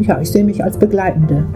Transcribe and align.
ja, 0.00 0.20
ich 0.20 0.30
sehe 0.30 0.44
mich 0.44 0.62
als 0.64 0.78
Begleitende. 0.78 1.46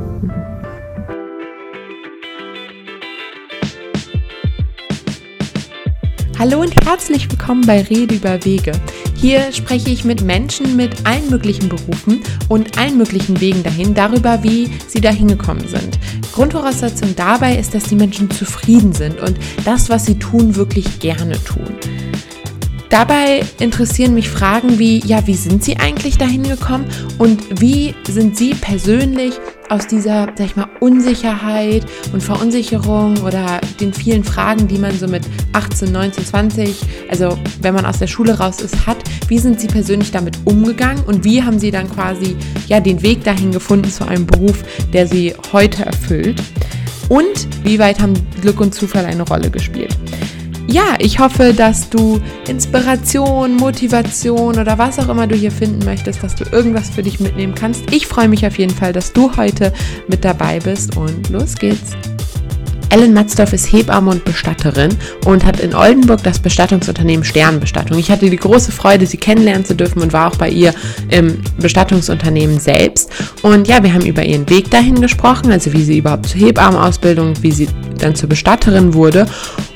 Hallo 6.38 6.60
und 6.60 6.74
herzlich 6.84 7.30
willkommen 7.30 7.62
bei 7.66 7.80
Rede 7.82 8.16
über 8.16 8.44
Wege. 8.44 8.72
Hier 9.16 9.50
spreche 9.52 9.88
ich 9.88 10.04
mit 10.04 10.20
Menschen 10.20 10.76
mit 10.76 11.06
allen 11.06 11.30
möglichen 11.30 11.70
Berufen 11.70 12.20
und 12.48 12.76
allen 12.76 12.98
möglichen 12.98 13.40
Wegen 13.40 13.62
dahin, 13.62 13.94
darüber, 13.94 14.42
wie 14.42 14.68
sie 14.86 15.00
dahin 15.00 15.28
gekommen 15.28 15.66
sind. 15.66 15.98
Grundvoraussetzung 16.34 17.16
dabei 17.16 17.56
ist, 17.56 17.74
dass 17.74 17.84
die 17.84 17.94
Menschen 17.94 18.30
zufrieden 18.30 18.92
sind 18.92 19.20
und 19.20 19.38
das, 19.64 19.88
was 19.88 20.04
sie 20.04 20.18
tun, 20.18 20.56
wirklich 20.56 20.98
gerne 20.98 21.42
tun. 21.44 21.74
Dabei 22.90 23.42
interessieren 23.58 24.14
mich 24.14 24.28
Fragen 24.28 24.78
wie, 24.78 25.00
ja, 25.04 25.26
wie 25.26 25.34
sind 25.34 25.64
Sie 25.64 25.76
eigentlich 25.76 26.18
dahin 26.18 26.44
gekommen 26.44 26.86
und 27.18 27.60
wie 27.60 27.94
sind 28.08 28.36
Sie 28.36 28.54
persönlich 28.54 29.34
aus 29.68 29.86
dieser, 29.86 30.26
sag 30.36 30.46
ich 30.46 30.56
mal, 30.56 30.68
Unsicherheit 30.80 31.84
und 32.12 32.22
Verunsicherung 32.22 33.16
oder 33.22 33.60
den 33.80 33.92
vielen 33.92 34.22
Fragen, 34.22 34.68
die 34.68 34.78
man 34.78 34.96
so 34.96 35.08
mit 35.08 35.22
18, 35.52 35.90
19, 35.90 36.24
20, 36.24 36.76
also 37.08 37.38
wenn 37.62 37.74
man 37.74 37.86
aus 37.86 37.98
der 37.98 38.06
Schule 38.06 38.38
raus 38.38 38.60
ist, 38.60 38.86
hat, 38.86 38.98
wie 39.28 39.38
sind 39.38 39.60
Sie 39.60 39.66
persönlich 39.66 40.12
damit 40.12 40.38
umgegangen 40.44 41.02
und 41.04 41.24
wie 41.24 41.42
haben 41.42 41.58
Sie 41.58 41.70
dann 41.70 41.90
quasi, 41.90 42.36
ja, 42.68 42.80
den 42.80 43.02
Weg 43.02 43.24
dahin 43.24 43.52
gefunden 43.52 43.90
zu 43.90 44.06
einem 44.06 44.26
Beruf, 44.26 44.62
der 44.92 45.06
Sie 45.06 45.34
heute 45.52 45.84
erfüllt? 45.86 46.42
Und 47.08 47.48
wie 47.64 47.78
weit 47.78 48.00
haben 48.00 48.14
Glück 48.40 48.60
und 48.60 48.74
Zufall 48.74 49.04
eine 49.04 49.22
Rolle 49.22 49.50
gespielt? 49.50 49.96
Ja, 50.66 50.94
ich 50.98 51.18
hoffe, 51.18 51.52
dass 51.52 51.90
du 51.90 52.20
Inspiration, 52.48 53.56
Motivation 53.56 54.58
oder 54.58 54.78
was 54.78 54.98
auch 54.98 55.08
immer 55.08 55.26
du 55.26 55.34
hier 55.34 55.50
finden 55.50 55.84
möchtest, 55.84 56.22
dass 56.22 56.34
du 56.34 56.44
irgendwas 56.44 56.90
für 56.90 57.02
dich 57.02 57.20
mitnehmen 57.20 57.54
kannst. 57.54 57.92
Ich 57.92 58.06
freue 58.06 58.28
mich 58.28 58.46
auf 58.46 58.58
jeden 58.58 58.74
Fall, 58.74 58.92
dass 58.92 59.12
du 59.12 59.36
heute 59.36 59.72
mit 60.08 60.24
dabei 60.24 60.58
bist 60.60 60.96
und 60.96 61.28
los 61.30 61.54
geht's. 61.54 61.92
Ellen 62.90 63.12
Matzdorf 63.12 63.52
ist 63.52 63.72
Hebamme 63.72 64.12
und 64.12 64.24
Bestatterin 64.24 64.96
und 65.26 65.44
hat 65.44 65.58
in 65.58 65.74
Oldenburg 65.74 66.22
das 66.22 66.38
Bestattungsunternehmen 66.38 67.24
Sternbestattung. 67.24 67.98
Ich 67.98 68.10
hatte 68.10 68.30
die 68.30 68.36
große 68.36 68.70
Freude, 68.70 69.04
sie 69.04 69.16
kennenlernen 69.16 69.64
zu 69.64 69.74
dürfen 69.74 70.00
und 70.00 70.12
war 70.12 70.30
auch 70.30 70.36
bei 70.36 70.48
ihr 70.48 70.72
im 71.08 71.40
Bestattungsunternehmen 71.58 72.60
selbst. 72.60 73.10
Und 73.42 73.66
ja, 73.66 73.82
wir 73.82 73.92
haben 73.92 74.06
über 74.06 74.24
ihren 74.24 74.48
Weg 74.48 74.70
dahin 74.70 75.00
gesprochen, 75.00 75.50
also 75.50 75.72
wie 75.72 75.82
sie 75.82 75.98
überhaupt 75.98 76.26
zur 76.26 76.40
Hebammenausbildung, 76.40 77.34
wie 77.42 77.50
sie 77.50 77.68
dann 77.98 78.14
zur 78.14 78.28
Bestatterin 78.28 78.94
wurde 78.94 79.26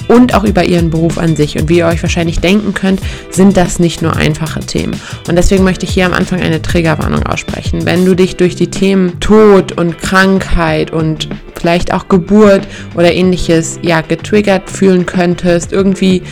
und 0.09 0.35
auch 0.35 0.45
über 0.45 0.65
ihren 0.65 0.91
Beruf 0.91 1.19
an 1.19 1.37
sich. 1.37 1.59
Und 1.59 1.69
wie 1.69 1.79
ihr 1.79 1.87
euch 1.87 2.03
wahrscheinlich 2.03 2.41
denken 2.41 2.75
könnt, 2.75 3.01
sind 3.31 3.57
das 3.57 3.79
nicht 3.79 4.03
nur 4.03 4.17
einfache 4.17 4.61
Themen. 4.61 5.01
Und 5.29 5.37
deswegen 5.37 5.65
möchte 5.65 5.87
ich 5.87 5.93
hier 5.93 6.07
am 6.07 6.15
Anfang 6.15 6.41
eine 6.41 6.61
Triggerwarnung 6.61 7.25
aussprechen. 7.25 7.85
Wenn 7.85 8.05
du 8.05 8.15
dich 8.15 8.37
durch 8.37 8.57
die 8.57 8.71
Themen 8.71 9.21
Tod 9.21 9.73
und 9.73 9.99
Krankheit 9.99 10.91
und 10.91 11.29
vielleicht 11.55 11.93
auch 11.93 12.09
Geburt 12.09 12.67
oder 12.95 13.13
ähnliches 13.13 13.79
ja 13.83 14.01
getriggert 14.01 14.71
fühlen 14.71 15.07
könntest, 15.07 15.73
irgendwie 15.73 16.23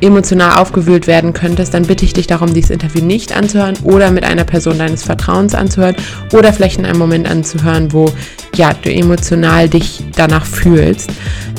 emotional 0.00 0.58
aufgewühlt 0.60 1.06
werden 1.06 1.32
könntest, 1.32 1.74
dann 1.74 1.84
bitte 1.84 2.04
ich 2.04 2.12
dich 2.12 2.26
darum, 2.26 2.52
dieses 2.52 2.70
Interview 2.70 3.04
nicht 3.04 3.36
anzuhören 3.36 3.76
oder 3.82 4.10
mit 4.10 4.24
einer 4.24 4.44
Person 4.44 4.78
deines 4.78 5.02
Vertrauens 5.02 5.54
anzuhören 5.54 5.96
oder 6.32 6.52
vielleicht 6.52 6.78
in 6.78 6.86
einem 6.86 6.98
Moment 6.98 7.28
anzuhören, 7.28 7.92
wo 7.92 8.12
ja, 8.56 8.72
du 8.72 8.92
emotional 8.92 9.68
dich 9.68 10.02
danach 10.16 10.46
fühlst. 10.46 11.10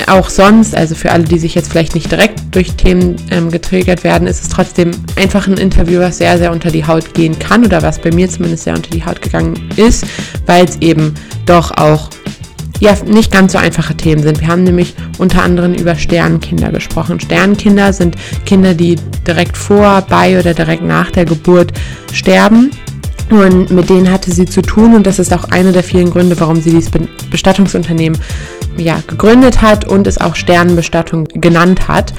Auch 0.07 0.29
sonst, 0.29 0.75
also 0.75 0.95
für 0.95 1.11
alle, 1.11 1.23
die 1.23 1.39
sich 1.39 1.55
jetzt 1.55 1.71
vielleicht 1.71 1.95
nicht 1.95 2.11
direkt 2.11 2.39
durch 2.51 2.73
Themen 2.73 3.15
ähm, 3.31 3.51
getriggert 3.51 4.03
werden, 4.03 4.27
ist 4.27 4.41
es 4.41 4.49
trotzdem 4.49 4.91
einfach 5.15 5.47
ein 5.47 5.57
Interview, 5.57 5.99
was 5.99 6.17
sehr, 6.17 6.37
sehr 6.37 6.51
unter 6.51 6.71
die 6.71 6.85
Haut 6.85 7.13
gehen 7.13 7.37
kann 7.37 7.65
oder 7.65 7.81
was 7.81 7.99
bei 7.99 8.11
mir 8.11 8.29
zumindest 8.29 8.63
sehr 8.63 8.75
unter 8.75 8.89
die 8.89 9.05
Haut 9.05 9.21
gegangen 9.21 9.69
ist, 9.75 10.05
weil 10.45 10.65
es 10.65 10.77
eben 10.81 11.13
doch 11.45 11.71
auch 11.71 12.09
ja 12.79 12.95
nicht 13.05 13.31
ganz 13.31 13.53
so 13.53 13.57
einfache 13.57 13.95
Themen 13.95 14.23
sind. 14.23 14.41
Wir 14.41 14.47
haben 14.47 14.63
nämlich 14.63 14.93
unter 15.17 15.43
anderem 15.43 15.73
über 15.73 15.95
Sternenkinder 15.95 16.71
gesprochen. 16.71 17.19
Sternenkinder 17.19 17.93
sind 17.93 18.15
Kinder, 18.45 18.73
die 18.73 18.97
direkt 19.25 19.57
vor, 19.57 20.01
bei 20.09 20.39
oder 20.39 20.53
direkt 20.53 20.83
nach 20.83 21.11
der 21.11 21.25
Geburt 21.25 21.73
sterben. 22.13 22.71
Und 23.29 23.71
mit 23.71 23.89
denen 23.89 24.09
hatte 24.09 24.31
sie 24.31 24.45
zu 24.45 24.61
tun 24.61 24.95
und 24.95 25.05
das 25.05 25.19
ist 25.19 25.33
auch 25.33 25.45
einer 25.45 25.73
der 25.73 25.83
vielen 25.83 26.09
Gründe, 26.11 26.39
warum 26.39 26.61
sie 26.61 26.71
dieses 26.71 26.91
Bestattungsunternehmen 27.29 28.17
ja, 28.77 29.01
gegründet 29.05 29.61
hat 29.61 29.85
und 29.85 30.07
es 30.07 30.17
auch 30.17 30.35
Sternenbestattung 30.35 31.25
genannt 31.33 31.89
hat. 31.89 32.13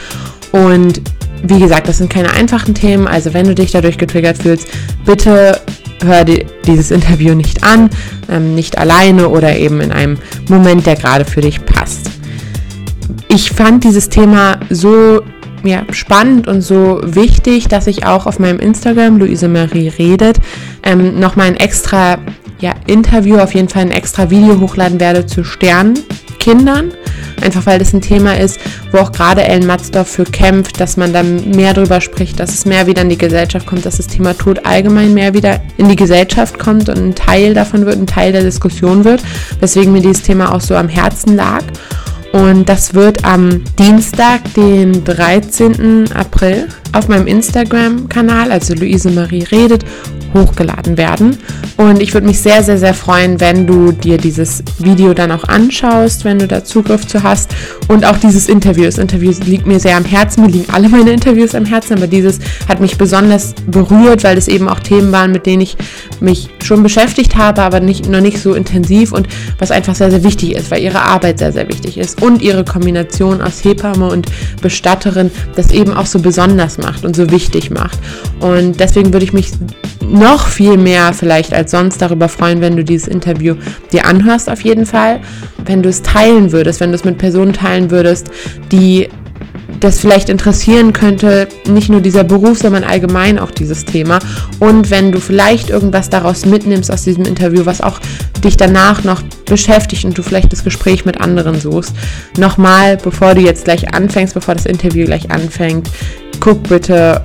Und 0.52 1.00
wie 1.42 1.58
gesagt, 1.58 1.88
das 1.88 1.98
sind 1.98 2.10
keine 2.10 2.32
einfachen 2.32 2.74
Themen, 2.74 3.06
also 3.06 3.34
wenn 3.34 3.46
du 3.46 3.54
dich 3.54 3.70
dadurch 3.70 3.98
getriggert 3.98 4.38
fühlst, 4.38 4.68
bitte 5.04 5.60
hör 6.04 6.24
dir 6.24 6.44
dieses 6.66 6.90
Interview 6.90 7.34
nicht 7.34 7.64
an, 7.64 7.90
ähm, 8.30 8.54
nicht 8.54 8.78
alleine 8.78 9.28
oder 9.28 9.56
eben 9.56 9.80
in 9.80 9.92
einem 9.92 10.18
Moment, 10.48 10.86
der 10.86 10.96
gerade 10.96 11.24
für 11.24 11.40
dich 11.40 11.64
passt. 11.64 12.10
Ich 13.28 13.50
fand 13.50 13.84
dieses 13.84 14.08
Thema 14.08 14.58
so 14.70 15.22
ja, 15.64 15.82
spannend 15.90 16.46
und 16.46 16.62
so 16.62 17.00
wichtig, 17.04 17.68
dass 17.68 17.86
ich 17.86 18.06
auch 18.06 18.26
auf 18.26 18.38
meinem 18.38 18.58
Instagram, 18.60 19.18
Luise 19.18 19.48
Marie 19.48 19.88
redet, 19.88 20.38
ähm, 20.82 21.18
nochmal 21.18 21.48
ein 21.48 21.56
extra 21.56 22.18
ja, 22.60 22.74
Interview, 22.86 23.38
auf 23.38 23.54
jeden 23.54 23.68
Fall 23.68 23.82
ein 23.82 23.90
extra 23.90 24.30
Video 24.30 24.60
hochladen 24.60 25.00
werde 25.00 25.26
zu 25.26 25.44
Sternkindern. 25.44 26.92
Einfach 27.42 27.66
weil 27.66 27.78
das 27.78 27.92
ein 27.92 28.00
Thema 28.00 28.38
ist, 28.38 28.58
wo 28.92 28.98
auch 28.98 29.12
gerade 29.12 29.42
Ellen 29.42 29.66
Matzdorf 29.66 30.08
für 30.08 30.24
kämpft, 30.24 30.80
dass 30.80 30.96
man 30.96 31.12
da 31.12 31.22
mehr 31.22 31.74
drüber 31.74 32.00
spricht, 32.00 32.40
dass 32.40 32.50
es 32.50 32.64
mehr 32.64 32.86
wieder 32.86 33.02
in 33.02 33.08
die 33.08 33.18
Gesellschaft 33.18 33.66
kommt, 33.66 33.86
dass 33.86 33.96
das 33.96 34.06
Thema 34.06 34.36
Tod 34.36 34.64
allgemein 34.64 35.14
mehr 35.14 35.34
wieder 35.34 35.60
in 35.76 35.88
die 35.88 35.96
Gesellschaft 35.96 36.58
kommt 36.58 36.88
und 36.88 36.98
ein 36.98 37.14
Teil 37.14 37.54
davon 37.54 37.86
wird, 37.86 37.96
ein 37.96 38.06
Teil 38.06 38.32
der 38.32 38.42
Diskussion 38.42 39.04
wird, 39.04 39.22
weswegen 39.60 39.92
mir 39.92 40.00
dieses 40.00 40.22
Thema 40.22 40.54
auch 40.54 40.60
so 40.60 40.74
am 40.74 40.88
Herzen 40.88 41.36
lag. 41.36 41.62
Und 42.32 42.68
das 42.68 42.92
wird 42.92 43.24
am 43.24 43.64
Dienstag, 43.78 44.52
den 44.54 45.02
13. 45.04 46.12
April, 46.12 46.68
auf 46.92 47.08
meinem 47.08 47.26
Instagram-Kanal, 47.26 48.52
also 48.52 48.74
Luise 48.74 49.10
Marie 49.10 49.44
redet, 49.44 49.84
hochgeladen 50.34 50.96
werden. 50.96 51.38
Und 51.76 52.00
ich 52.00 52.14
würde 52.14 52.26
mich 52.26 52.40
sehr, 52.40 52.62
sehr, 52.62 52.78
sehr 52.78 52.94
freuen, 52.94 53.40
wenn 53.40 53.66
du 53.66 53.92
dir 53.92 54.18
dieses 54.18 54.62
Video 54.78 55.14
dann 55.14 55.32
auch 55.32 55.44
anschaust, 55.44 56.24
wenn 56.24 56.38
du 56.38 56.46
da 56.46 56.64
Zugriff 56.64 57.06
zu 57.06 57.22
hast. 57.22 57.54
Und 57.88 58.04
auch 58.04 58.16
dieses 58.16 58.48
Interview. 58.48 58.84
Das 58.84 58.98
Interview 58.98 59.32
liegt 59.44 59.66
mir 59.66 59.80
sehr 59.80 59.96
am 59.96 60.04
Herzen. 60.04 60.44
Mir 60.44 60.50
liegen 60.50 60.72
alle 60.72 60.88
meine 60.88 61.10
Interviews 61.12 61.54
am 61.54 61.64
Herzen, 61.64 61.94
aber 61.94 62.06
dieses 62.06 62.38
hat 62.68 62.80
mich 62.80 62.98
besonders 62.98 63.54
berührt, 63.66 64.24
weil 64.24 64.36
es 64.36 64.48
eben 64.48 64.68
auch 64.68 64.80
Themen 64.80 65.12
waren, 65.12 65.32
mit 65.32 65.46
denen 65.46 65.62
ich 65.62 65.76
mich 66.20 66.48
schon 66.62 66.82
beschäftigt 66.82 67.36
habe, 67.36 67.62
aber 67.62 67.80
nicht, 67.80 68.08
noch 68.08 68.20
nicht 68.20 68.40
so 68.40 68.54
intensiv 68.54 69.12
und 69.12 69.28
was 69.58 69.70
einfach 69.70 69.94
sehr, 69.94 70.10
sehr 70.10 70.24
wichtig 70.24 70.52
ist, 70.52 70.70
weil 70.70 70.82
ihre 70.82 71.02
Arbeit 71.02 71.38
sehr, 71.38 71.52
sehr 71.52 71.68
wichtig 71.68 71.98
ist 71.98 72.22
und 72.22 72.42
ihre 72.42 72.64
Kombination 72.64 73.40
aus 73.40 73.64
Hebamme 73.64 74.08
und 74.08 74.26
Bestatterin 74.60 75.30
das 75.56 75.70
eben 75.70 75.92
auch 75.94 76.06
so 76.06 76.18
besonders 76.18 76.78
macht 76.78 77.04
und 77.04 77.16
so 77.16 77.30
wichtig 77.30 77.70
macht. 77.70 77.98
Und 78.40 78.80
deswegen 78.80 79.12
würde 79.12 79.24
ich 79.24 79.32
mich 79.32 79.50
noch 80.02 80.46
viel 80.48 80.76
mehr 80.76 81.12
vielleicht 81.12 81.52
als 81.52 81.70
sonst 81.70 82.00
darüber 82.00 82.28
freuen, 82.28 82.60
wenn 82.60 82.76
du 82.76 82.84
dieses 82.84 83.08
Interview 83.08 83.56
dir 83.92 84.06
anhörst 84.06 84.48
auf 84.50 84.62
jeden 84.62 84.86
Fall, 84.86 85.20
wenn 85.64 85.82
du 85.82 85.88
es 85.88 86.02
teilen 86.02 86.52
würdest, 86.52 86.80
wenn 86.80 86.90
du 86.90 86.96
es 86.96 87.04
mit 87.04 87.18
Personen 87.18 87.52
teilen 87.52 87.90
würdest, 87.90 88.28
die 88.70 89.08
das 89.80 90.00
vielleicht 90.00 90.28
interessieren 90.28 90.92
könnte, 90.92 91.48
nicht 91.68 91.88
nur 91.88 92.00
dieser 92.00 92.24
Beruf, 92.24 92.58
sondern 92.58 92.84
allgemein 92.84 93.38
auch 93.38 93.50
dieses 93.50 93.84
Thema. 93.84 94.18
Und 94.58 94.90
wenn 94.90 95.12
du 95.12 95.20
vielleicht 95.20 95.70
irgendwas 95.70 96.10
daraus 96.10 96.44
mitnimmst 96.44 96.90
aus 96.90 97.02
diesem 97.02 97.24
Interview, 97.24 97.64
was 97.64 97.80
auch 97.80 98.00
dich 98.42 98.56
danach 98.56 99.04
noch 99.04 99.22
beschäftigt 99.46 100.04
und 100.04 100.18
du 100.18 100.22
vielleicht 100.22 100.52
das 100.52 100.64
Gespräch 100.64 101.04
mit 101.04 101.20
anderen 101.20 101.60
suchst, 101.60 101.92
nochmal, 102.38 102.96
bevor 102.96 103.34
du 103.34 103.40
jetzt 103.40 103.64
gleich 103.64 103.94
anfängst, 103.94 104.34
bevor 104.34 104.54
das 104.54 104.66
Interview 104.66 105.06
gleich 105.06 105.30
anfängt, 105.30 105.88
guck 106.40 106.62
bitte, 106.64 107.22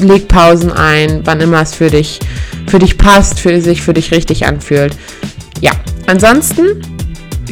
leg 0.00 0.28
Pausen 0.28 0.72
ein, 0.72 1.22
wann 1.24 1.40
immer 1.40 1.62
es 1.62 1.74
für 1.74 1.90
dich, 1.90 2.20
für 2.66 2.78
dich 2.78 2.98
passt, 2.98 3.40
für 3.40 3.60
sich 3.60 3.82
für 3.82 3.94
dich 3.94 4.12
richtig 4.12 4.46
anfühlt. 4.46 4.96
Ja, 5.60 5.72
ansonsten 6.06 6.82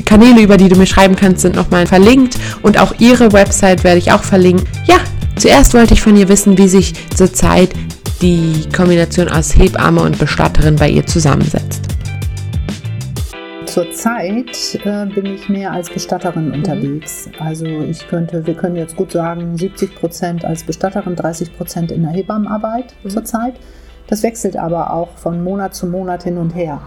Kanäle, 0.04 0.42
über 0.42 0.56
die 0.56 0.68
du 0.68 0.76
mir 0.76 0.86
schreiben 0.86 1.16
kannst, 1.16 1.42
sind 1.42 1.56
nochmal 1.56 1.86
verlinkt 1.86 2.36
und 2.62 2.78
auch 2.78 2.94
ihre 2.98 3.32
Website 3.32 3.84
werde 3.84 3.98
ich 3.98 4.12
auch 4.12 4.22
verlinken. 4.22 4.66
Ja, 4.86 4.96
zuerst 5.36 5.74
wollte 5.74 5.94
ich 5.94 6.02
von 6.02 6.16
ihr 6.16 6.28
wissen, 6.28 6.58
wie 6.58 6.68
sich 6.68 6.94
zurzeit 7.14 7.70
die 8.22 8.64
Kombination 8.74 9.28
aus 9.28 9.56
Hebamme 9.56 10.02
und 10.02 10.18
Bestatterin 10.18 10.76
bei 10.76 10.88
ihr 10.88 11.06
zusammensetzt. 11.06 11.95
Zurzeit 13.76 14.80
äh, 14.86 15.04
bin 15.04 15.26
ich 15.26 15.50
mehr 15.50 15.70
als 15.70 15.90
Bestatterin 15.90 16.50
unterwegs. 16.50 17.28
Also 17.38 17.66
ich 17.66 18.08
könnte, 18.08 18.46
wir 18.46 18.54
können 18.54 18.74
jetzt 18.76 18.96
gut 18.96 19.12
sagen, 19.12 19.58
70 19.58 19.96
Prozent 19.96 20.46
als 20.46 20.64
Bestatterin, 20.64 21.14
30 21.14 21.54
Prozent 21.54 21.92
in 21.92 22.00
der 22.00 22.12
Hebammenarbeit 22.12 22.94
mhm. 23.04 23.10
zurzeit. 23.10 23.56
Das 24.06 24.22
wechselt 24.22 24.56
aber 24.56 24.94
auch 24.94 25.10
von 25.18 25.44
Monat 25.44 25.74
zu 25.74 25.86
Monat 25.86 26.22
hin 26.22 26.38
und 26.38 26.54
her. 26.54 26.80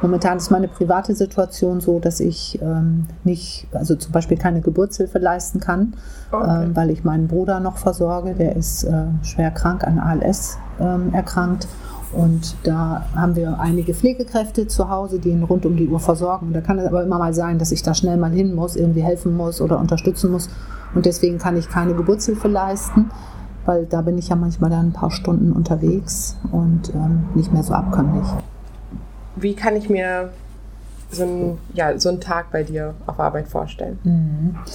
Momentan 0.00 0.36
ist 0.36 0.50
meine 0.50 0.68
private 0.68 1.16
Situation 1.16 1.80
so, 1.80 1.98
dass 1.98 2.20
ich 2.20 2.62
ähm, 2.62 3.08
nicht, 3.24 3.66
also 3.72 3.96
zum 3.96 4.12
Beispiel 4.12 4.36
keine 4.36 4.60
Geburtshilfe 4.60 5.18
leisten 5.18 5.58
kann, 5.58 5.94
okay. 6.30 6.66
ähm, 6.66 6.76
weil 6.76 6.90
ich 6.90 7.02
meinen 7.02 7.26
Bruder 7.26 7.58
noch 7.58 7.78
versorge. 7.78 8.34
Der 8.34 8.54
ist 8.54 8.84
äh, 8.84 9.06
schwer 9.22 9.50
krank 9.50 9.82
an 9.82 9.98
ALS 9.98 10.56
ähm, 10.78 11.12
erkrankt 11.12 11.66
Und 12.12 12.56
da 12.62 13.06
haben 13.14 13.36
wir 13.36 13.60
einige 13.60 13.92
Pflegekräfte 13.92 14.66
zu 14.66 14.88
Hause, 14.88 15.18
die 15.18 15.28
ihn 15.28 15.42
rund 15.42 15.66
um 15.66 15.76
die 15.76 15.88
Uhr 15.88 16.00
versorgen. 16.00 16.52
Da 16.52 16.60
kann 16.60 16.78
es 16.78 16.86
aber 16.86 17.02
immer 17.02 17.18
mal 17.18 17.34
sein, 17.34 17.58
dass 17.58 17.70
ich 17.70 17.82
da 17.82 17.94
schnell 17.94 18.16
mal 18.16 18.30
hin 18.30 18.54
muss, 18.54 18.76
irgendwie 18.76 19.02
helfen 19.02 19.36
muss 19.36 19.60
oder 19.60 19.78
unterstützen 19.78 20.30
muss. 20.30 20.48
Und 20.94 21.04
deswegen 21.04 21.38
kann 21.38 21.56
ich 21.56 21.68
keine 21.68 21.94
Geburtshilfe 21.94 22.48
leisten, 22.48 23.10
weil 23.66 23.84
da 23.84 24.00
bin 24.00 24.16
ich 24.16 24.28
ja 24.28 24.36
manchmal 24.36 24.70
dann 24.70 24.86
ein 24.86 24.92
paar 24.92 25.10
Stunden 25.10 25.52
unterwegs 25.52 26.36
und 26.50 26.94
ähm, 26.94 27.26
nicht 27.34 27.52
mehr 27.52 27.62
so 27.62 27.74
abkömmlich. 27.74 28.26
Wie 29.36 29.54
kann 29.54 29.76
ich 29.76 29.90
mir 29.90 30.30
so 31.10 31.22
einen, 31.22 31.58
ja, 31.74 31.98
so 31.98 32.08
einen 32.08 32.20
Tag 32.20 32.52
bei 32.52 32.62
dir 32.62 32.94
auf 33.06 33.18
Arbeit 33.18 33.48
vorstellen? 33.48 33.98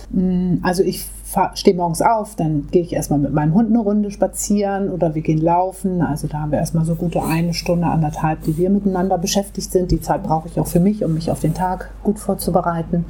Mhm. 0.09 0.59
Also 0.63 0.83
ich 0.83 1.07
stehe 1.55 1.75
morgens 1.75 2.01
auf, 2.01 2.35
dann 2.35 2.67
gehe 2.71 2.81
ich 2.81 2.93
erstmal 2.93 3.19
mit 3.19 3.33
meinem 3.33 3.53
Hund 3.53 3.69
eine 3.69 3.79
Runde 3.79 4.11
spazieren 4.11 4.89
oder 4.89 5.15
wir 5.15 5.21
gehen 5.21 5.41
laufen. 5.41 6.01
Also 6.01 6.27
da 6.27 6.39
haben 6.39 6.51
wir 6.51 6.59
erstmal 6.59 6.85
so 6.85 6.95
gute 6.95 7.23
eine 7.23 7.53
Stunde, 7.53 7.87
anderthalb, 7.87 8.43
die 8.43 8.57
wir 8.57 8.69
miteinander 8.69 9.17
beschäftigt 9.17 9.71
sind. 9.71 9.91
Die 9.91 10.01
Zeit 10.01 10.23
brauche 10.23 10.47
ich 10.47 10.59
auch 10.59 10.67
für 10.67 10.79
mich, 10.79 11.03
um 11.03 11.13
mich 11.13 11.31
auf 11.31 11.39
den 11.39 11.53
Tag 11.53 11.89
gut 12.03 12.19
vorzubereiten. 12.19 13.05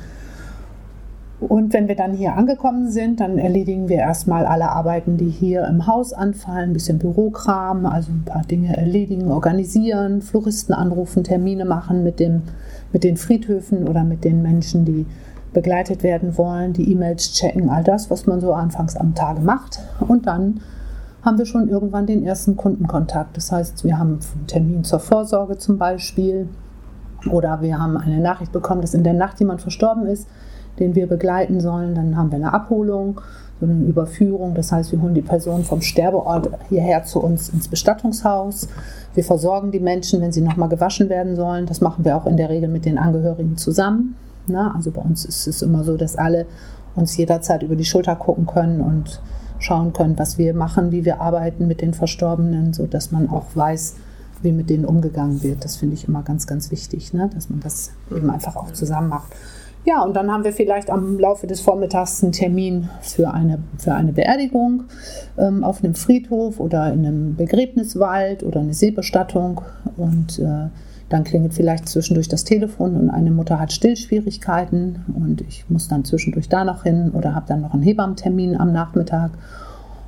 Und 1.39 1.73
wenn 1.73 1.87
wir 1.89 1.95
dann 1.95 2.13
hier 2.13 2.35
angekommen 2.35 2.89
sind, 2.89 3.19
dann 3.19 3.37
erledigen 3.37 3.89
wir 3.89 3.97
erstmal 3.97 4.45
alle 4.45 4.69
Arbeiten, 4.69 5.17
die 5.17 5.29
hier 5.29 5.65
im 5.67 5.87
Haus 5.87 6.13
anfallen, 6.13 6.69
ein 6.69 6.73
bisschen 6.73 6.99
Bürokram, 6.99 7.85
also 7.85 8.11
ein 8.11 8.23
paar 8.23 8.43
Dinge 8.43 8.77
erledigen, 8.77 9.29
organisieren, 9.29 10.21
Floristen 10.21 10.73
anrufen, 10.73 11.23
Termine 11.23 11.65
machen 11.65 12.03
mit, 12.03 12.19
dem, 12.19 12.43
mit 12.93 13.03
den 13.03 13.17
Friedhöfen 13.17 13.87
oder 13.87 14.03
mit 14.03 14.23
den 14.23 14.41
Menschen, 14.41 14.85
die 14.85 15.05
begleitet 15.51 16.01
werden 16.01 16.37
wollen, 16.37 16.73
die 16.73 16.91
E-Mails 16.91 17.33
checken, 17.33 17.69
all 17.69 17.83
das, 17.83 18.09
was 18.09 18.25
man 18.25 18.39
so 18.39 18.53
anfangs 18.53 18.95
am 18.95 19.13
Tage 19.13 19.41
macht. 19.41 19.79
Und 19.99 20.25
dann 20.25 20.61
haben 21.21 21.37
wir 21.37 21.45
schon 21.45 21.69
irgendwann 21.69 22.05
den 22.05 22.25
ersten 22.25 22.55
Kundenkontakt. 22.55 23.35
Das 23.37 23.51
heißt, 23.51 23.83
wir 23.83 23.99
haben 23.99 24.19
einen 24.35 24.47
Termin 24.47 24.83
zur 24.83 24.99
Vorsorge 24.99 25.57
zum 25.57 25.77
Beispiel 25.77 26.47
oder 27.29 27.61
wir 27.61 27.77
haben 27.77 27.97
eine 27.97 28.19
Nachricht 28.19 28.51
bekommen, 28.51 28.81
dass 28.81 28.93
in 28.93 29.03
der 29.03 29.13
Nacht 29.13 29.39
jemand 29.39 29.61
verstorben 29.61 30.05
ist 30.05 30.27
den 30.79 30.95
wir 30.95 31.07
begleiten 31.07 31.59
sollen. 31.59 31.95
Dann 31.95 32.17
haben 32.17 32.31
wir 32.31 32.37
eine 32.37 32.53
Abholung, 32.53 33.21
so 33.59 33.65
eine 33.65 33.85
Überführung. 33.85 34.55
Das 34.55 34.71
heißt, 34.71 34.91
wir 34.91 35.01
holen 35.01 35.13
die 35.13 35.21
Person 35.21 35.63
vom 35.63 35.81
Sterbeort 35.81 36.49
hierher 36.69 37.03
zu 37.03 37.19
uns 37.19 37.49
ins 37.49 37.67
Bestattungshaus. 37.67 38.67
Wir 39.15 39.23
versorgen 39.23 39.71
die 39.71 39.79
Menschen, 39.79 40.21
wenn 40.21 40.31
sie 40.31 40.41
nochmal 40.41 40.69
gewaschen 40.69 41.09
werden 41.09 41.35
sollen. 41.35 41.65
Das 41.65 41.81
machen 41.81 42.03
wir 42.05 42.17
auch 42.17 42.25
in 42.25 42.37
der 42.37 42.49
Regel 42.49 42.69
mit 42.69 42.85
den 42.85 42.97
Angehörigen 42.97 43.57
zusammen. 43.57 44.15
Na, 44.47 44.73
also 44.75 44.91
bei 44.91 45.01
uns 45.01 45.23
ist 45.23 45.47
es 45.47 45.61
immer 45.61 45.83
so, 45.83 45.95
dass 45.95 46.17
alle 46.17 46.45
uns 46.95 47.15
jederzeit 47.17 47.63
über 47.63 47.75
die 47.75 47.85
Schulter 47.85 48.15
gucken 48.15 48.45
können 48.45 48.81
und 48.81 49.21
schauen 49.59 49.93
können, 49.93 50.19
was 50.19 50.37
wir 50.37 50.53
machen, 50.53 50.91
wie 50.91 51.05
wir 51.05 51.21
arbeiten 51.21 51.67
mit 51.67 51.81
den 51.81 51.93
Verstorbenen, 51.93 52.73
sodass 52.73 53.11
man 53.11 53.29
auch 53.29 53.45
weiß, 53.55 53.95
wie 54.41 54.51
mit 54.51 54.69
denen 54.69 54.85
umgegangen 54.85 55.41
wird. 55.41 55.63
Das 55.63 55.77
finde 55.77 55.95
ich 55.95 56.07
immer 56.07 56.21
ganz, 56.21 56.45
ganz 56.47 56.69
wichtig, 56.69 57.13
ne? 57.13 57.29
dass 57.33 57.49
man 57.49 57.61
das 57.61 57.91
eben 58.11 58.29
einfach 58.29 58.55
auch 58.55 58.71
zusammen 58.71 59.09
macht. 59.09 59.33
Ja, 59.85 60.01
und 60.03 60.15
dann 60.15 60.31
haben 60.31 60.45
wir 60.45 60.53
vielleicht 60.53 60.89
am 60.89 61.19
Laufe 61.19 61.45
des 61.45 61.59
Vormittags 61.59 62.23
einen 62.23 62.31
Termin 62.31 62.89
für 63.01 63.33
eine, 63.33 63.59
für 63.77 63.93
eine 63.93 64.13
Beerdigung 64.13 64.83
ähm, 65.37 65.63
auf 65.63 65.83
einem 65.83 65.93
Friedhof 65.93 66.61
oder 66.61 66.93
in 66.93 67.05
einem 67.05 67.35
Begräbniswald 67.35 68.43
oder 68.43 68.61
eine 68.61 68.73
Seebestattung. 68.73 69.61
Und 69.97 70.39
äh, 70.39 70.69
dann 71.09 71.25
klingelt 71.25 71.53
vielleicht 71.53 71.89
zwischendurch 71.89 72.29
das 72.29 72.43
Telefon 72.45 72.95
und 72.95 73.09
eine 73.09 73.29
Mutter 73.29 73.59
hat 73.59 73.71
Stillschwierigkeiten 73.71 75.03
und 75.13 75.41
ich 75.41 75.69
muss 75.69 75.87
dann 75.87 76.05
zwischendurch 76.05 76.49
da 76.49 76.63
noch 76.63 76.83
hin 76.83 77.11
oder 77.11 77.35
habe 77.35 77.45
dann 77.47 77.61
noch 77.61 77.73
einen 77.73 77.83
Hebammentermin 77.83 78.59
am 78.59 78.71
Nachmittag. 78.71 79.31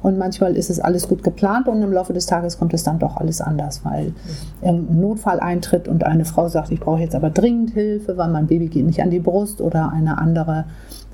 Und 0.06 0.19
manchmal 0.19 0.56
ist 0.56 0.69
es 0.69 0.80
alles 0.80 1.07
gut 1.07 1.24
geplant 1.24 1.68
und 1.68 1.81
im 1.81 1.92
Laufe 1.92 2.13
des 2.13 2.28
Tages 2.28 2.60
kommt 2.60 2.75
es 2.75 2.84
dann 2.84 3.00
doch 3.00 3.18
alles 3.18 3.42
anders, 3.42 3.84
weil 3.86 4.13
ein 4.62 5.02
Notfall 5.02 5.40
eintritt 5.40 5.88
und 5.88 6.04
eine 6.04 6.25
Frau 6.25 6.48
sagt, 6.48 6.72
ich 6.72 6.80
brauche 6.80 7.00
jetzt 7.00 7.16
aber 7.16 7.31
dringend 7.31 7.72
Hilfe, 7.72 8.16
weil 8.16 8.30
mein 8.30 8.46
Baby 8.46 8.68
geht 8.68 8.86
nicht 8.86 9.02
an 9.02 9.10
die 9.10 9.18
Brust 9.18 9.62
oder 9.62 9.92
eine 9.92 10.19
andere 10.19 10.66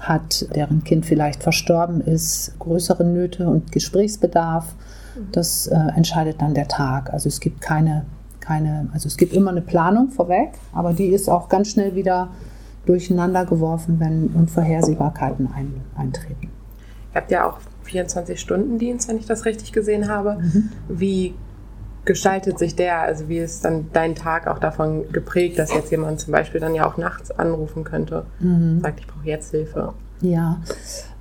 hat, 0.02 0.46
deren 0.54 0.84
Kind 0.84 1.06
vielleicht 1.06 1.42
verstorben 1.42 2.02
ist, 2.02 2.60
größere 2.60 3.06
Nöte 3.06 3.48
und 3.48 3.72
Gesprächsbedarf. 3.72 4.76
Das 5.32 5.68
äh, 5.68 5.78
entscheidet 5.96 6.42
dann 6.42 6.54
der 6.54 6.68
Tag. 6.68 7.14
Also 7.14 7.30
es 7.30 7.40
gibt 7.40 7.62
keine, 7.62 8.04
keine, 8.42 8.90
also 8.92 9.08
es 9.08 9.16
gibt 9.16 9.32
immer 9.32 9.52
eine 9.52 9.62
Planung 9.62 10.10
vorweg, 10.10 10.50
aber 10.74 10.92
die 10.92 11.08
ist 11.08 11.30
auch 11.30 11.48
ganz 11.48 11.70
schnell 11.70 11.96
wieder 11.96 12.28
durcheinander 12.86 13.46
geworfen, 13.46 14.02
wenn 14.02 14.28
Unvorhersehbarkeiten 14.36 15.48
ein, 15.56 15.76
eintreten. 15.96 16.50
Ihr 17.14 17.22
habt 17.22 17.32
ja 17.32 17.50
auch 17.50 17.58
24-Stunden-Dienst, 17.92 19.08
wenn 19.10 19.18
ich 19.18 19.26
das 19.26 19.46
richtig 19.46 19.72
gesehen 19.72 20.10
habe. 20.10 20.38
Mhm. 20.42 20.70
Wie 20.88 21.34
gestaltet 22.06 22.58
sich 22.58 22.76
der? 22.76 23.02
Also 23.02 23.30
wie 23.30 23.38
ist 23.38 23.64
dann 23.64 23.88
dein 23.94 24.16
Tag 24.16 24.48
auch 24.48 24.60
davon 24.60 25.12
geprägt, 25.12 25.60
dass 25.60 25.74
jetzt 25.74 25.92
jemand 25.92 26.20
zum 26.20 26.32
Beispiel 26.32 26.60
dann 26.60 26.74
ja 26.74 26.88
auch 26.88 26.98
nachts 26.98 27.32
anrufen 27.32 27.84
könnte, 27.84 28.26
mhm. 28.40 28.82
sagt, 28.82 29.00
ich 29.00 29.08
brauche 29.08 29.26
jetzt 29.26 29.52
Hilfe? 29.52 29.94
Ja, 30.22 30.62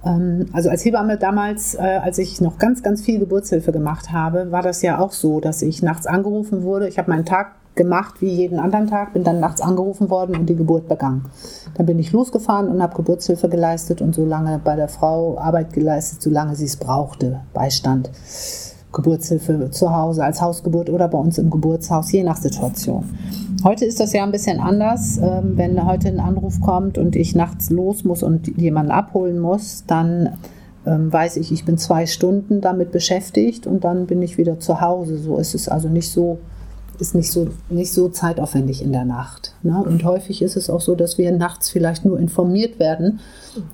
ähm, 0.04 0.46
also 0.52 0.70
als 0.70 0.84
Hebamme 0.84 1.16
damals, 1.16 1.74
äh, 1.74 1.78
als 1.78 2.18
ich 2.18 2.40
noch 2.40 2.58
ganz, 2.58 2.82
ganz 2.82 3.02
viel 3.02 3.18
Geburtshilfe 3.18 3.72
gemacht 3.72 4.12
habe, 4.12 4.50
war 4.50 4.62
das 4.62 4.82
ja 4.82 4.98
auch 4.98 5.12
so, 5.12 5.40
dass 5.40 5.62
ich 5.62 5.82
nachts 5.82 6.06
angerufen 6.06 6.62
wurde. 6.62 6.88
Ich 6.88 6.98
habe 6.98 7.10
meinen 7.10 7.24
Tag 7.24 7.54
gemacht 7.80 8.20
wie 8.20 8.28
jeden 8.28 8.58
anderen 8.58 8.88
Tag, 8.88 9.14
bin 9.14 9.24
dann 9.24 9.40
nachts 9.40 9.62
angerufen 9.62 10.10
worden 10.10 10.36
und 10.36 10.50
die 10.50 10.54
Geburt 10.54 10.86
begangen. 10.86 11.24
Dann 11.74 11.86
bin 11.86 11.98
ich 11.98 12.12
losgefahren 12.12 12.68
und 12.68 12.82
habe 12.82 12.94
Geburtshilfe 12.94 13.48
geleistet 13.48 14.02
und 14.02 14.14
so 14.14 14.26
lange 14.26 14.60
bei 14.62 14.76
der 14.76 14.88
Frau 14.88 15.38
Arbeit 15.38 15.72
geleistet, 15.72 16.20
solange 16.20 16.56
sie 16.56 16.66
es 16.66 16.76
brauchte, 16.76 17.40
Beistand. 17.54 18.10
Geburtshilfe 18.92 19.70
zu 19.70 19.96
Hause 19.96 20.24
als 20.24 20.42
Hausgeburt 20.42 20.90
oder 20.90 21.08
bei 21.08 21.16
uns 21.16 21.38
im 21.38 21.48
Geburtshaus, 21.48 22.12
je 22.12 22.22
nach 22.22 22.36
Situation. 22.36 23.04
Heute 23.64 23.86
ist 23.86 23.98
das 23.98 24.12
ja 24.12 24.24
ein 24.24 24.32
bisschen 24.32 24.60
anders. 24.60 25.16
Ähm, 25.16 25.52
wenn 25.56 25.86
heute 25.86 26.08
ein 26.08 26.20
Anruf 26.20 26.60
kommt 26.60 26.98
und 26.98 27.16
ich 27.16 27.34
nachts 27.34 27.70
los 27.70 28.04
muss 28.04 28.22
und 28.22 28.58
jemanden 28.58 28.92
abholen 28.92 29.38
muss, 29.38 29.84
dann 29.86 30.36
ähm, 30.84 31.10
weiß 31.10 31.38
ich, 31.38 31.50
ich 31.50 31.64
bin 31.64 31.78
zwei 31.78 32.04
Stunden 32.04 32.60
damit 32.60 32.92
beschäftigt 32.92 33.66
und 33.66 33.84
dann 33.84 34.06
bin 34.06 34.20
ich 34.20 34.36
wieder 34.36 34.58
zu 34.58 34.82
Hause. 34.82 35.16
So 35.16 35.38
ist 35.38 35.54
es 35.54 35.68
also 35.68 35.88
nicht 35.88 36.10
so 36.10 36.38
ist 37.00 37.14
nicht 37.14 37.32
so, 37.32 37.48
nicht 37.68 37.92
so 37.92 38.08
zeitaufwendig 38.08 38.82
in 38.82 38.92
der 38.92 39.04
Nacht. 39.04 39.54
Ne? 39.62 39.82
Und 39.82 40.04
häufig 40.04 40.42
ist 40.42 40.56
es 40.56 40.68
auch 40.68 40.80
so, 40.80 40.94
dass 40.94 41.18
wir 41.18 41.32
nachts 41.32 41.70
vielleicht 41.70 42.04
nur 42.04 42.18
informiert 42.18 42.78
werden, 42.78 43.20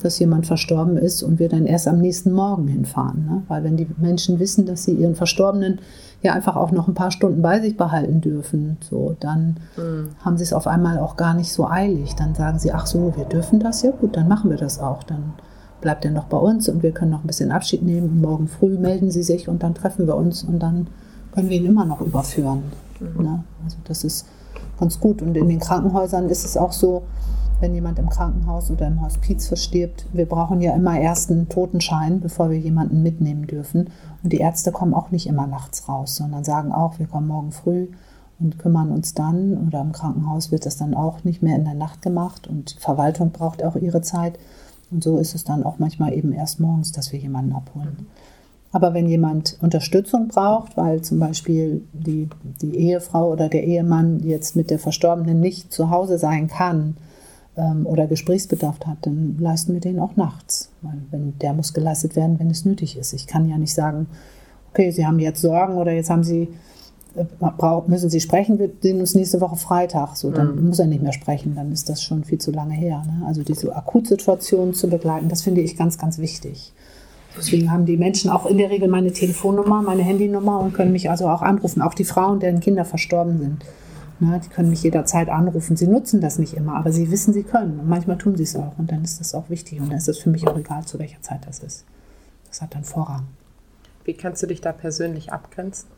dass 0.02 0.18
jemand 0.18 0.46
verstorben 0.46 0.96
ist 0.96 1.22
und 1.22 1.38
wir 1.38 1.48
dann 1.48 1.66
erst 1.66 1.88
am 1.88 1.98
nächsten 1.98 2.32
Morgen 2.32 2.68
hinfahren. 2.68 3.26
Ne? 3.26 3.42
Weil 3.48 3.64
wenn 3.64 3.76
die 3.76 3.86
Menschen 3.98 4.38
wissen, 4.38 4.66
dass 4.66 4.84
sie 4.84 4.92
ihren 4.92 5.14
Verstorbenen 5.14 5.80
ja 6.22 6.32
einfach 6.32 6.56
auch 6.56 6.70
noch 6.70 6.88
ein 6.88 6.94
paar 6.94 7.10
Stunden 7.10 7.42
bei 7.42 7.60
sich 7.60 7.76
behalten 7.76 8.20
dürfen, 8.20 8.78
so, 8.88 9.16
dann 9.20 9.56
mhm. 9.76 10.08
haben 10.24 10.36
sie 10.36 10.44
es 10.44 10.52
auf 10.52 10.66
einmal 10.66 10.98
auch 10.98 11.16
gar 11.16 11.34
nicht 11.34 11.52
so 11.52 11.66
eilig. 11.66 12.14
Dann 12.14 12.34
sagen 12.34 12.58
sie, 12.58 12.72
ach 12.72 12.86
so, 12.86 13.12
wir 13.16 13.24
dürfen 13.24 13.60
das, 13.60 13.82
ja 13.82 13.90
gut, 13.90 14.16
dann 14.16 14.28
machen 14.28 14.50
wir 14.50 14.56
das 14.56 14.78
auch. 14.78 15.02
Dann 15.02 15.34
bleibt 15.80 16.04
er 16.04 16.10
noch 16.10 16.24
bei 16.24 16.38
uns 16.38 16.68
und 16.68 16.82
wir 16.82 16.92
können 16.92 17.10
noch 17.10 17.24
ein 17.24 17.26
bisschen 17.26 17.50
Abschied 17.50 17.82
nehmen. 17.82 18.08
Und 18.08 18.20
morgen 18.20 18.48
früh 18.48 18.78
melden 18.78 19.10
sie 19.10 19.22
sich 19.22 19.48
und 19.48 19.62
dann 19.62 19.74
treffen 19.74 20.06
wir 20.06 20.16
uns 20.16 20.42
und 20.42 20.60
dann 20.60 20.86
können 21.32 21.50
wir 21.50 21.56
ihn 21.58 21.66
immer 21.66 21.84
noch 21.84 22.00
überführen. 22.00 22.62
Mhm. 23.00 23.22
Ne? 23.22 23.44
Also 23.64 23.76
das 23.84 24.04
ist 24.04 24.26
ganz 24.78 25.00
gut. 25.00 25.22
Und 25.22 25.36
in 25.36 25.48
den 25.48 25.60
Krankenhäusern 25.60 26.28
ist 26.28 26.44
es 26.44 26.56
auch 26.56 26.72
so, 26.72 27.02
wenn 27.60 27.74
jemand 27.74 27.98
im 27.98 28.10
Krankenhaus 28.10 28.70
oder 28.70 28.86
im 28.86 29.00
Hospiz 29.02 29.48
verstirbt, 29.48 30.06
wir 30.12 30.26
brauchen 30.26 30.60
ja 30.60 30.74
immer 30.74 30.98
erst 31.00 31.30
einen 31.30 31.48
Totenschein, 31.48 32.20
bevor 32.20 32.50
wir 32.50 32.58
jemanden 32.58 33.02
mitnehmen 33.02 33.46
dürfen. 33.46 33.90
Und 34.22 34.32
die 34.32 34.38
Ärzte 34.38 34.72
kommen 34.72 34.92
auch 34.92 35.10
nicht 35.10 35.26
immer 35.26 35.46
nachts 35.46 35.88
raus, 35.88 36.16
sondern 36.16 36.44
sagen 36.44 36.72
auch, 36.72 36.98
wir 36.98 37.06
kommen 37.06 37.28
morgen 37.28 37.52
früh 37.52 37.88
und 38.38 38.58
kümmern 38.58 38.90
uns 38.90 39.14
dann. 39.14 39.66
Oder 39.66 39.80
im 39.80 39.92
Krankenhaus 39.92 40.52
wird 40.52 40.66
das 40.66 40.76
dann 40.76 40.94
auch 40.94 41.24
nicht 41.24 41.42
mehr 41.42 41.56
in 41.56 41.64
der 41.64 41.74
Nacht 41.74 42.02
gemacht 42.02 42.46
und 42.46 42.76
die 42.76 42.80
Verwaltung 42.80 43.30
braucht 43.30 43.64
auch 43.64 43.76
ihre 43.76 44.02
Zeit. 44.02 44.38
Und 44.90 45.02
so 45.02 45.18
ist 45.18 45.34
es 45.34 45.44
dann 45.44 45.64
auch 45.64 45.78
manchmal 45.78 46.12
eben 46.12 46.32
erst 46.32 46.60
morgens, 46.60 46.92
dass 46.92 47.10
wir 47.12 47.18
jemanden 47.18 47.54
abholen. 47.54 48.06
Aber 48.76 48.92
wenn 48.92 49.08
jemand 49.08 49.56
Unterstützung 49.62 50.28
braucht, 50.28 50.76
weil 50.76 51.00
zum 51.00 51.18
Beispiel 51.18 51.82
die, 51.94 52.28
die 52.60 52.76
Ehefrau 52.76 53.32
oder 53.32 53.48
der 53.48 53.64
Ehemann 53.64 54.20
jetzt 54.20 54.54
mit 54.54 54.68
der 54.68 54.78
Verstorbenen 54.78 55.40
nicht 55.40 55.72
zu 55.72 55.88
Hause 55.88 56.18
sein 56.18 56.46
kann 56.48 56.98
ähm, 57.56 57.86
oder 57.86 58.06
Gesprächsbedarf 58.06 58.76
hat, 58.84 58.98
dann 59.00 59.38
leisten 59.40 59.72
wir 59.72 59.80
den 59.80 59.98
auch 59.98 60.16
nachts. 60.16 60.68
Weil 60.82 60.98
wenn, 61.10 61.38
der 61.38 61.54
muss 61.54 61.72
geleistet 61.72 62.16
werden, 62.16 62.38
wenn 62.38 62.50
es 62.50 62.66
nötig 62.66 62.98
ist. 62.98 63.14
Ich 63.14 63.26
kann 63.26 63.48
ja 63.48 63.56
nicht 63.56 63.72
sagen, 63.72 64.08
okay, 64.72 64.90
Sie 64.90 65.06
haben 65.06 65.20
jetzt 65.20 65.40
Sorgen 65.40 65.78
oder 65.78 65.92
jetzt 65.92 66.10
haben 66.10 66.22
Sie 66.22 66.50
äh, 67.14 67.24
müssen 67.86 68.10
Sie 68.10 68.20
sprechen, 68.20 68.58
wir 68.58 68.68
sehen 68.82 69.00
uns 69.00 69.14
nächste 69.14 69.40
Woche 69.40 69.56
Freitag. 69.56 70.16
So, 70.16 70.30
dann 70.30 70.54
mhm. 70.54 70.66
muss 70.66 70.80
er 70.80 70.86
nicht 70.86 71.02
mehr 71.02 71.14
sprechen, 71.14 71.54
dann 71.54 71.72
ist 71.72 71.88
das 71.88 72.02
schon 72.02 72.24
viel 72.24 72.40
zu 72.40 72.50
lange 72.50 72.74
her. 72.74 73.02
Ne? 73.06 73.24
Also 73.26 73.42
diese 73.42 73.74
Akutsituation 73.74 74.74
zu 74.74 74.90
begleiten, 74.90 75.30
das 75.30 75.40
finde 75.40 75.62
ich 75.62 75.78
ganz, 75.78 75.96
ganz 75.96 76.18
wichtig. 76.18 76.74
Deswegen 77.36 77.70
haben 77.70 77.84
die 77.84 77.96
Menschen 77.96 78.30
auch 78.30 78.46
in 78.46 78.58
der 78.58 78.70
Regel 78.70 78.88
meine 78.88 79.12
Telefonnummer, 79.12 79.82
meine 79.82 80.02
Handynummer 80.02 80.60
und 80.60 80.72
können 80.72 80.92
mich 80.92 81.10
also 81.10 81.28
auch 81.28 81.42
anrufen. 81.42 81.82
Auch 81.82 81.94
die 81.94 82.04
Frauen, 82.04 82.40
deren 82.40 82.60
Kinder 82.60 82.84
verstorben 82.84 83.38
sind. 83.38 83.64
Ne, 84.18 84.40
die 84.42 84.48
können 84.48 84.70
mich 84.70 84.82
jederzeit 84.82 85.28
anrufen. 85.28 85.76
Sie 85.76 85.86
nutzen 85.86 86.22
das 86.22 86.38
nicht 86.38 86.54
immer, 86.54 86.76
aber 86.76 86.90
sie 86.90 87.10
wissen, 87.10 87.34
sie 87.34 87.42
können. 87.42 87.80
Und 87.80 87.88
manchmal 87.88 88.16
tun 88.16 88.34
sie 88.36 88.44
es 88.44 88.56
auch. 88.56 88.78
Und 88.78 88.90
dann 88.90 89.04
ist 89.04 89.20
das 89.20 89.34
auch 89.34 89.50
wichtig. 89.50 89.78
Und 89.80 89.90
dann 89.90 89.98
ist 89.98 90.08
es 90.08 90.18
für 90.18 90.30
mich 90.30 90.48
auch 90.48 90.56
egal, 90.56 90.84
zu 90.86 90.98
welcher 90.98 91.20
Zeit 91.20 91.40
das 91.46 91.58
ist. 91.58 91.84
Das 92.48 92.62
hat 92.62 92.74
dann 92.74 92.84
Vorrang. 92.84 93.26
Wie 94.04 94.14
kannst 94.14 94.42
du 94.42 94.46
dich 94.46 94.62
da 94.62 94.72
persönlich 94.72 95.32
abgrenzen? 95.32 95.88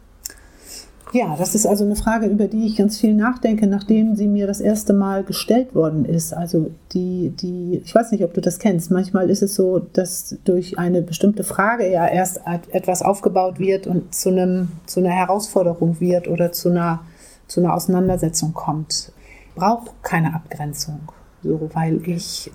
Ja, 1.13 1.37
das 1.37 1.55
ist 1.55 1.67
also 1.67 1.85
eine 1.85 1.97
Frage, 1.97 2.27
über 2.27 2.49
die 2.49 2.67
ich 2.67 2.77
ganz 2.77 3.01
viel 3.01 3.15
nachdenke, 3.15 3.67
nachdem 3.67 4.15
sie 4.15 4.29
mir 4.29 4.47
das 4.47 4.61
erste 4.61 4.93
Mal 4.93 5.25
gestellt 5.25 5.75
worden 5.75 6.05
ist. 6.05 6.35
Also 6.35 6.71
die, 6.93 7.31
die, 7.31 7.81
ich 7.83 7.95
weiß 7.95 8.13
nicht, 8.13 8.25
ob 8.25 8.35
du 8.35 8.43
das 8.43 8.59
kennst. 8.59 8.91
Manchmal 8.91 9.31
ist 9.31 9.43
es 9.43 9.55
so, 9.55 9.79
dass 9.79 10.37
durch 10.45 10.79
eine 10.79 11.01
bestimmte 11.01 11.45
Frage 11.45 11.91
ja 11.91 12.07
erst 12.07 12.43
etwas 12.73 13.03
aufgebaut 13.03 13.59
wird 13.59 13.87
und 13.87 14.15
zu 14.15 14.29
einem, 14.29 14.69
zu 14.85 15.01
einer 15.01 15.11
Herausforderung 15.11 15.99
wird 15.99 16.29
oder 16.29 16.53
zu 16.53 16.69
einer, 16.69 17.01
zu 17.47 17.61
einer 17.61 17.75
Auseinandersetzung 17.75 18.53
kommt. 18.53 19.13
Braucht 19.55 19.91
keine 20.03 20.35
Abgrenzung, 20.35 21.01
so, 21.43 21.71
weil 21.73 22.07
ich, 22.07 22.51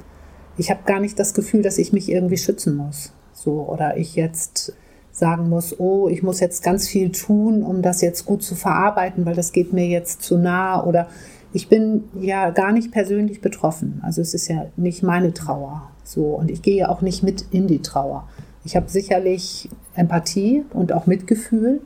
ich 0.58 0.70
habe 0.70 0.82
gar 0.86 1.00
nicht 1.00 1.18
das 1.18 1.34
Gefühl, 1.34 1.64
dass 1.64 1.80
ich 1.80 1.92
mich 1.92 2.08
irgendwie 2.08 2.38
schützen 2.38 2.76
muss. 2.76 3.14
So, 3.34 3.68
oder 3.68 3.98
ich 3.98 4.16
jetzt 4.16 4.74
sagen 5.13 5.48
muss, 5.48 5.79
oh, 5.79 6.10
ich 6.10 6.24
muss 6.24 6.39
jetzt 6.39 6.63
ganz 6.63 6.88
viel 6.88 7.12
tun, 7.12 7.63
um 7.63 7.82
das 7.82 8.01
jetzt 8.01 8.25
gut 8.25 8.43
zu 8.43 8.55
verarbeiten, 8.55 9.25
weil 9.25 9.36
das 9.36 9.53
geht 9.53 9.72
mir 9.72 9.88
jetzt 9.88 10.24
zu 10.24 10.38
nah 10.38 10.84
oder 10.84 11.08
ich 11.53 11.70
bin 11.70 12.05
ja 12.20 12.50
gar 12.50 12.72
nicht 12.72 12.91
persönlich 12.91 13.39
betroffen. 13.39 14.01
Also 14.03 14.22
es 14.22 14.34
ist 14.34 14.48
ja 14.48 14.65
nicht 14.75 15.03
meine 15.03 15.34
Trauer. 15.34 15.84
So 16.03 16.25
und 16.25 16.50
ich 16.50 16.63
gehe 16.63 16.89
auch 16.89 17.01
nicht 17.01 17.22
mit 17.22 17.46
in 17.51 17.67
die 17.67 17.84
Trauer. 17.84 18.27
Ich 18.65 18.75
habe 18.75 18.89
sicherlich 18.89 19.70
Empathie 19.93 20.65
und 20.74 20.91
auch 20.91 21.05
Mitgefühl, 21.05 21.82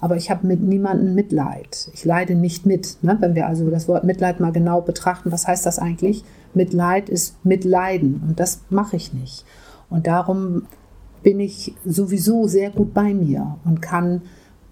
aber 0.00 0.16
ich 0.16 0.30
habe 0.30 0.46
mit 0.46 0.60
niemandem 0.60 1.14
Mitleid. 1.14 1.88
Ich 1.94 2.04
leide 2.04 2.34
nicht 2.34 2.66
mit. 2.66 2.98
Ne? 3.02 3.16
Wenn 3.20 3.36
wir 3.36 3.46
also 3.46 3.70
das 3.70 3.86
Wort 3.86 4.02
Mitleid 4.02 4.40
mal 4.40 4.52
genau 4.52 4.80
betrachten, 4.80 5.30
was 5.30 5.46
heißt 5.46 5.64
das 5.64 5.78
eigentlich? 5.78 6.24
Mitleid 6.52 7.08
ist 7.08 7.36
Mitleiden 7.44 8.22
und 8.26 8.40
das 8.40 8.62
mache 8.70 8.96
ich 8.96 9.12
nicht. 9.12 9.44
Und 9.88 10.08
darum 10.08 10.66
bin 11.22 11.40
ich 11.40 11.74
sowieso 11.84 12.46
sehr 12.46 12.70
gut 12.70 12.94
bei 12.94 13.14
mir 13.14 13.56
und 13.64 13.82
kann, 13.82 14.22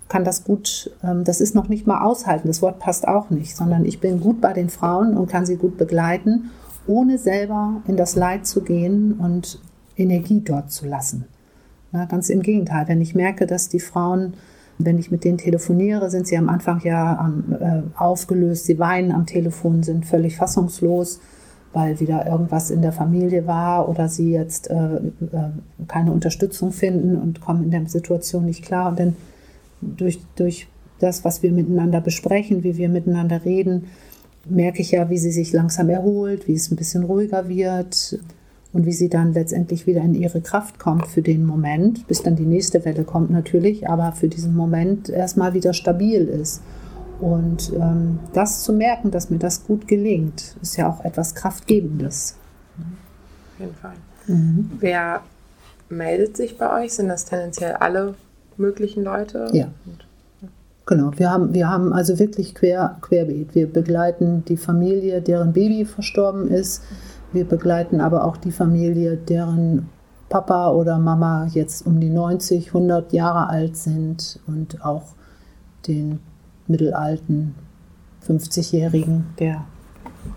kann 0.08 0.24
das 0.24 0.44
gut, 0.44 0.90
ähm, 1.02 1.24
das 1.24 1.40
ist 1.40 1.54
noch 1.54 1.68
nicht 1.68 1.86
mal 1.86 2.02
aushalten, 2.02 2.48
das 2.48 2.62
Wort 2.62 2.78
passt 2.78 3.08
auch 3.08 3.30
nicht, 3.30 3.56
sondern 3.56 3.84
ich 3.84 4.00
bin 4.00 4.20
gut 4.20 4.40
bei 4.40 4.52
den 4.52 4.68
Frauen 4.68 5.16
und 5.16 5.28
kann 5.28 5.46
sie 5.46 5.56
gut 5.56 5.76
begleiten, 5.76 6.50
ohne 6.86 7.18
selber 7.18 7.82
in 7.86 7.96
das 7.96 8.14
Leid 8.14 8.46
zu 8.46 8.62
gehen 8.62 9.14
und 9.14 9.60
Energie 9.96 10.40
dort 10.40 10.70
zu 10.70 10.86
lassen. 10.86 11.24
Ja, 11.92 12.04
ganz 12.06 12.28
im 12.28 12.42
Gegenteil, 12.42 12.88
wenn 12.88 13.00
ich 13.00 13.14
merke, 13.14 13.46
dass 13.46 13.68
die 13.68 13.80
Frauen, 13.80 14.34
wenn 14.78 14.98
ich 14.98 15.10
mit 15.10 15.24
denen 15.24 15.38
telefoniere, 15.38 16.10
sind 16.10 16.26
sie 16.26 16.36
am 16.36 16.48
Anfang 16.48 16.80
ja 16.82 17.32
äh, 17.60 17.82
aufgelöst, 17.96 18.66
sie 18.66 18.78
weinen 18.78 19.12
am 19.12 19.26
Telefon, 19.26 19.82
sind 19.82 20.04
völlig 20.04 20.36
fassungslos 20.36 21.20
weil 21.74 22.00
wieder 22.00 22.26
irgendwas 22.26 22.70
in 22.70 22.82
der 22.82 22.92
Familie 22.92 23.46
war 23.46 23.88
oder 23.88 24.08
sie 24.08 24.30
jetzt 24.30 24.70
äh, 24.70 24.96
äh, 24.96 25.00
keine 25.88 26.12
Unterstützung 26.12 26.72
finden 26.72 27.16
und 27.16 27.40
kommen 27.40 27.64
in 27.64 27.70
der 27.70 27.86
Situation 27.86 28.44
nicht 28.44 28.64
klar. 28.64 28.88
Und 28.88 29.00
dann 29.00 29.16
durch, 29.80 30.20
durch 30.36 30.68
das, 31.00 31.24
was 31.24 31.42
wir 31.42 31.52
miteinander 31.52 32.00
besprechen, 32.00 32.62
wie 32.62 32.76
wir 32.76 32.88
miteinander 32.88 33.44
reden, 33.44 33.86
merke 34.46 34.82
ich 34.82 34.92
ja, 34.92 35.10
wie 35.10 35.18
sie 35.18 35.32
sich 35.32 35.52
langsam 35.52 35.88
erholt, 35.88 36.48
wie 36.48 36.54
es 36.54 36.70
ein 36.70 36.76
bisschen 36.76 37.04
ruhiger 37.04 37.48
wird 37.48 38.18
und 38.72 38.86
wie 38.86 38.92
sie 38.92 39.08
dann 39.08 39.32
letztendlich 39.32 39.86
wieder 39.86 40.02
in 40.02 40.14
ihre 40.14 40.40
Kraft 40.40 40.78
kommt 40.78 41.06
für 41.06 41.22
den 41.22 41.44
Moment, 41.46 42.06
bis 42.06 42.22
dann 42.22 42.36
die 42.36 42.46
nächste 42.46 42.84
Welle 42.84 43.04
kommt 43.04 43.30
natürlich, 43.30 43.88
aber 43.88 44.12
für 44.12 44.28
diesen 44.28 44.54
Moment 44.54 45.08
erstmal 45.08 45.54
wieder 45.54 45.72
stabil 45.72 46.22
ist. 46.24 46.60
Und 47.20 47.72
ähm, 47.72 48.18
das 48.32 48.62
zu 48.62 48.72
merken, 48.72 49.10
dass 49.10 49.30
mir 49.30 49.38
das 49.38 49.64
gut 49.64 49.86
gelingt, 49.86 50.56
ist 50.62 50.76
ja 50.76 50.88
auch 50.88 51.04
etwas 51.04 51.34
Kraftgebendes. 51.34 52.36
Auf 52.78 53.60
jeden 53.60 53.74
Fall. 53.74 53.94
Mhm. 54.26 54.70
Wer 54.80 55.20
meldet 55.88 56.36
sich 56.36 56.58
bei 56.58 56.82
euch? 56.82 56.94
Sind 56.94 57.08
das 57.08 57.24
tendenziell 57.24 57.74
alle 57.74 58.14
möglichen 58.56 59.04
Leute? 59.04 59.48
Ja. 59.52 59.68
Genau, 60.86 61.12
wir 61.16 61.30
haben, 61.30 61.54
wir 61.54 61.70
haben 61.70 61.94
also 61.94 62.18
wirklich 62.18 62.54
quer, 62.54 62.98
querbeet. 63.00 63.54
Wir 63.54 63.72
begleiten 63.72 64.44
die 64.44 64.58
Familie, 64.58 65.22
deren 65.22 65.54
Baby 65.54 65.86
verstorben 65.86 66.48
ist. 66.48 66.82
Wir 67.32 67.46
begleiten 67.46 68.00
aber 68.00 68.24
auch 68.24 68.36
die 68.36 68.52
Familie, 68.52 69.16
deren 69.16 69.88
Papa 70.28 70.72
oder 70.72 70.98
Mama 70.98 71.46
jetzt 71.52 71.86
um 71.86 72.00
die 72.00 72.10
90, 72.10 72.68
100 72.68 73.12
Jahre 73.12 73.48
alt 73.48 73.76
sind 73.76 74.40
und 74.46 74.84
auch 74.84 75.14
den 75.86 76.20
mittelalten 76.66 77.54
50-Jährigen, 78.26 79.26
der, 79.38 79.64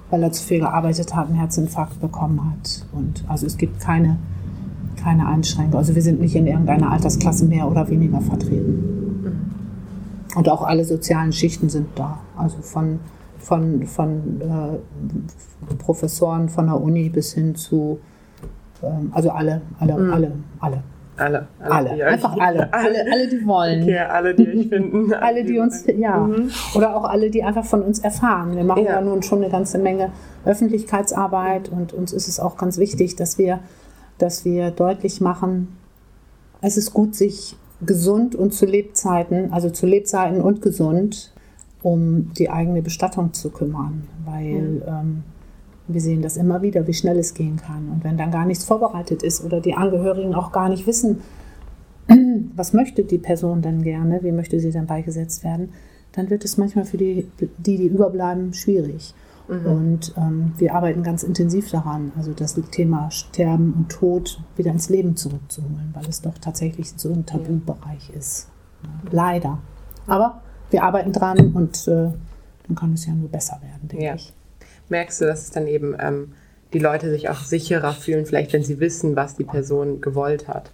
weil 0.09 0.23
er 0.23 0.31
zu 0.31 0.43
viel 0.43 0.59
gearbeitet 0.59 1.15
hat, 1.15 1.27
einen 1.27 1.35
Herzinfarkt 1.35 1.99
bekommen 2.01 2.41
hat. 2.51 2.85
Und 2.91 3.23
also 3.27 3.45
es 3.45 3.57
gibt 3.57 3.79
keine, 3.79 4.17
keine 5.01 5.27
Einschränkung. 5.27 5.77
Also 5.77 5.95
wir 5.95 6.01
sind 6.01 6.19
nicht 6.19 6.35
in 6.35 6.47
irgendeiner 6.47 6.91
Altersklasse 6.91 7.45
mehr 7.45 7.69
oder 7.69 7.89
weniger 7.89 8.21
vertreten. 8.21 9.53
Und 10.35 10.49
auch 10.49 10.61
alle 10.63 10.85
sozialen 10.85 11.31
Schichten 11.31 11.69
sind 11.69 11.87
da. 11.95 12.19
Also 12.35 12.57
von, 12.61 12.99
von, 13.39 13.87
von 13.87 14.41
äh, 14.41 15.75
Professoren 15.77 16.49
von 16.49 16.67
der 16.67 16.79
Uni 16.79 17.09
bis 17.09 17.33
hin 17.33 17.55
zu, 17.55 17.99
äh, 18.81 18.87
also 19.11 19.31
alle, 19.31 19.61
alle, 19.79 19.97
mhm. 19.97 20.13
alle, 20.13 20.31
alle. 20.59 20.83
Alle. 21.17 21.47
Alle. 21.59 21.91
alle. 21.91 22.05
Einfach 22.05 22.37
alle. 22.37 22.73
alle. 22.73 23.05
Alle, 23.11 23.27
die 23.27 23.45
wollen. 23.45 23.83
Okay, 23.83 23.97
alle, 23.97 24.35
die 24.35 24.47
euch 24.47 24.67
finden. 24.69 25.13
alle, 25.19 25.43
die 25.43 25.59
uns, 25.59 25.85
ja. 25.87 26.17
Mhm. 26.19 26.51
Oder 26.75 26.95
auch 26.95 27.05
alle, 27.05 27.29
die 27.29 27.43
einfach 27.43 27.65
von 27.65 27.81
uns 27.81 27.99
erfahren. 27.99 28.55
Wir 28.55 28.63
machen 28.63 28.85
ja. 28.85 28.93
ja 28.93 29.01
nun 29.01 29.23
schon 29.23 29.41
eine 29.41 29.51
ganze 29.51 29.79
Menge 29.79 30.11
Öffentlichkeitsarbeit 30.45 31.69
und 31.69 31.93
uns 31.93 32.13
ist 32.13 32.27
es 32.27 32.39
auch 32.39 32.57
ganz 32.57 32.77
wichtig, 32.77 33.15
dass 33.15 33.37
wir, 33.37 33.59
dass 34.17 34.45
wir 34.45 34.71
deutlich 34.71 35.19
machen, 35.19 35.77
es 36.61 36.77
ist 36.77 36.93
gut, 36.93 37.15
sich 37.15 37.55
gesund 37.81 38.35
und 38.35 38.53
zu 38.53 38.65
Lebzeiten, 38.65 39.51
also 39.53 39.69
zu 39.69 39.85
Lebzeiten 39.85 40.41
und 40.41 40.61
gesund, 40.61 41.33
um 41.83 42.31
die 42.33 42.49
eigene 42.49 42.81
Bestattung 42.81 43.33
zu 43.33 43.49
kümmern. 43.49 44.07
Weil 44.25 44.61
mhm. 44.61 44.81
ähm, 44.87 45.23
wir 45.87 46.01
sehen 46.01 46.21
das 46.21 46.37
immer 46.37 46.61
wieder, 46.61 46.87
wie 46.87 46.93
schnell 46.93 47.17
es 47.17 47.33
gehen 47.33 47.57
kann. 47.57 47.89
Und 47.89 48.03
wenn 48.03 48.17
dann 48.17 48.31
gar 48.31 48.45
nichts 48.45 48.65
vorbereitet 48.65 49.23
ist 49.23 49.43
oder 49.43 49.61
die 49.61 49.75
Angehörigen 49.75 50.35
auch 50.35 50.51
gar 50.51 50.69
nicht 50.69 50.85
wissen, 50.85 51.21
was 52.55 52.73
möchte 52.73 53.03
die 53.03 53.17
Person 53.17 53.61
denn 53.61 53.81
gerne, 53.83 54.23
wie 54.23 54.31
möchte 54.31 54.59
sie 54.59 54.71
dann 54.71 54.87
beigesetzt 54.87 55.43
werden, 55.43 55.69
dann 56.11 56.29
wird 56.29 56.43
es 56.45 56.57
manchmal 56.57 56.85
für 56.85 56.97
die, 56.97 57.27
die, 57.39 57.77
die 57.77 57.87
überbleiben, 57.87 58.53
schwierig. 58.53 59.13
Mhm. 59.47 59.65
Und 59.65 60.13
ähm, 60.17 60.53
wir 60.57 60.75
arbeiten 60.75 61.03
ganz 61.03 61.23
intensiv 61.23 61.71
daran, 61.71 62.11
also 62.17 62.33
das 62.33 62.59
Thema 62.71 63.09
Sterben 63.11 63.73
und 63.73 63.89
Tod 63.89 64.41
wieder 64.57 64.71
ins 64.71 64.89
Leben 64.89 65.15
zurückzuholen, 65.15 65.91
weil 65.93 66.05
es 66.07 66.21
doch 66.21 66.37
tatsächlich 66.37 66.91
so 66.97 67.13
ein 67.13 67.25
Tabubereich 67.25 68.09
ist. 68.09 68.49
Leider. 69.11 69.59
Aber 70.05 70.41
wir 70.69 70.83
arbeiten 70.83 71.13
dran 71.13 71.53
und 71.53 71.87
äh, 71.87 72.09
dann 72.67 72.75
kann 72.75 72.93
es 72.93 73.05
ja 73.05 73.13
nur 73.13 73.29
besser 73.29 73.59
werden, 73.61 73.87
denke 73.87 74.05
ja. 74.05 74.15
ich 74.15 74.33
merkst 74.89 75.21
du, 75.21 75.25
dass 75.25 75.43
es 75.43 75.51
dann 75.51 75.67
eben 75.67 75.95
ähm, 75.99 76.33
die 76.73 76.79
Leute 76.79 77.09
sich 77.09 77.29
auch 77.29 77.41
sicherer 77.41 77.93
fühlen, 77.93 78.25
vielleicht 78.25 78.53
wenn 78.53 78.63
sie 78.63 78.79
wissen, 78.79 79.15
was 79.15 79.35
die 79.35 79.43
Person 79.43 80.01
gewollt 80.01 80.47
hat. 80.47 80.71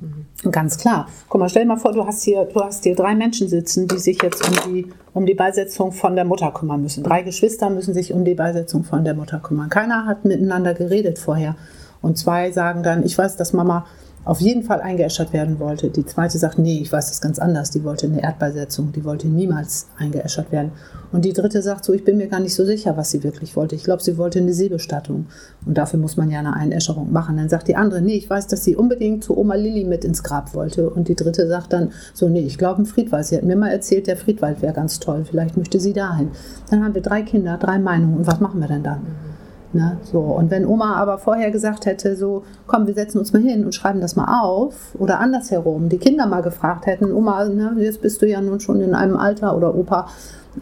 Mhm. 0.00 0.50
Ganz 0.50 0.78
klar. 0.78 1.08
Guck 1.28 1.40
mal, 1.40 1.48
stell 1.48 1.62
dir 1.62 1.68
mal 1.68 1.76
vor, 1.76 1.92
du 1.92 2.06
hast 2.06 2.22
hier, 2.22 2.44
du 2.44 2.60
hast 2.60 2.84
hier 2.84 2.94
drei 2.94 3.14
Menschen 3.14 3.48
sitzen, 3.48 3.86
die 3.88 3.98
sich 3.98 4.22
jetzt 4.22 4.46
um 4.46 4.72
die, 4.72 4.86
um 5.12 5.26
die 5.26 5.34
Beisetzung 5.34 5.92
von 5.92 6.16
der 6.16 6.24
Mutter 6.24 6.50
kümmern 6.52 6.82
müssen. 6.82 7.04
Drei 7.04 7.22
Geschwister 7.22 7.70
müssen 7.70 7.94
sich 7.94 8.12
um 8.12 8.24
die 8.24 8.34
Beisetzung 8.34 8.84
von 8.84 9.04
der 9.04 9.14
Mutter 9.14 9.40
kümmern. 9.40 9.68
Keiner 9.68 10.06
hat 10.06 10.24
miteinander 10.24 10.74
geredet 10.74 11.18
vorher. 11.18 11.56
Und 12.02 12.16
zwei 12.16 12.50
sagen 12.50 12.82
dann, 12.82 13.04
ich 13.04 13.16
weiß, 13.16 13.36
dass 13.36 13.52
Mama 13.52 13.86
auf 14.24 14.40
jeden 14.40 14.62
Fall 14.62 14.80
eingeäschert 14.80 15.32
werden 15.32 15.58
wollte. 15.58 15.88
Die 15.88 16.04
zweite 16.04 16.36
sagt, 16.36 16.58
nee, 16.58 16.78
ich 16.80 16.92
weiß 16.92 17.08
das 17.08 17.20
ganz 17.22 17.38
anders. 17.38 17.70
Die 17.70 17.84
wollte 17.84 18.06
eine 18.06 18.22
Erdbeisetzung, 18.22 18.92
die 18.92 19.04
wollte 19.04 19.28
niemals 19.28 19.88
eingeäschert 19.96 20.52
werden. 20.52 20.72
Und 21.10 21.24
die 21.24 21.32
dritte 21.32 21.62
sagt 21.62 21.84
so, 21.84 21.94
ich 21.94 22.04
bin 22.04 22.18
mir 22.18 22.28
gar 22.28 22.40
nicht 22.40 22.54
so 22.54 22.64
sicher, 22.64 22.96
was 22.96 23.10
sie 23.10 23.24
wirklich 23.24 23.56
wollte. 23.56 23.74
Ich 23.74 23.84
glaube, 23.84 24.02
sie 24.02 24.18
wollte 24.18 24.38
eine 24.38 24.52
Seebestattung. 24.52 25.26
Und 25.64 25.78
dafür 25.78 25.98
muss 25.98 26.18
man 26.18 26.30
ja 26.30 26.40
eine 26.40 26.54
Einäscherung 26.54 27.12
machen. 27.12 27.38
Dann 27.38 27.48
sagt 27.48 27.68
die 27.68 27.76
andere, 27.76 28.02
nee, 28.02 28.16
ich 28.16 28.28
weiß, 28.28 28.46
dass 28.46 28.62
sie 28.62 28.76
unbedingt 28.76 29.24
zu 29.24 29.36
Oma 29.36 29.54
Lilly 29.54 29.84
mit 29.84 30.04
ins 30.04 30.22
Grab 30.22 30.54
wollte. 30.54 30.90
Und 30.90 31.08
die 31.08 31.16
dritte 31.16 31.48
sagt 31.48 31.72
dann 31.72 31.90
so, 32.12 32.28
nee, 32.28 32.40
ich 32.40 32.58
glaube, 32.58 32.82
ein 32.82 32.86
Friedwald. 32.86 33.24
Sie 33.24 33.36
hat 33.36 33.44
mir 33.44 33.56
mal 33.56 33.70
erzählt, 33.70 34.06
der 34.06 34.18
Friedwald 34.18 34.60
wäre 34.60 34.74
ganz 34.74 35.00
toll. 35.00 35.24
Vielleicht 35.24 35.56
möchte 35.56 35.80
sie 35.80 35.94
dahin. 35.94 36.28
Dann 36.70 36.84
haben 36.84 36.94
wir 36.94 37.02
drei 37.02 37.22
Kinder, 37.22 37.56
drei 37.56 37.78
Meinungen. 37.78 38.18
Und 38.18 38.26
was 38.26 38.40
machen 38.40 38.60
wir 38.60 38.68
denn 38.68 38.82
dann? 38.82 39.29
Ne, 39.72 39.98
so. 40.02 40.18
Und 40.18 40.50
wenn 40.50 40.66
Oma 40.66 40.96
aber 40.96 41.18
vorher 41.18 41.52
gesagt 41.52 41.86
hätte, 41.86 42.16
so, 42.16 42.42
komm, 42.66 42.88
wir 42.88 42.94
setzen 42.94 43.18
uns 43.18 43.32
mal 43.32 43.40
hin 43.40 43.64
und 43.64 43.72
schreiben 43.72 44.00
das 44.00 44.16
mal 44.16 44.42
auf, 44.42 44.96
oder 44.98 45.20
andersherum, 45.20 45.88
die 45.88 45.98
Kinder 45.98 46.26
mal 46.26 46.42
gefragt 46.42 46.86
hätten, 46.86 47.12
Oma, 47.12 47.44
ne, 47.44 47.76
jetzt 47.78 48.02
bist 48.02 48.20
du 48.20 48.26
ja 48.26 48.40
nun 48.40 48.58
schon 48.58 48.80
in 48.80 48.94
einem 48.94 49.16
Alter 49.16 49.56
oder 49.56 49.76
Opa, 49.76 50.08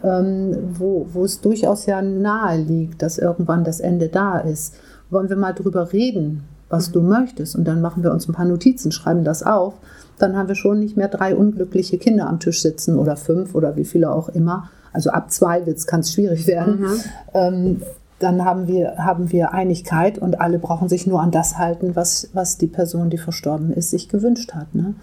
ähm, 0.03 0.55
wo, 0.77 1.07
wo 1.11 1.25
es 1.25 1.41
durchaus 1.41 1.87
ja 1.87 2.03
nahe 2.03 2.57
liegt, 2.57 3.01
dass 3.01 3.17
irgendwann 3.17 3.63
das 3.63 3.79
Ende 3.79 4.09
da 4.09 4.37
ist. 4.37 4.75
Wollen 5.09 5.29
wir 5.29 5.37
mal 5.37 5.53
drüber 5.53 5.91
reden, 5.91 6.43
was 6.69 6.91
du 6.91 7.01
möchtest? 7.01 7.55
Und 7.55 7.67
dann 7.67 7.81
machen 7.81 8.03
wir 8.03 8.11
uns 8.11 8.27
ein 8.27 8.33
paar 8.33 8.45
Notizen, 8.45 8.91
schreiben 8.91 9.23
das 9.23 9.41
auf. 9.41 9.73
Dann 10.19 10.37
haben 10.37 10.49
wir 10.49 10.55
schon 10.55 10.79
nicht 10.79 10.97
mehr 10.97 11.07
drei 11.07 11.35
unglückliche 11.35 11.97
Kinder 11.97 12.27
am 12.27 12.39
Tisch 12.39 12.61
sitzen 12.61 12.99
oder 12.99 13.15
fünf 13.15 13.55
oder 13.55 13.75
wie 13.75 13.85
viele 13.85 14.11
auch 14.11 14.29
immer. 14.29 14.69
Also 14.93 15.09
ab 15.09 15.31
zwei 15.31 15.61
kann 15.87 16.01
es 16.01 16.13
schwierig 16.13 16.45
werden. 16.45 16.81
Mhm. 16.81 16.99
Ähm, 17.33 17.81
dann 18.19 18.43
haben 18.43 18.67
wir, 18.67 18.97
haben 18.97 19.31
wir 19.31 19.53
Einigkeit 19.53 20.17
und 20.17 20.39
alle 20.41 20.59
brauchen 20.59 20.89
sich 20.89 21.07
nur 21.07 21.21
an 21.21 21.31
das 21.31 21.57
halten, 21.57 21.95
was, 21.95 22.29
was 22.33 22.57
die 22.57 22.67
Person, 22.67 23.09
die 23.09 23.17
verstorben 23.17 23.71
ist, 23.71 23.89
sich 23.89 24.09
gewünscht 24.09 24.53
hat. 24.53 24.75
Ne? 24.75 24.93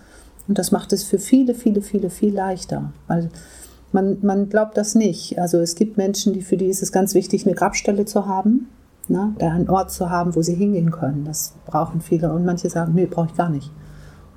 Und 0.46 0.58
das 0.58 0.70
macht 0.70 0.92
es 0.92 1.02
für 1.02 1.18
viele, 1.18 1.54
viele, 1.54 1.80
viele, 1.80 2.10
viel 2.10 2.34
leichter. 2.34 2.92
Weil 3.08 3.30
man, 3.92 4.18
man 4.22 4.48
glaubt 4.50 4.76
das 4.76 4.94
nicht. 4.94 5.38
Also 5.38 5.58
es 5.58 5.74
gibt 5.74 5.96
Menschen, 5.96 6.34
die 6.34 6.42
für 6.42 6.58
die 6.58 6.66
ist 6.66 6.82
es 6.82 6.92
ganz 6.92 7.14
wichtig, 7.14 7.46
eine 7.46 7.54
Grabstelle 7.54 8.04
zu 8.04 8.26
haben, 8.26 8.68
ne? 9.08 9.34
da 9.38 9.50
einen 9.50 9.70
Ort 9.70 9.90
zu 9.90 10.10
haben, 10.10 10.36
wo 10.36 10.42
sie 10.42 10.54
hingehen 10.54 10.90
können. 10.90 11.24
Das 11.24 11.54
brauchen 11.64 12.02
viele. 12.02 12.32
Und 12.32 12.44
manche 12.44 12.68
sagen, 12.68 12.92
nee, 12.94 13.06
brauche 13.06 13.28
ich 13.28 13.36
gar 13.36 13.48
nicht. 13.48 13.72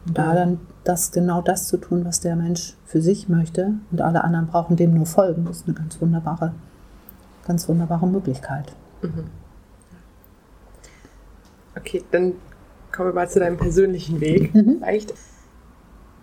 Und 0.07 0.17
da 0.17 0.33
dann 0.33 0.59
das 0.85 1.11
genau 1.11 1.41
das 1.41 1.67
zu 1.67 1.77
tun, 1.77 2.05
was 2.05 2.21
der 2.21 2.35
Mensch 2.35 2.75
für 2.85 3.01
sich 3.01 3.27
möchte 3.27 3.73
und 3.91 4.01
alle 4.01 4.23
anderen 4.23 4.47
brauchen 4.47 4.77
dem 4.77 4.93
nur 4.93 5.05
folgen, 5.05 5.45
ist 5.47 5.67
eine 5.67 5.75
ganz 5.75 5.99
wunderbare, 6.01 6.53
ganz 7.49 7.67
wunderbare 7.67 8.07
Möglichkeit. 8.07 8.71
Mhm. 9.01 9.25
Okay, 11.75 12.03
dann 12.11 12.33
kommen 12.91 13.09
wir 13.09 13.13
mal 13.13 13.29
zu 13.29 13.39
deinem 13.39 13.57
persönlichen 13.57 14.21
Weg. 14.21 14.53
Mhm. 14.53 14.77
Vielleicht. 14.79 15.13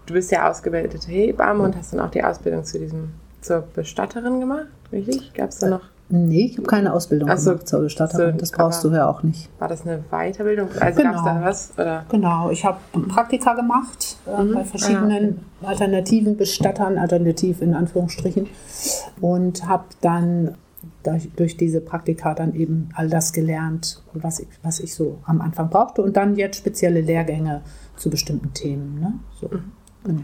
Du 0.06 0.14
bist 0.14 0.30
ja 0.30 0.49
ausgebildete 0.49 1.11
Hebamme 1.11 1.64
und 1.64 1.76
hast 1.76 1.92
dann 1.92 2.00
auch 2.00 2.11
die 2.11 2.23
Ausbildung 2.23 2.64
zu 2.64 2.78
diesem, 2.78 3.11
zur 3.40 3.62
Bestatterin 3.75 4.38
gemacht, 4.38 4.68
richtig? 4.92 5.35
Gab 5.35 5.50
es 5.50 5.59
da 5.59 5.68
noch? 5.68 5.80
Nee, 6.09 6.45
ich 6.45 6.59
habe 6.59 6.68
keine 6.68 6.92
Ausbildung 6.92 7.37
so, 7.37 7.50
gemacht 7.50 7.66
zur 7.66 7.80
Bestatterin. 7.80 8.35
So, 8.35 8.38
das 8.38 8.52
brauchst 8.52 8.85
du 8.85 8.90
ja 8.90 9.09
auch 9.09 9.25
nicht. 9.25 9.50
War 9.59 9.66
das 9.66 9.85
eine 9.85 10.04
Weiterbildung? 10.11 10.68
Also 10.78 11.02
genau. 11.02 11.12
gab 11.12 11.18
es 11.18 11.25
da 11.25 11.42
was? 11.42 11.73
Oder? 11.75 12.04
Genau, 12.09 12.50
ich 12.50 12.64
habe 12.64 12.78
Praktika 13.09 13.54
gemacht 13.54 14.16
äh, 14.26 14.45
mhm. 14.45 14.54
bei 14.54 14.64
verschiedenen 14.64 15.40
ah, 15.61 15.62
okay. 15.62 15.71
alternativen 15.71 16.37
Bestattern, 16.37 16.99
alternativ 16.99 17.61
in 17.61 17.75
Anführungsstrichen, 17.75 18.47
und 19.21 19.66
habe 19.66 19.87
dann 20.00 20.54
durch, 21.37 21.57
diese 21.57 21.81
Praktika 21.81 22.35
dann 22.35 22.55
eben 22.55 22.88
all 22.95 23.09
das 23.09 23.33
gelernt, 23.33 24.02
was 24.12 24.40
ich, 24.40 24.49
was 24.62 24.81
ich 24.81 24.95
so 24.95 25.19
am 25.25 25.40
Anfang 25.40 25.71
brauchte 25.71 26.02
und 26.02 26.16
dann 26.16 26.37
jetzt 26.37 26.59
spezielle 26.59 27.00
Lehrgänge 27.00 27.62
zu 27.97 28.11
bestimmten 28.11 28.52
Themen. 28.52 29.00
Ne? 29.00 29.12
So. 29.40 29.49
Mhm. 29.49 29.73
Genau. 30.05 30.23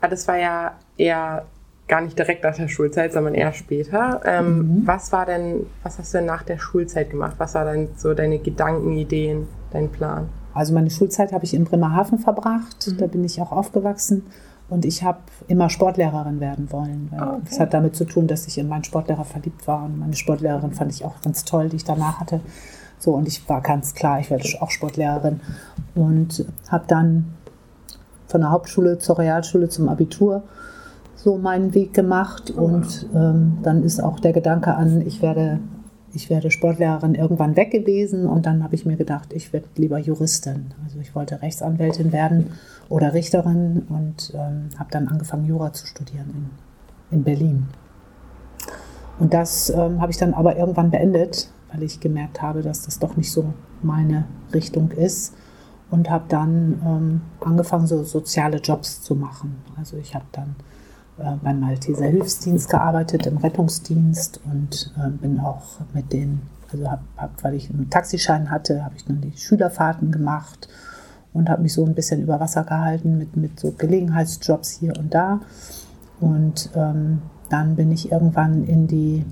Aber 0.00 0.10
das 0.10 0.28
war 0.28 0.38
ja 0.38 0.72
eher 0.96 1.46
gar 1.88 2.00
nicht 2.00 2.18
direkt 2.18 2.42
nach 2.42 2.56
der 2.56 2.68
Schulzeit, 2.68 3.12
sondern 3.12 3.34
eher 3.34 3.52
später. 3.52 4.20
Ähm, 4.24 4.58
mhm. 4.58 4.86
Was 4.86 5.12
war 5.12 5.26
denn, 5.26 5.66
was 5.82 5.98
hast 5.98 6.12
du 6.12 6.18
denn 6.18 6.26
nach 6.26 6.42
der 6.42 6.58
Schulzeit 6.58 7.10
gemacht? 7.10 7.36
Was 7.38 7.54
war 7.54 7.64
denn 7.64 7.90
so 7.96 8.14
deine 8.14 8.38
Gedanken, 8.38 8.92
Ideen, 8.96 9.46
dein 9.70 9.90
Plan? 9.90 10.28
Also 10.52 10.74
meine 10.74 10.90
Schulzeit 10.90 11.32
habe 11.32 11.44
ich 11.44 11.54
in 11.54 11.64
Bremerhaven 11.64 12.18
verbracht. 12.18 12.88
Mhm. 12.88 12.96
Da 12.96 13.06
bin 13.06 13.24
ich 13.24 13.40
auch 13.40 13.52
aufgewachsen. 13.52 14.26
Und 14.68 14.84
ich 14.84 15.04
habe 15.04 15.18
immer 15.46 15.70
Sportlehrerin 15.70 16.40
werden 16.40 16.72
wollen. 16.72 17.10
Oh, 17.12 17.22
okay. 17.22 17.40
Das 17.48 17.60
hat 17.60 17.74
damit 17.74 17.94
zu 17.94 18.04
tun, 18.04 18.26
dass 18.26 18.46
ich 18.46 18.58
in 18.58 18.68
meinen 18.68 18.84
Sportlehrer 18.84 19.24
verliebt 19.24 19.66
war. 19.68 19.84
Und 19.84 19.98
meine 19.98 20.16
Sportlehrerin 20.16 20.72
fand 20.72 20.92
ich 20.92 21.04
auch 21.04 21.20
ganz 21.22 21.44
toll, 21.44 21.68
die 21.68 21.76
ich 21.76 21.84
danach 21.84 22.18
hatte. 22.18 22.40
So, 22.98 23.12
und 23.12 23.28
ich 23.28 23.48
war 23.48 23.60
ganz 23.60 23.94
klar, 23.94 24.18
ich 24.18 24.30
werde 24.30 24.44
auch 24.60 24.70
Sportlehrerin. 24.70 25.40
Und 25.94 26.44
habe 26.68 26.84
dann 26.88 27.36
von 28.26 28.40
der 28.40 28.50
Hauptschule 28.50 28.98
zur 28.98 29.18
Realschule 29.18 29.68
zum 29.68 29.88
Abitur 29.88 30.42
so 31.14 31.38
meinen 31.38 31.74
Weg 31.74 31.94
gemacht 31.94 32.50
und 32.50 33.08
ähm, 33.14 33.58
dann 33.62 33.82
ist 33.82 34.00
auch 34.00 34.20
der 34.20 34.32
Gedanke 34.32 34.74
an, 34.74 35.00
ich 35.00 35.22
werde, 35.22 35.58
ich 36.12 36.30
werde 36.30 36.50
Sportlehrerin 36.50 37.14
irgendwann 37.14 37.56
weg 37.56 37.70
gewesen 37.70 38.26
und 38.26 38.46
dann 38.46 38.62
habe 38.62 38.74
ich 38.74 38.84
mir 38.84 38.96
gedacht, 38.96 39.32
ich 39.32 39.52
werde 39.52 39.66
lieber 39.76 39.98
Juristin. 39.98 40.66
Also 40.84 40.98
ich 41.00 41.14
wollte 41.14 41.40
Rechtsanwältin 41.42 42.12
werden 42.12 42.52
oder 42.88 43.14
Richterin 43.14 43.86
und 43.88 44.32
ähm, 44.34 44.68
habe 44.78 44.90
dann 44.90 45.08
angefangen, 45.08 45.46
Jura 45.46 45.72
zu 45.72 45.86
studieren 45.86 46.50
in, 47.10 47.18
in 47.18 47.24
Berlin. 47.24 47.68
Und 49.18 49.34
das 49.34 49.70
ähm, 49.70 50.00
habe 50.00 50.12
ich 50.12 50.18
dann 50.18 50.34
aber 50.34 50.56
irgendwann 50.56 50.90
beendet, 50.90 51.50
weil 51.72 51.82
ich 51.82 52.00
gemerkt 52.00 52.42
habe, 52.42 52.62
dass 52.62 52.82
das 52.82 52.98
doch 52.98 53.16
nicht 53.16 53.32
so 53.32 53.54
meine 53.82 54.24
Richtung 54.52 54.90
ist 54.90 55.34
und 55.90 56.10
habe 56.10 56.24
dann 56.28 56.80
ähm, 56.84 57.20
angefangen, 57.40 57.86
so 57.86 58.02
soziale 58.04 58.58
Jobs 58.58 59.02
zu 59.02 59.14
machen. 59.14 59.62
Also 59.76 59.96
ich 59.96 60.14
habe 60.14 60.26
dann 60.32 60.56
äh, 61.18 61.36
beim 61.42 61.60
Malteser 61.60 62.06
Hilfsdienst 62.06 62.68
gearbeitet, 62.68 63.26
im 63.26 63.38
Rettungsdienst 63.38 64.40
und 64.44 64.92
äh, 64.98 65.10
bin 65.10 65.40
auch 65.40 65.80
mit 65.92 66.12
den, 66.12 66.42
also 66.70 66.90
hab, 66.90 67.00
hab, 67.16 67.42
weil 67.42 67.54
ich 67.54 67.70
einen 67.70 67.90
Taxischein 67.90 68.50
hatte, 68.50 68.84
habe 68.84 68.96
ich 68.96 69.04
dann 69.04 69.20
die 69.20 69.36
Schülerfahrten 69.36 70.12
gemacht 70.12 70.68
und 71.36 71.48
habe 71.48 71.62
mich 71.62 71.72
so 71.72 71.84
ein 71.84 71.94
bisschen 71.94 72.22
über 72.22 72.40
Wasser 72.40 72.64
gehalten 72.64 73.18
mit, 73.18 73.36
mit 73.36 73.60
so 73.60 73.72
Gelegenheitsjobs 73.72 74.70
hier 74.70 74.92
und 74.98 75.14
da. 75.14 75.40
Und 76.20 76.70
ähm, 76.74 77.22
dann 77.50 77.76
bin 77.76 77.92
ich 77.92 78.10
irgendwann 78.10 78.64
in 78.64 78.86
die 78.86 79.24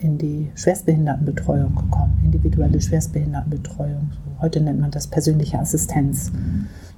in 0.00 0.16
die 0.16 0.50
Schwerstbehindertenbetreuung 0.54 1.74
gekommen, 1.74 2.20
individuelle 2.24 2.80
Schwerstbehindertenbetreuung. 2.80 4.12
Heute 4.40 4.62
nennt 4.62 4.80
man 4.80 4.90
das 4.90 5.06
persönliche 5.06 5.58
Assistenz. 5.58 6.32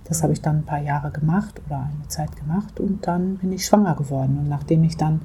Das 0.04 0.22
habe 0.22 0.32
ich 0.32 0.40
dann 0.40 0.58
ein 0.58 0.64
paar 0.64 0.82
Jahre 0.82 1.10
gemacht 1.10 1.60
oder 1.66 1.80
eine 1.80 2.08
Zeit 2.08 2.36
gemacht 2.36 2.78
und 2.78 3.06
dann 3.06 3.38
bin 3.38 3.52
ich 3.52 3.66
schwanger 3.66 3.96
geworden. 3.96 4.38
Und 4.38 4.48
nachdem 4.48 4.84
ich 4.84 4.96
dann 4.96 5.20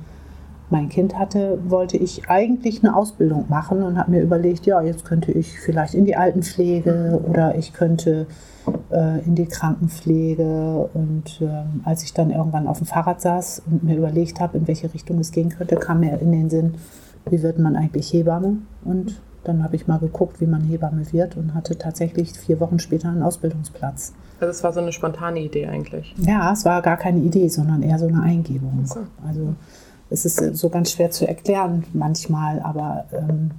mein 0.69 0.89
Kind 0.89 1.17
hatte, 1.17 1.60
wollte 1.67 1.97
ich 1.97 2.30
eigentlich 2.30 2.84
eine 2.84 2.95
Ausbildung 2.95 3.45
machen 3.47 3.84
und 3.84 3.97
habe 3.97 4.12
mir 4.12 4.21
überlegt, 4.21 4.65
ja, 4.65 4.82
jetzt 4.82 5.06
könnte 5.06 5.32
ich 5.32 5.60
vielleicht 5.60 5.93
in 5.93 6.06
die 6.06 6.15
Altenpflege 6.17 7.21
oder 7.25 7.56
ich 7.56 7.73
könnte 7.73 8.27
äh, 8.91 9.19
in 9.25 9.36
die 9.36 9.45
Krankenpflege. 9.45 10.89
Und 10.93 11.41
äh, 11.41 11.63
als 11.88 12.03
ich 12.03 12.13
dann 12.13 12.32
irgendwann 12.32 12.67
auf 12.67 12.80
dem 12.80 12.88
Fahrrad 12.88 13.21
saß 13.21 13.63
und 13.69 13.84
mir 13.84 13.97
überlegt 13.97 14.39
habe, 14.39 14.58
in 14.58 14.67
welche 14.67 14.93
Richtung 14.93 15.19
es 15.19 15.32
gehen 15.32 15.49
könnte, 15.49 15.77
kam 15.77 16.01
mir 16.01 16.19
in 16.19 16.32
den 16.32 16.49
Sinn, 16.49 16.75
wie 17.30 17.41
wird 17.41 17.60
man 17.60 17.75
eigentlich 17.75 18.12
Hebamme? 18.12 18.58
Und 18.84 19.21
dann 19.43 19.63
habe 19.63 19.77
ich 19.77 19.88
mal 19.88 19.99
geguckt, 19.99 20.41
wie 20.41 20.45
man 20.45 20.62
Hebamme 20.63 21.12
wird 21.13 21.38
und 21.38 21.53
hatte 21.53 21.77
tatsächlich 21.77 22.34
vier 22.34 22.60
Wochen 22.60 22.80
später 22.80 23.08
einen 23.08 23.23
Ausbildungsplatz. 23.23 24.13
Also 24.39 24.51
es 24.51 24.63
war 24.63 24.73
so 24.73 24.82
eine 24.82 24.91
spontane 24.91 25.39
Idee 25.39 25.67
eigentlich? 25.67 26.13
Ja, 26.17 26.51
es 26.51 26.65
war 26.65 26.82
gar 26.82 26.97
keine 26.97 27.19
Idee, 27.21 27.47
sondern 27.47 27.82
eher 27.82 27.97
so 27.97 28.08
eine 28.08 28.21
Eingebung. 28.21 28.86
So. 28.86 28.99
Also 29.25 29.56
es 30.10 30.26
ist 30.26 30.41
äh, 30.41 30.54
so 30.54 30.70
ganz 30.70 30.91
schwer 30.91 31.12
zu 31.12 31.28
erklären 31.28 31.86
manchmal, 31.93 32.60
aber 32.62 33.06
ähm, 33.12 33.52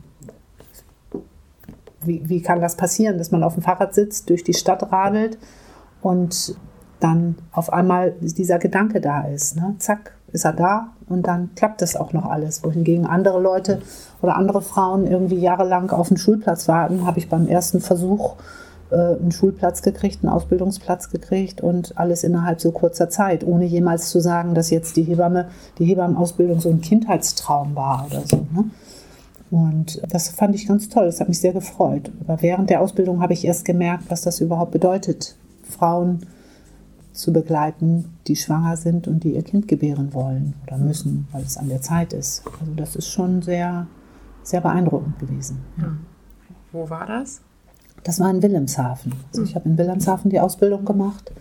wie, 2.03 2.29
wie 2.29 2.43
kann 2.43 2.61
das 2.61 2.77
passieren, 2.77 3.19
dass 3.19 3.31
man 3.31 3.43
auf 3.43 3.55
dem 3.55 3.63
Fahrrad 3.63 3.95
sitzt, 3.95 4.31
durch 4.31 4.45
die 4.45 4.55
Stadt 4.55 4.93
radelt 4.93 5.39
und 6.01 6.57
dann 7.01 7.37
auf 7.53 7.73
einmal 7.73 8.15
dieser 8.21 8.59
Gedanke 8.59 9.01
da 9.01 9.23
ist. 9.23 9.57
Ne? 9.57 9.75
Zack, 9.79 10.15
ist 10.33 10.45
er 10.45 10.53
da 10.53 10.89
und 11.09 11.27
dann 11.27 11.51
klappt 11.55 11.83
das 11.83 11.97
auch 11.97 12.13
noch 12.13 12.27
alles. 12.27 12.63
Wohingegen 12.63 13.07
andere 13.07 13.41
Leute 13.41 13.81
oder 14.21 14.37
andere 14.37 14.63
Frauen 14.63 15.07
irgendwie 15.07 15.39
jahrelang 15.39 15.91
auf 15.91 16.11
einen 16.11 16.19
Schulplatz 16.19 16.69
warten, 16.69 17.07
habe 17.07 17.19
ich 17.19 17.29
beim 17.29 17.47
ersten 17.47 17.81
Versuch 17.81 18.37
äh, 18.91 18.97
einen 18.97 19.33
Schulplatz 19.33 19.83
gekriegt, 19.83 20.19
einen 20.23 20.33
Ausbildungsplatz 20.33 21.11
gekriegt 21.11 21.61
und 21.61 21.97
alles 21.99 22.25
innerhalb 22.25 22.61
so 22.61 22.73
kurzer 22.73 23.11
Zeit, 23.11 23.45
ohne 23.45 23.65
jemals 23.65 24.11
zu 24.11 24.21
sagen, 24.21 24.55
dass 24.55 24.71
jetzt 24.71 24.97
die 24.97 25.03
Hebamme, 25.03 25.49
die 25.79 25.85
Hebammenausbildung 25.85 26.61
so 26.61 26.71
ein 26.71 26.81
Kindheitstraum 26.81 27.75
war 27.75 28.07
oder 28.11 28.23
so. 28.27 28.47
Ne? 28.55 28.71
Und 29.51 30.03
das 30.11 30.29
fand 30.29 30.55
ich 30.55 30.67
ganz 30.67 30.89
toll, 30.89 31.07
das 31.07 31.21
hat 31.21 31.29
mich 31.29 31.41
sehr 31.41 31.53
gefreut. 31.53 32.11
Aber 32.21 32.43
während 32.43 32.71
der 32.71 32.81
Ausbildung 32.81 33.23
habe 33.23 33.33
ich 33.33 33.45
erst 33.45 33.65
gemerkt, 33.65 34.05
was 34.09 34.23
das 34.23 34.41
überhaupt 34.41 34.73
bedeutet, 34.73 35.37
Frauen 35.63 36.27
zu 37.13 37.33
begleiten, 37.33 38.17
die 38.27 38.37
schwanger 38.37 38.77
sind 38.77 39.09
und 39.09 39.25
die 39.25 39.35
ihr 39.35 39.43
Kind 39.43 39.67
gebären 39.67 40.15
wollen 40.15 40.55
oder 40.67 40.79
müssen, 40.79 41.27
weil 41.33 41.43
es 41.43 41.57
an 41.57 41.69
der 41.69 41.81
Zeit 41.81 42.13
ist. 42.13 42.45
Also 42.61 42.73
das 42.77 42.95
ist 42.95 43.09
schon 43.09 43.43
sehr, 43.43 43.87
sehr 44.43 44.61
beeindruckend 44.61 45.19
gewesen. 45.19 45.59
Ja. 45.79 45.97
Wo 46.71 46.89
war 46.89 47.07
das? 47.07 47.41
Das 48.05 48.21
war 48.21 48.31
in 48.31 48.43
Wilhelmshaven. 48.43 49.13
Also 49.29 49.43
ich 49.43 49.55
habe 49.55 49.69
in 49.69 49.79
Wilhelmshaven 49.79 50.31
die 50.31 50.41
Ausbildung 50.41 50.85
gemacht 50.85 51.33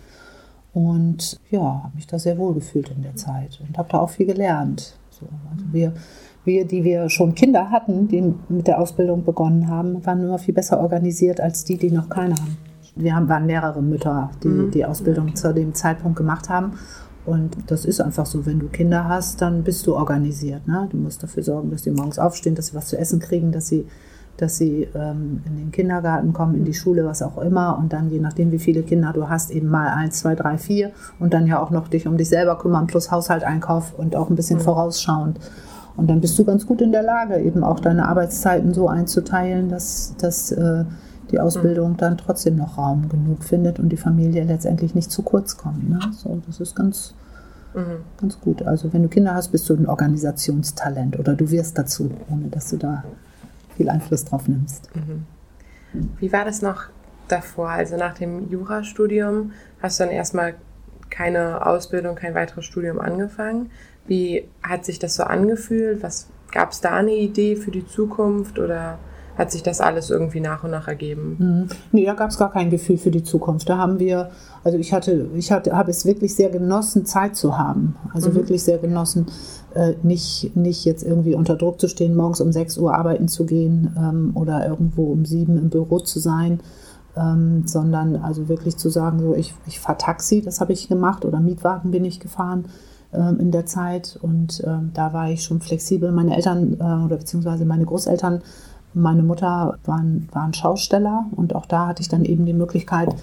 und 0.72 1.38
ja, 1.50 1.82
habe 1.84 1.94
mich 1.94 2.06
da 2.06 2.18
sehr 2.18 2.38
wohl 2.38 2.54
gefühlt 2.54 2.90
in 2.90 3.02
der 3.02 3.16
Zeit 3.16 3.60
und 3.66 3.78
habe 3.78 3.88
da 3.90 4.00
auch 4.00 4.10
viel 4.10 4.26
gelernt. 4.26 4.96
So, 5.10 5.26
also 5.50 5.64
wir, 5.72 5.92
wir, 6.44 6.64
die 6.64 6.84
wir 6.84 7.08
schon 7.08 7.34
Kinder 7.34 7.70
hatten, 7.70 8.08
die 8.08 8.34
mit 8.48 8.66
der 8.66 8.80
Ausbildung 8.80 9.24
begonnen 9.24 9.68
haben, 9.68 10.04
waren 10.04 10.22
immer 10.22 10.38
viel 10.38 10.54
besser 10.54 10.80
organisiert 10.80 11.40
als 11.40 11.64
die, 11.64 11.76
die 11.76 11.90
noch 11.90 12.08
keine 12.08 12.34
haben 12.34 12.58
wir 12.98 13.14
haben, 13.14 13.28
waren 13.28 13.46
mehrere 13.46 13.82
Mütter, 13.82 14.30
die 14.42 14.48
mhm. 14.48 14.70
die 14.70 14.84
Ausbildung 14.84 15.34
zu 15.34 15.54
dem 15.54 15.74
Zeitpunkt 15.74 16.16
gemacht 16.16 16.48
haben. 16.48 16.72
Und 17.24 17.56
das 17.66 17.84
ist 17.84 18.00
einfach 18.00 18.26
so, 18.26 18.46
wenn 18.46 18.58
du 18.58 18.68
Kinder 18.68 19.04
hast, 19.06 19.42
dann 19.42 19.62
bist 19.62 19.86
du 19.86 19.94
organisiert. 19.94 20.66
Ne? 20.66 20.88
Du 20.90 20.96
musst 20.96 21.22
dafür 21.22 21.42
sorgen, 21.42 21.70
dass 21.70 21.82
sie 21.82 21.90
morgens 21.90 22.18
aufstehen, 22.18 22.54
dass 22.54 22.68
sie 22.68 22.74
was 22.74 22.86
zu 22.86 22.98
essen 22.98 23.20
kriegen, 23.20 23.52
dass 23.52 23.68
sie, 23.68 23.86
dass 24.38 24.56
sie 24.56 24.88
ähm, 24.94 25.42
in 25.46 25.56
den 25.56 25.72
Kindergarten 25.72 26.32
kommen, 26.32 26.54
in 26.54 26.64
die 26.64 26.74
Schule, 26.74 27.04
was 27.04 27.22
auch 27.22 27.38
immer. 27.38 27.76
Und 27.78 27.92
dann, 27.92 28.08
je 28.10 28.20
nachdem, 28.20 28.52
wie 28.52 28.58
viele 28.58 28.82
Kinder 28.82 29.12
du 29.12 29.28
hast, 29.28 29.50
eben 29.50 29.68
mal 29.68 29.88
eins, 29.88 30.20
zwei, 30.20 30.34
drei, 30.34 30.58
vier. 30.58 30.92
Und 31.18 31.34
dann 31.34 31.46
ja 31.46 31.60
auch 31.60 31.70
noch 31.70 31.88
dich 31.88 32.06
um 32.06 32.16
dich 32.16 32.28
selber 32.28 32.56
kümmern, 32.58 32.86
plus 32.86 33.10
Haushalt, 33.10 33.44
Einkauf 33.44 33.94
und 33.98 34.16
auch 34.16 34.30
ein 34.30 34.36
bisschen 34.36 34.58
mhm. 34.58 34.62
vorausschauend. 34.62 35.38
Und 35.96 36.08
dann 36.08 36.20
bist 36.20 36.38
du 36.38 36.44
ganz 36.44 36.64
gut 36.64 36.80
in 36.80 36.92
der 36.92 37.02
Lage, 37.02 37.40
eben 37.40 37.64
auch 37.64 37.80
deine 37.80 38.08
Arbeitszeiten 38.08 38.72
so 38.72 38.88
einzuteilen, 38.88 39.68
dass, 39.68 40.14
dass 40.16 40.52
äh, 40.52 40.84
die 41.32 41.40
Ausbildung 41.40 41.96
dann 41.96 42.16
trotzdem 42.16 42.56
noch 42.56 42.78
Raum 42.78 43.08
genug 43.08 43.42
findet 43.42 43.80
und 43.80 43.88
die 43.88 43.96
Familie 43.96 44.44
letztendlich 44.44 44.94
nicht 44.94 45.10
zu 45.10 45.22
kurz 45.22 45.56
kommt. 45.56 45.90
Ne? 45.90 45.98
So, 46.12 46.40
das 46.46 46.60
ist 46.60 46.76
ganz, 46.76 47.14
mhm. 47.74 48.04
ganz 48.20 48.40
gut. 48.40 48.62
Also 48.62 48.92
wenn 48.92 49.02
du 49.02 49.08
Kinder 49.08 49.34
hast, 49.34 49.48
bist 49.48 49.68
du 49.68 49.74
ein 49.74 49.86
Organisationstalent 49.86 51.18
oder 51.18 51.34
du 51.34 51.50
wirst 51.50 51.76
dazu, 51.76 52.10
ohne 52.30 52.48
dass 52.48 52.70
du 52.70 52.76
da 52.76 53.02
viel 53.78 53.88
Einfluss 53.88 54.26
drauf 54.26 54.46
nimmst. 54.46 54.94
Mhm. 54.94 55.24
Wie 56.18 56.32
war 56.32 56.44
das 56.44 56.60
noch 56.60 56.84
davor? 57.28 57.70
Also 57.70 57.96
nach 57.96 58.14
dem 58.14 58.50
Jurastudium 58.50 59.52
hast 59.80 59.98
du 59.98 60.04
dann 60.04 60.12
erstmal 60.12 60.54
keine 61.08 61.64
Ausbildung, 61.64 62.14
kein 62.14 62.34
weiteres 62.34 62.66
Studium 62.66 63.00
angefangen. 63.00 63.70
Wie 64.06 64.48
hat 64.62 64.84
sich 64.84 64.98
das 64.98 65.14
so 65.14 65.22
angefühlt? 65.22 66.02
Was 66.02 66.28
gab 66.52 66.72
es 66.72 66.80
da 66.80 66.96
eine 66.96 67.14
Idee 67.14 67.56
für 67.56 67.70
die 67.70 67.86
Zukunft 67.86 68.58
oder 68.58 68.98
hat 69.38 69.52
sich 69.52 69.62
das 69.62 69.80
alles 69.80 70.10
irgendwie 70.10 70.40
nach 70.40 70.64
und 70.64 70.72
nach 70.72 70.88
ergeben? 70.88 71.36
Mhm. 71.38 71.68
Nee, 71.92 72.04
da 72.04 72.14
gab 72.14 72.30
es 72.30 72.38
gar 72.38 72.50
kein 72.50 72.70
Gefühl 72.70 72.98
für 72.98 73.12
die 73.12 73.22
Zukunft. 73.22 73.68
Da 73.68 73.78
haben 73.78 74.00
wir, 74.00 74.30
also 74.64 74.76
ich 74.76 74.92
hatte, 74.92 75.28
ich 75.36 75.52
hatte, 75.52 75.76
habe 75.76 75.92
es 75.92 76.04
wirklich 76.04 76.34
sehr 76.34 76.50
genossen, 76.50 77.06
Zeit 77.06 77.36
zu 77.36 77.56
haben. 77.56 77.94
Also 78.12 78.30
mhm. 78.30 78.34
wirklich 78.34 78.64
sehr 78.64 78.78
genossen, 78.78 79.26
äh, 79.74 79.94
nicht, 80.02 80.56
nicht 80.56 80.84
jetzt 80.84 81.04
irgendwie 81.04 81.36
unter 81.36 81.54
Druck 81.54 81.80
zu 81.80 81.88
stehen, 81.88 82.16
morgens 82.16 82.40
um 82.40 82.50
6 82.50 82.78
Uhr 82.78 82.94
arbeiten 82.94 83.28
zu 83.28 83.46
gehen 83.46 83.94
ähm, 83.96 84.32
oder 84.34 84.66
irgendwo 84.66 85.12
um 85.12 85.24
7 85.24 85.56
im 85.56 85.70
Büro 85.70 86.00
zu 86.00 86.18
sein. 86.18 86.60
Ähm, 87.16 87.66
sondern 87.66 88.16
also 88.16 88.48
wirklich 88.48 88.76
zu 88.76 88.90
sagen, 88.90 89.18
so 89.18 89.34
ich, 89.34 89.54
ich 89.66 89.80
fahre 89.80 89.98
Taxi, 89.98 90.40
das 90.40 90.60
habe 90.60 90.72
ich 90.72 90.88
gemacht, 90.88 91.24
oder 91.24 91.40
Mietwagen 91.40 91.90
bin 91.90 92.04
ich 92.04 92.20
gefahren 92.20 92.66
ähm, 93.12 93.40
in 93.40 93.50
der 93.50 93.66
Zeit 93.66 94.18
und 94.20 94.62
ähm, 94.66 94.90
da 94.92 95.12
war 95.12 95.30
ich 95.30 95.42
schon 95.42 95.60
flexibel. 95.60 96.12
Meine 96.12 96.36
Eltern 96.36 96.74
äh, 96.78 97.04
oder 97.04 97.16
beziehungsweise 97.16 97.64
meine 97.64 97.86
Großeltern 97.86 98.42
meine 98.94 99.22
Mutter 99.22 99.78
waren, 99.84 100.28
waren 100.32 100.54
Schausteller 100.54 101.26
und 101.36 101.54
auch 101.54 101.66
da 101.66 101.88
hatte 101.88 102.02
ich 102.02 102.08
dann 102.08 102.24
eben 102.24 102.46
die 102.46 102.52
Möglichkeit, 102.52 103.14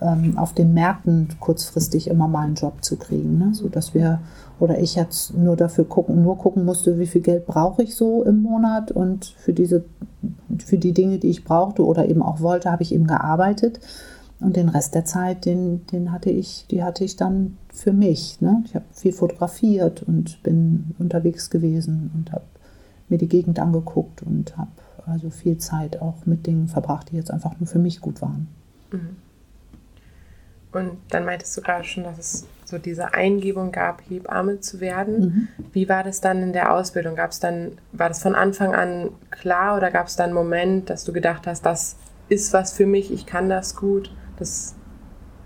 ähm, 0.00 0.38
auf 0.38 0.54
den 0.54 0.74
Märkten 0.74 1.28
kurzfristig 1.40 2.08
immer 2.08 2.28
mal 2.28 2.46
einen 2.46 2.54
Job 2.54 2.84
zu 2.84 2.96
kriegen, 2.96 3.38
ne? 3.38 3.50
so 3.52 3.68
wir 3.94 4.20
oder 4.60 4.80
ich 4.80 4.94
jetzt 4.94 5.36
nur 5.36 5.56
dafür 5.56 5.84
gucken, 5.84 6.22
nur 6.22 6.38
gucken 6.38 6.64
musste, 6.64 6.98
wie 6.98 7.06
viel 7.06 7.20
Geld 7.20 7.46
brauche 7.46 7.82
ich 7.82 7.94
so 7.94 8.24
im 8.24 8.42
Monat 8.42 8.90
und 8.92 9.26
für 9.38 9.52
diese, 9.52 9.84
für 10.64 10.78
die 10.78 10.92
Dinge, 10.92 11.18
die 11.18 11.30
ich 11.30 11.44
brauchte 11.44 11.84
oder 11.84 12.08
eben 12.08 12.22
auch 12.22 12.40
wollte, 12.40 12.70
habe 12.70 12.82
ich 12.82 12.92
eben 12.92 13.06
gearbeitet 13.06 13.80
und 14.40 14.56
den 14.56 14.68
Rest 14.68 14.94
der 14.94 15.04
Zeit, 15.04 15.44
den, 15.44 15.86
den 15.86 16.12
hatte 16.12 16.30
ich, 16.30 16.66
die 16.70 16.82
hatte 16.82 17.04
ich 17.04 17.16
dann 17.16 17.56
für 17.72 17.92
mich. 17.92 18.40
Ne? 18.40 18.62
Ich 18.66 18.74
habe 18.74 18.84
viel 18.92 19.12
fotografiert 19.12 20.02
und 20.02 20.42
bin 20.42 20.94
unterwegs 20.98 21.50
gewesen 21.50 22.10
und 22.14 22.32
habe 22.32 22.44
mir 23.08 23.18
die 23.18 23.28
Gegend 23.28 23.58
angeguckt 23.58 24.22
und 24.22 24.56
habe 24.56 24.70
also 25.08 25.30
viel 25.30 25.58
Zeit 25.58 26.00
auch 26.00 26.26
mit 26.26 26.46
Dingen 26.46 26.68
verbracht, 26.68 27.10
die 27.10 27.16
jetzt 27.16 27.30
einfach 27.30 27.58
nur 27.58 27.66
für 27.66 27.78
mich 27.78 28.00
gut 28.00 28.20
waren. 28.22 28.48
Mhm. 28.92 29.16
Und 30.70 30.98
dann 31.08 31.24
meintest 31.24 31.56
du 31.56 31.62
gerade 31.62 31.84
schon, 31.84 32.04
dass 32.04 32.18
es 32.18 32.46
so 32.64 32.76
diese 32.78 33.14
Eingebung 33.14 33.72
gab, 33.72 34.02
Hebamme 34.08 34.60
zu 34.60 34.80
werden. 34.80 35.20
Mhm. 35.20 35.48
Wie 35.72 35.88
war 35.88 36.04
das 36.04 36.20
dann 36.20 36.42
in 36.42 36.52
der 36.52 36.74
Ausbildung? 36.74 37.16
Gab 37.16 37.30
es 37.30 37.40
dann, 37.40 37.72
war 37.92 38.08
das 38.08 38.22
von 38.22 38.34
Anfang 38.34 38.74
an 38.74 39.10
klar 39.30 39.76
oder 39.76 39.90
gab 39.90 40.08
es 40.08 40.16
dann 40.16 40.26
einen 40.26 40.34
Moment, 40.34 40.90
dass 40.90 41.04
du 41.04 41.12
gedacht 41.12 41.46
hast, 41.46 41.64
das 41.64 41.96
ist 42.28 42.52
was 42.52 42.72
für 42.72 42.84
mich, 42.84 43.10
ich 43.10 43.24
kann 43.24 43.48
das 43.48 43.74
gut, 43.76 44.12
das 44.38 44.74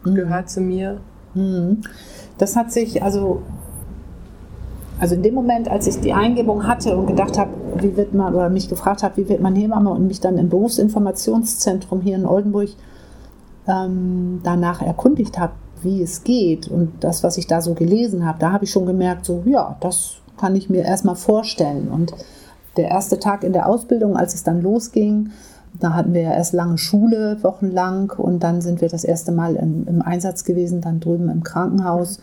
mhm. 0.05 0.17
gehört 0.17 0.51
zu 0.51 0.61
mir? 0.61 1.01
Mhm. 1.35 1.83
Das 2.39 2.57
hat 2.57 2.73
sich, 2.73 3.03
also 3.05 3.43
also 4.99 5.15
in 5.15 5.23
dem 5.23 5.35
Moment, 5.35 5.69
als 5.69 5.87
ich 5.87 6.01
die 6.01 6.13
Eingebung 6.13 6.67
hatte 6.67 6.97
und 6.97 7.07
gedacht 7.07 7.39
habe, 7.39 7.51
wie 7.77 7.97
wird 7.97 8.15
man, 8.15 8.35
oder 8.35 8.51
mich 8.51 8.69
gefragt 8.69 9.03
habe, 9.03 9.17
wie 9.17 9.29
wird 9.29 9.41
man 9.41 9.57
Hebamme 9.57 9.91
und 9.91 10.07
mich 10.07 10.21
dann 10.21 10.39
im 10.39 10.49
Berufsinformationszentrum 10.49 12.01
hier 12.01 12.17
in 12.17 12.27
Oldenburg 12.27 12.71
ähm, 13.67 14.41
danach 14.43 14.83
erkundigt 14.83 15.39
habe, 15.39 15.53
wie 15.83 16.03
es 16.03 16.23
geht 16.23 16.69
und 16.69 16.93
das, 17.01 17.25
was 17.25 17.37
ich 17.39 17.47
da 17.47 17.61
so 17.61 17.75
gelesen 17.75 18.25
habe, 18.25 18.39
da 18.39 18.53
habe 18.53 18.65
ich 18.65 18.71
schon 18.71 18.87
gemerkt, 18.87 19.25
so 19.25 19.43
ja, 19.45 19.77
das 19.81 20.17
kann 20.37 20.55
ich 20.57 20.71
mir 20.71 20.83
erstmal 20.85 21.17
vorstellen. 21.17 21.89
Und 21.89 22.13
der 22.77 22.89
erste 22.89 23.19
Tag 23.19 23.45
in 23.45 23.53
der 23.53 23.69
Ausbildung, 23.69 24.17
als 24.17 24.35
es 24.35 24.45
dann 24.45 24.63
losging, 24.63 25.31
da 25.79 25.95
hatten 25.95 26.15
wir 26.15 26.23
ja 26.23 26.33
erst 26.33 26.53
lange 26.53 26.79
Schule, 26.79 27.39
wochenlang, 27.43 28.13
und 28.17 28.41
dann 28.41 28.61
sind 28.61 28.81
wir 28.81 28.89
das 28.89 29.05
erste 29.05 29.33
Mal 29.33 29.57
im, 29.57 29.87
im 29.87 30.03
Einsatz 30.03 30.45
gewesen, 30.45 30.81
dann 30.81 31.01
drüben 31.01 31.29
im 31.29 31.43
Krankenhaus. 31.43 32.21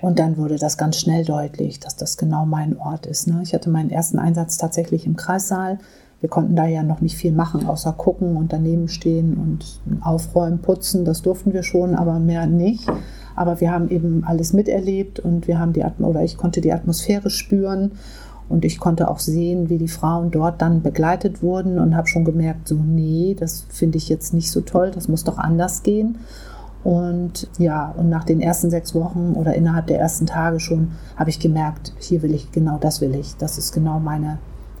Und 0.00 0.18
dann 0.18 0.36
wurde 0.36 0.56
das 0.56 0.78
ganz 0.78 0.96
schnell 0.98 1.24
deutlich, 1.24 1.78
dass 1.80 1.96
das 1.96 2.16
genau 2.16 2.46
mein 2.46 2.78
Ort 2.78 3.06
ist. 3.06 3.26
Ne? 3.26 3.40
Ich 3.42 3.52
hatte 3.52 3.70
meinen 3.70 3.90
ersten 3.90 4.18
Einsatz 4.18 4.56
tatsächlich 4.56 5.06
im 5.06 5.16
Kreissaal. 5.16 5.78
Wir 6.20 6.28
konnten 6.28 6.56
da 6.56 6.66
ja 6.66 6.82
noch 6.82 7.00
nicht 7.00 7.16
viel 7.16 7.32
machen, 7.32 7.66
außer 7.66 7.92
gucken 7.92 8.36
und 8.36 8.52
daneben 8.52 8.88
stehen 8.88 9.34
und 9.34 9.80
aufräumen, 10.02 10.60
putzen. 10.60 11.04
Das 11.04 11.22
durften 11.22 11.52
wir 11.52 11.62
schon, 11.62 11.94
aber 11.94 12.18
mehr 12.18 12.46
nicht. 12.46 12.86
Aber 13.36 13.60
wir 13.60 13.70
haben 13.70 13.88
eben 13.88 14.24
alles 14.24 14.52
miterlebt 14.52 15.18
und 15.18 15.48
wir 15.48 15.58
haben 15.58 15.72
die 15.72 15.84
Atm 15.84 16.04
oder 16.04 16.22
ich 16.22 16.36
konnte 16.36 16.60
die 16.60 16.72
Atmosphäre 16.72 17.30
spüren 17.30 17.92
und 18.50 18.64
ich 18.64 18.80
konnte 18.80 19.08
auch 19.08 19.18
sehen, 19.18 19.70
wie 19.70 19.78
die 19.78 19.88
Frauen 19.88 20.30
dort 20.30 20.60
dann 20.60 20.82
begleitet 20.82 21.42
wurden 21.42 21.78
und 21.78 21.96
habe 21.96 22.08
schon 22.08 22.24
gemerkt, 22.24 22.68
so 22.68 22.74
nee, 22.74 23.36
das 23.38 23.64
finde 23.70 23.96
ich 23.96 24.08
jetzt 24.08 24.34
nicht 24.34 24.50
so 24.50 24.60
toll, 24.60 24.90
das 24.90 25.08
muss 25.08 25.24
doch 25.24 25.38
anders 25.38 25.82
gehen. 25.82 26.18
Und 26.82 27.48
ja, 27.58 27.92
und 27.96 28.08
nach 28.08 28.24
den 28.24 28.40
ersten 28.40 28.70
sechs 28.70 28.94
Wochen 28.94 29.34
oder 29.36 29.54
innerhalb 29.54 29.86
der 29.86 30.00
ersten 30.00 30.26
Tage 30.26 30.60
schon 30.60 30.92
habe 31.16 31.30
ich 31.30 31.38
gemerkt, 31.38 31.92
hier 31.98 32.22
will 32.22 32.34
ich, 32.34 32.52
genau 32.52 32.78
das 32.78 33.00
will 33.00 33.14
ich. 33.14 33.36
Das 33.36 33.58
ist 33.58 33.72
genau 33.72 33.98
meine, 34.00 34.38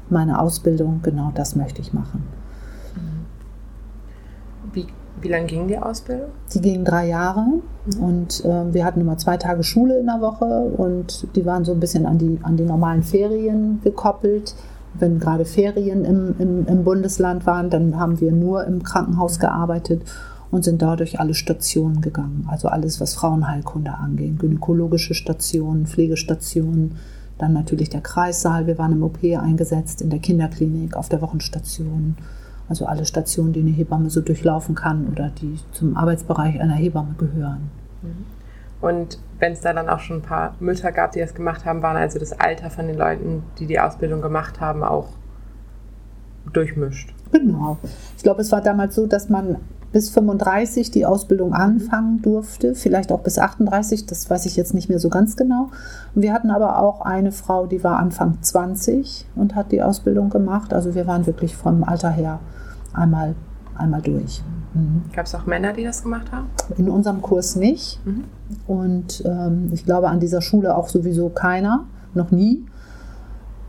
meine 0.08 0.40
Ausbildung, 0.40 1.00
genau 1.02 1.30
das 1.34 1.56
möchte 1.56 1.82
ich 1.82 1.92
machen. 1.92 2.24
Wie, 4.72 4.86
wie 5.20 5.28
lange 5.28 5.46
ging 5.46 5.68
die 5.68 5.76
Ausbildung? 5.76 6.28
Die 6.54 6.60
ging 6.60 6.84
drei 6.84 7.08
Jahre 7.08 7.44
mhm. 7.84 8.02
und 8.02 8.44
äh, 8.44 8.72
wir 8.72 8.84
hatten 8.84 9.00
immer 9.00 9.18
zwei 9.18 9.36
Tage 9.36 9.62
Schule 9.62 9.98
in 9.98 10.06
der 10.06 10.20
Woche 10.20 10.44
und 10.44 11.26
die 11.34 11.44
waren 11.44 11.64
so 11.64 11.72
ein 11.72 11.80
bisschen 11.80 12.06
an 12.06 12.16
die, 12.16 12.38
an 12.42 12.56
die 12.56 12.64
normalen 12.64 13.02
Ferien 13.02 13.80
gekoppelt. 13.82 14.54
Wenn 14.94 15.20
gerade 15.20 15.44
Ferien 15.44 16.04
im, 16.04 16.34
im, 16.38 16.66
im 16.66 16.84
Bundesland 16.84 17.46
waren, 17.46 17.70
dann 17.70 17.98
haben 17.98 18.20
wir 18.20 18.32
nur 18.32 18.64
im 18.64 18.82
Krankenhaus 18.82 19.36
mhm. 19.36 19.42
gearbeitet 19.42 20.02
und 20.50 20.64
sind 20.64 20.82
dadurch 20.82 21.20
alle 21.20 21.34
Stationen 21.34 22.00
gegangen. 22.00 22.46
Also 22.48 22.68
alles, 22.68 23.00
was 23.00 23.14
Frauenheilkunde 23.14 23.94
angeht. 23.94 24.38
Gynäkologische 24.38 25.14
Stationen, 25.14 25.86
Pflegestationen, 25.86 26.96
dann 27.38 27.52
natürlich 27.52 27.88
der 27.88 28.00
Kreissaal. 28.00 28.66
Wir 28.66 28.78
waren 28.78 28.92
im 28.92 29.02
OP 29.02 29.18
eingesetzt, 29.22 30.02
in 30.02 30.10
der 30.10 30.18
Kinderklinik, 30.18 30.96
auf 30.96 31.08
der 31.08 31.22
Wochenstation. 31.22 32.16
Also 32.68 32.86
alle 32.86 33.04
Stationen, 33.04 33.52
die 33.52 33.60
eine 33.60 33.70
Hebamme 33.70 34.10
so 34.10 34.20
durchlaufen 34.20 34.74
kann 34.74 35.08
oder 35.08 35.30
die 35.30 35.58
zum 35.72 35.96
Arbeitsbereich 35.96 36.60
einer 36.60 36.74
Hebamme 36.74 37.14
gehören. 37.16 37.70
Mhm. 38.02 38.40
Und 38.80 39.18
wenn 39.38 39.52
es 39.52 39.60
da 39.60 39.72
dann 39.72 39.88
auch 39.88 40.00
schon 40.00 40.18
ein 40.18 40.22
paar 40.22 40.54
Mütter 40.60 40.90
gab, 40.92 41.12
die 41.12 41.20
das 41.20 41.34
gemacht 41.34 41.64
haben, 41.64 41.82
waren 41.82 41.96
also 41.96 42.18
das 42.18 42.32
Alter 42.32 42.70
von 42.70 42.86
den 42.86 42.96
Leuten, 42.96 43.42
die 43.58 43.66
die 43.66 43.78
Ausbildung 43.78 44.22
gemacht 44.22 44.60
haben, 44.60 44.82
auch 44.82 45.08
durchmischt. 46.52 47.14
Genau. 47.32 47.78
Ich 48.16 48.22
glaube, 48.22 48.40
es 48.40 48.50
war 48.50 48.62
damals 48.62 48.94
so, 48.94 49.06
dass 49.06 49.28
man 49.28 49.56
bis 49.92 50.10
35 50.10 50.90
die 50.90 51.04
Ausbildung 51.04 51.52
anfangen 51.52 52.22
durfte, 52.22 52.74
vielleicht 52.74 53.10
auch 53.10 53.20
bis 53.20 53.38
38, 53.38 54.06
das 54.06 54.30
weiß 54.30 54.46
ich 54.46 54.56
jetzt 54.56 54.72
nicht 54.72 54.88
mehr 54.88 55.00
so 55.00 55.08
ganz 55.08 55.36
genau. 55.36 55.70
Wir 56.14 56.32
hatten 56.32 56.50
aber 56.50 56.78
auch 56.78 57.00
eine 57.00 57.32
Frau, 57.32 57.66
die 57.66 57.82
war 57.82 57.98
Anfang 57.98 58.38
20 58.40 59.26
und 59.34 59.54
hat 59.54 59.72
die 59.72 59.82
Ausbildung 59.82 60.30
gemacht. 60.30 60.72
Also 60.72 60.94
wir 60.94 61.06
waren 61.06 61.26
wirklich 61.26 61.56
vom 61.56 61.82
Alter 61.82 62.10
her 62.10 62.38
einmal, 62.92 63.34
einmal 63.76 64.02
durch. 64.02 64.42
Mhm. 64.74 65.02
Gab 65.12 65.26
es 65.26 65.34
auch 65.34 65.46
Männer, 65.46 65.72
die 65.72 65.84
das 65.84 66.02
gemacht 66.02 66.30
haben? 66.30 66.46
In 66.76 66.88
unserem 66.88 67.20
Kurs 67.20 67.56
nicht. 67.56 68.00
Mhm. 68.04 68.24
Und 68.66 69.22
ähm, 69.26 69.70
ich 69.72 69.84
glaube 69.84 70.08
an 70.08 70.20
dieser 70.20 70.40
Schule 70.40 70.76
auch 70.76 70.88
sowieso 70.88 71.28
keiner, 71.28 71.86
noch 72.14 72.30
nie. 72.30 72.64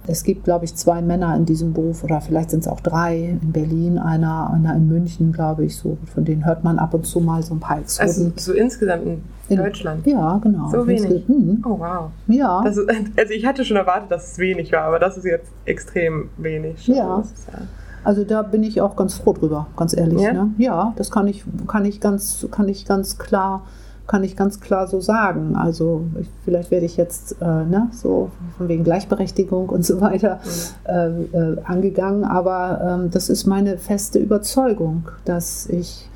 Es 0.08 0.24
gibt, 0.24 0.44
glaube 0.44 0.66
ich, 0.66 0.76
zwei 0.76 1.02
Männer 1.02 1.36
in 1.36 1.46
diesem 1.46 1.74
Beruf 1.74 2.04
oder 2.04 2.22
vielleicht 2.22 2.50
sind 2.50 2.62
es 2.62 2.68
auch 2.68 2.80
drei. 2.80 3.38
In 3.42 3.52
Berlin 3.52 4.00
einer, 4.00 4.52
einer 4.52 4.76
in 4.76 4.88
München, 4.88 5.32
glaube 5.32 5.66
ich. 5.66 5.78
So, 5.78 5.98
von 6.14 6.26
denen 6.26 6.46
hört 6.46 6.64
man 6.64 6.80
ab 6.80 6.94
und 6.94 7.06
zu 7.06 7.20
mal 7.20 7.44
so 7.44 7.54
ein 7.54 7.60
paar 7.60 7.78
Episoden. 7.78 8.08
Also 8.08 8.32
so 8.36 8.54
insgesamt 8.54 9.06
in, 9.06 9.24
in 9.50 9.58
Deutschland? 9.58 10.06
Ja, 10.08 10.40
genau. 10.42 10.70
So 10.70 10.88
wenig? 10.88 11.28
Mhm. 11.28 11.64
Oh, 11.66 11.80
wow. 11.80 12.12
Ja. 12.28 12.64
Ist, 12.64 12.80
also 13.18 13.34
ich 13.34 13.46
hatte 13.46 13.64
schon 13.64 13.78
erwartet, 13.78 14.12
dass 14.12 14.32
es 14.32 14.38
wenig 14.40 14.72
war, 14.72 14.84
aber 14.84 15.00
das 15.00 15.18
ist 15.18 15.26
jetzt 15.26 15.52
extrem 15.66 16.30
wenig. 16.38 16.88
Ja. 16.88 17.20
Ist, 17.20 17.48
ja. 17.52 17.60
Also 18.04 18.24
da 18.24 18.42
bin 18.42 18.64
ich 18.64 18.82
auch 18.82 18.96
ganz 18.96 19.14
froh 19.14 19.34
drüber, 19.34 19.68
ganz 19.76 19.96
ehrlich. 19.96 20.22
Ja, 20.22 20.34
ne? 20.34 20.52
ja 20.58 20.94
das 20.96 21.12
kann 21.12 21.28
ich, 21.28 21.44
kann, 21.68 21.86
ich 21.86 22.00
ganz, 22.00 22.48
kann 22.50 22.68
ich 22.68 22.86
ganz 22.86 23.20
klar 23.20 23.64
kann 24.12 24.26
ich 24.26 24.36
ganz 24.36 24.60
klar 24.60 24.88
so 24.88 25.00
sagen. 25.00 25.56
Also 25.56 26.04
ich, 26.20 26.28
vielleicht 26.44 26.70
werde 26.70 26.86
ich 26.86 26.98
jetzt 26.98 27.42
äh, 27.42 27.46
ne, 27.46 27.88
so 27.94 28.30
von 28.58 28.68
wegen 28.68 28.84
Gleichberechtigung 28.84 29.70
und 29.70 29.86
so 29.86 30.02
weiter 30.02 30.42
äh, 30.84 31.08
äh, 31.08 31.58
angegangen, 31.64 32.26
aber 32.26 32.82
ähm, 32.86 33.10
das 33.10 33.30
ist 33.30 33.46
meine 33.46 33.78
feste 33.78 34.20
Überzeugung, 34.20 35.08
dass 35.24 35.66
ich, 35.68 36.10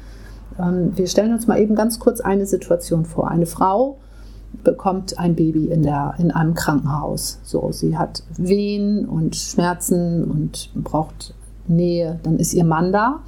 ähm, 0.59 0.91
wir 0.97 1.07
stellen 1.07 1.31
uns 1.31 1.47
mal 1.47 1.57
eben 1.57 1.73
ganz 1.73 1.97
kurz 1.97 2.19
eine 2.19 2.45
Situation 2.45 3.05
vor. 3.05 3.31
Eine 3.31 3.45
Frau 3.45 3.97
bekommt 4.65 5.17
ein 5.17 5.35
Baby 5.35 5.67
in, 5.67 5.83
der, 5.83 6.15
in 6.17 6.31
einem 6.31 6.53
Krankenhaus. 6.53 7.39
So, 7.43 7.71
sie 7.71 7.97
hat 7.97 8.23
Wehen 8.35 9.05
und 9.05 9.37
Schmerzen 9.37 10.25
und 10.25 10.69
braucht 10.75 11.33
Nähe. 11.69 12.19
Dann 12.23 12.39
ist 12.39 12.53
ihr 12.53 12.65
Mann 12.65 12.91
da 12.91 13.21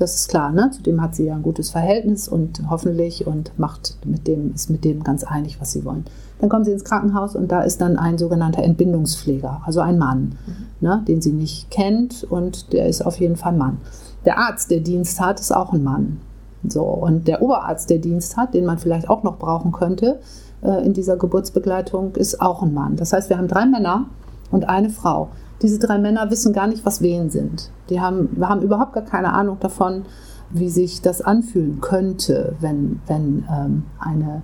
das 0.00 0.14
ist 0.14 0.28
klar, 0.28 0.50
ne? 0.50 0.70
Zudem 0.72 1.02
hat 1.02 1.14
sie 1.14 1.26
ja 1.26 1.34
ein 1.34 1.42
gutes 1.42 1.70
Verhältnis 1.70 2.28
und 2.28 2.62
hoffentlich 2.70 3.26
und 3.26 3.58
macht 3.58 3.98
mit 4.04 4.26
dem, 4.26 4.54
ist 4.54 4.70
mit 4.70 4.84
dem 4.84 5.04
ganz 5.04 5.24
einig, 5.24 5.60
was 5.60 5.72
sie 5.72 5.84
wollen. 5.84 6.04
Dann 6.40 6.48
kommen 6.48 6.64
sie 6.64 6.72
ins 6.72 6.84
Krankenhaus 6.84 7.36
und 7.36 7.52
da 7.52 7.60
ist 7.60 7.80
dann 7.80 7.98
ein 7.98 8.16
sogenannter 8.16 8.62
Entbindungspfleger, 8.62 9.60
also 9.66 9.80
ein 9.80 9.98
Mann, 9.98 10.38
mhm. 10.46 10.66
ne, 10.80 11.04
den 11.06 11.20
sie 11.20 11.32
nicht 11.32 11.70
kennt 11.70 12.24
und 12.24 12.72
der 12.72 12.86
ist 12.86 13.02
auf 13.02 13.20
jeden 13.20 13.36
Fall 13.36 13.52
Mann. 13.52 13.78
Der 14.24 14.38
Arzt, 14.38 14.70
der 14.70 14.80
Dienst 14.80 15.20
hat, 15.20 15.38
ist 15.38 15.54
auch 15.54 15.72
ein 15.72 15.84
Mann. 15.84 16.20
So, 16.66 16.82
und 16.82 17.28
der 17.28 17.42
Oberarzt, 17.42 17.90
der 17.90 17.98
Dienst 17.98 18.36
hat, 18.36 18.54
den 18.54 18.66
man 18.66 18.78
vielleicht 18.78 19.08
auch 19.08 19.22
noch 19.22 19.38
brauchen 19.38 19.72
könnte, 19.72 20.20
äh, 20.62 20.84
in 20.84 20.92
dieser 20.92 21.16
Geburtsbegleitung 21.16 22.14
ist 22.16 22.40
auch 22.40 22.62
ein 22.62 22.74
Mann. 22.74 22.96
Das 22.96 23.12
heißt, 23.12 23.30
wir 23.30 23.38
haben 23.38 23.48
drei 23.48 23.66
Männer 23.66 24.06
und 24.50 24.68
eine 24.68 24.90
Frau. 24.90 25.28
Diese 25.62 25.78
drei 25.78 25.98
Männer 25.98 26.30
wissen 26.30 26.52
gar 26.52 26.66
nicht, 26.66 26.86
was 26.86 27.02
Wehen 27.02 27.30
sind. 27.30 27.70
Die 27.90 28.00
haben, 28.00 28.30
wir 28.32 28.48
haben 28.48 28.62
überhaupt 28.62 28.94
gar 28.94 29.04
keine 29.04 29.32
Ahnung 29.32 29.58
davon, 29.60 30.04
wie 30.50 30.70
sich 30.70 31.02
das 31.02 31.22
anfühlen 31.22 31.80
könnte, 31.80 32.56
wenn, 32.60 33.00
wenn 33.06 33.44
ähm, 33.50 33.84
eine, 33.98 34.42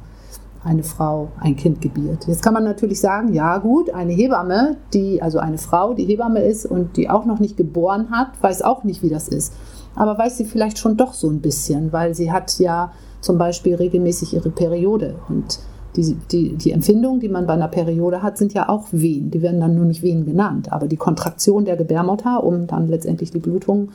eine 0.63 0.83
Frau 0.83 1.29
ein 1.41 1.57
Kind 1.57 1.81
gebiert. 1.81 2.27
Jetzt 2.27 2.43
kann 2.43 2.55
man 2.55 2.65
natürlich 2.65 3.01
sagen, 3.01 3.33
ja 3.33 3.59
gut, 3.59 3.91
eine 3.91 4.13
Hebamme, 4.13 4.77
die, 4.93 5.23
also 5.23 5.39
eine 5.39 5.59
Frau, 5.59 5.95
die 5.95 6.05
Hebamme 6.05 6.41
ist 6.41 6.67
und 6.67 6.97
die 6.97 7.11
auch 7.11 7.25
noch 7.25 7.41
nicht 7.41 7.57
geboren 7.57 8.11
hat, 8.11 8.29
weiß 8.41 8.63
auch 8.63 8.85
nicht, 8.85 9.03
wie 9.03 9.11
das 9.11 9.29
ist. 9.29 9.53
Aber 9.95 10.19
weiß 10.19 10.37
sie 10.37 10.45
vielleicht 10.45 10.79
schon 10.79 10.97
doch 10.97 11.15
so 11.15 11.29
ein 11.29 11.41
bisschen, 11.41 11.93
weil 11.93 12.15
sie 12.15 12.31
hat 12.31 12.59
ja 12.59 12.93
zum 13.21 13.39
Beispiel 13.39 13.75
regelmäßig 13.75 14.35
ihre 14.35 14.51
Periode 14.51 15.17
und 15.29 15.59
die, 15.97 16.15
die, 16.31 16.55
die 16.57 16.73
Empfindungen, 16.73 17.21
die 17.21 17.29
man 17.29 17.47
bei 17.47 17.55
einer 17.55 17.69
Periode 17.69 18.23
hat, 18.23 18.37
sind 18.37 18.53
ja 18.53 18.69
auch 18.69 18.89
Wehen. 18.93 19.31
Die 19.31 19.43
werden 19.43 19.61
dann 19.61 19.75
nur 19.75 19.87
nicht 19.87 20.03
Wehen 20.03 20.25
genannt. 20.25 20.73
Aber 20.73 20.87
die 20.87 20.97
Kontraktion 20.97 21.65
der 21.65 21.77
Gebärmutter, 21.77 22.45
um 22.45 22.67
dann 22.67 22.89
letztendlich 22.89 23.31
die 23.31 23.39
Blutung 23.39 23.91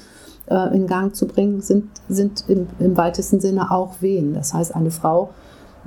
äh, 0.48 0.76
in 0.76 0.88
Gang 0.88 1.16
zu 1.16 1.28
bringen, 1.28 1.62
sind, 1.62 1.86
sind 2.10 2.46
im, 2.48 2.68
im 2.80 2.98
weitesten 2.98 3.40
Sinne 3.40 3.72
auch 3.72 4.02
Wehen. 4.02 4.34
Das 4.34 4.54
heißt, 4.54 4.76
eine 4.76 4.92
Frau 4.92 5.30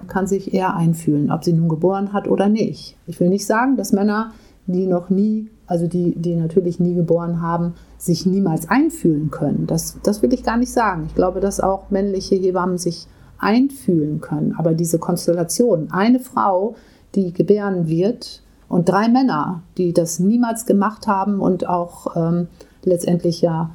kann 0.07 0.27
sich 0.27 0.55
eher 0.55 0.77
einfühlen, 0.77 1.31
ob 1.31 1.45
sie 1.45 1.53
nun 1.53 1.69
geboren 1.69 2.13
hat 2.13 2.29
oder 2.29 2.49
nicht. 2.49 2.97
Ich 3.07 3.19
will 3.21 3.29
nicht 3.29 3.47
sagen, 3.47 3.77
dass 3.77 3.93
Männer, 3.93 4.33
die 4.67 4.87
noch 4.87 5.11
nie, 5.11 5.51
also 5.67 5.87
die, 5.87 6.15
die 6.17 6.37
natürlich 6.37 6.79
nie 6.81 6.95
geboren 6.95 7.41
haben, 7.41 7.75
sich 7.99 8.27
niemals 8.27 8.69
einfühlen 8.69 9.31
können. 9.31 9.67
Das, 9.67 9.99
das 10.03 10.23
will 10.23 10.33
ich 10.33 10.43
gar 10.43 10.57
nicht 10.57 10.73
sagen. 10.73 11.05
Ich 11.07 11.15
glaube, 11.15 11.41
dass 11.41 11.61
auch 11.61 11.91
männliche 11.91 12.37
Hebammen 12.37 12.79
sich 12.79 13.07
einfühlen 13.45 14.21
können. 14.21 14.55
Aber 14.57 14.75
diese 14.75 14.99
Konstellation, 14.99 15.89
eine 15.91 16.19
Frau, 16.19 16.75
die 17.15 17.33
gebären 17.33 17.87
wird 17.87 18.43
und 18.69 18.89
drei 18.89 19.09
Männer, 19.09 19.63
die 19.77 19.93
das 19.93 20.19
niemals 20.19 20.67
gemacht 20.67 21.07
haben 21.07 21.39
und 21.41 21.69
auch 21.69 22.17
ähm, 22.17 22.49
letztendlich 22.83 23.41
ja 23.43 23.71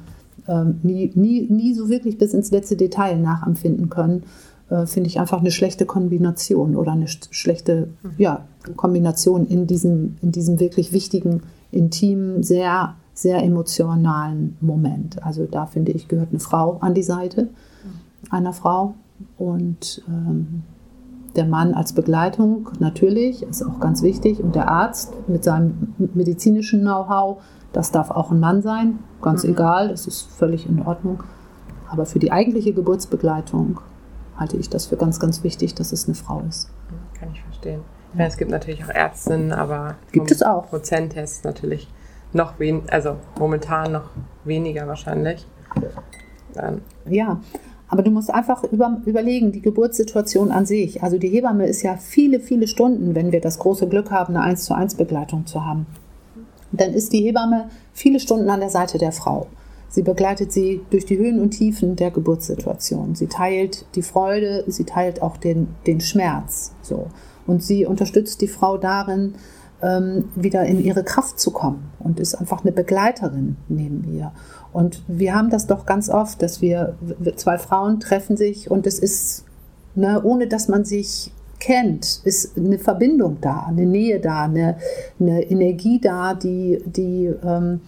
ähm, 0.48 0.80
nie, 0.82 1.12
nie, 1.14 1.46
nie 1.48 1.74
so 1.74 1.88
wirklich 1.88 2.18
bis 2.18 2.34
ins 2.34 2.50
letzte 2.50 2.76
Detail 2.76 3.18
nachempfinden 3.18 3.88
können, 3.88 4.24
äh, 4.68 4.86
finde 4.86 5.08
ich 5.08 5.20
einfach 5.20 5.40
eine 5.40 5.50
schlechte 5.50 5.86
Kombination 5.86 6.76
oder 6.76 6.92
eine 6.92 7.08
schlechte 7.08 7.88
mhm. 8.02 8.10
ja, 8.18 8.44
Kombination 8.76 9.46
in 9.46 9.66
diesem, 9.66 10.16
in 10.22 10.32
diesem 10.32 10.60
wirklich 10.60 10.92
wichtigen, 10.92 11.42
intimen, 11.70 12.42
sehr, 12.42 12.94
sehr 13.14 13.42
emotionalen 13.42 14.56
Moment. 14.60 15.22
Also 15.22 15.46
da 15.46 15.66
finde 15.66 15.92
ich, 15.92 16.08
gehört 16.08 16.30
eine 16.30 16.40
Frau 16.40 16.78
an 16.80 16.94
die 16.94 17.02
Seite 17.02 17.44
mhm. 17.44 17.48
einer 18.30 18.52
Frau 18.52 18.94
und 19.38 20.02
ähm, 20.08 20.62
der 21.36 21.46
Mann 21.46 21.74
als 21.74 21.92
Begleitung 21.92 22.68
natürlich 22.80 23.42
ist 23.42 23.62
auch 23.62 23.78
ganz 23.78 24.02
wichtig 24.02 24.42
und 24.42 24.54
der 24.54 24.68
Arzt 24.68 25.14
mit 25.28 25.44
seinem 25.44 25.94
medizinischen 26.14 26.80
Know-how, 26.80 27.40
das 27.72 27.92
darf 27.92 28.10
auch 28.10 28.30
ein 28.30 28.40
Mann 28.40 28.62
sein, 28.62 28.98
ganz 29.22 29.44
mhm. 29.44 29.50
egal, 29.50 29.88
das 29.88 30.06
ist 30.06 30.22
völlig 30.22 30.68
in 30.68 30.82
Ordnung. 30.82 31.22
Aber 31.88 32.06
für 32.06 32.18
die 32.18 32.32
eigentliche 32.32 32.72
Geburtsbegleitung 32.72 33.80
halte 34.36 34.56
ich 34.56 34.70
das 34.70 34.86
für 34.86 34.96
ganz, 34.96 35.20
ganz 35.20 35.42
wichtig, 35.44 35.74
dass 35.74 35.92
es 35.92 36.06
eine 36.06 36.14
Frau 36.14 36.42
ist. 36.48 36.70
Kann 37.18 37.30
ich 37.32 37.42
verstehen. 37.42 37.80
Ja, 38.16 38.24
es 38.24 38.36
gibt 38.36 38.50
natürlich 38.50 38.84
auch 38.84 38.88
Ärztinnen, 38.88 39.52
aber 39.52 39.96
gibt 40.10 40.30
es 40.30 40.42
auch. 40.42 40.68
Prozenttest 40.68 41.44
natürlich 41.44 41.88
noch 42.32 42.58
wen, 42.58 42.82
also 42.90 43.16
momentan 43.38 43.92
noch 43.92 44.10
weniger 44.44 44.86
wahrscheinlich. 44.86 45.46
Dann. 46.54 46.82
Ja, 47.08 47.40
aber 47.90 48.02
du 48.02 48.10
musst 48.12 48.32
einfach 48.32 48.62
über, 48.64 49.02
überlegen, 49.04 49.50
die 49.50 49.60
Geburtssituation 49.60 50.52
an 50.52 50.64
sich. 50.64 51.02
Also 51.02 51.18
die 51.18 51.28
Hebamme 51.28 51.66
ist 51.66 51.82
ja 51.82 51.96
viele, 51.96 52.38
viele 52.38 52.68
Stunden, 52.68 53.16
wenn 53.16 53.32
wir 53.32 53.40
das 53.40 53.58
große 53.58 53.88
Glück 53.88 54.12
haben, 54.12 54.36
eine 54.36 54.44
1 54.44 54.64
zu 54.64 54.74
1 54.74 54.94
Begleitung 54.94 55.44
zu 55.46 55.66
haben. 55.66 55.86
Dann 56.70 56.92
ist 56.92 57.12
die 57.12 57.22
Hebamme 57.22 57.68
viele 57.92 58.20
Stunden 58.20 58.48
an 58.48 58.60
der 58.60 58.70
Seite 58.70 58.98
der 58.98 59.10
Frau. 59.10 59.48
Sie 59.88 60.02
begleitet 60.02 60.52
sie 60.52 60.82
durch 60.90 61.04
die 61.04 61.18
Höhen 61.18 61.40
und 61.40 61.50
Tiefen 61.50 61.96
der 61.96 62.12
Geburtssituation. 62.12 63.16
Sie 63.16 63.26
teilt 63.26 63.86
die 63.96 64.02
Freude, 64.02 64.62
sie 64.68 64.84
teilt 64.84 65.20
auch 65.20 65.36
den, 65.36 65.74
den 65.84 66.00
Schmerz. 66.00 66.72
So. 66.82 67.08
Und 67.48 67.64
sie 67.64 67.86
unterstützt 67.86 68.40
die 68.40 68.46
Frau 68.46 68.78
darin, 68.78 69.34
ähm, 69.82 70.28
wieder 70.36 70.64
in 70.64 70.80
ihre 70.80 71.02
Kraft 71.02 71.40
zu 71.40 71.50
kommen 71.50 71.90
und 71.98 72.20
ist 72.20 72.36
einfach 72.36 72.62
eine 72.62 72.70
Begleiterin 72.70 73.56
neben 73.68 74.04
ihr. 74.14 74.32
Und 74.72 75.02
wir 75.08 75.34
haben 75.34 75.50
das 75.50 75.66
doch 75.66 75.84
ganz 75.86 76.08
oft, 76.08 76.42
dass 76.42 76.60
wir, 76.60 76.94
zwei 77.36 77.58
Frauen 77.58 78.00
treffen 78.00 78.36
sich 78.36 78.70
und 78.70 78.86
es 78.86 78.98
ist, 78.98 79.44
ne, 79.94 80.20
ohne 80.22 80.46
dass 80.46 80.68
man 80.68 80.84
sich 80.84 81.32
kennt, 81.58 82.22
ist 82.24 82.56
eine 82.56 82.78
Verbindung 82.78 83.38
da, 83.40 83.66
eine 83.68 83.86
Nähe 83.86 84.18
da, 84.20 84.44
eine, 84.44 84.76
eine 85.18 85.42
Energie 85.42 86.00
da, 86.00 86.34
die, 86.34 86.82
die, 86.86 87.26
ähm, 87.26 87.80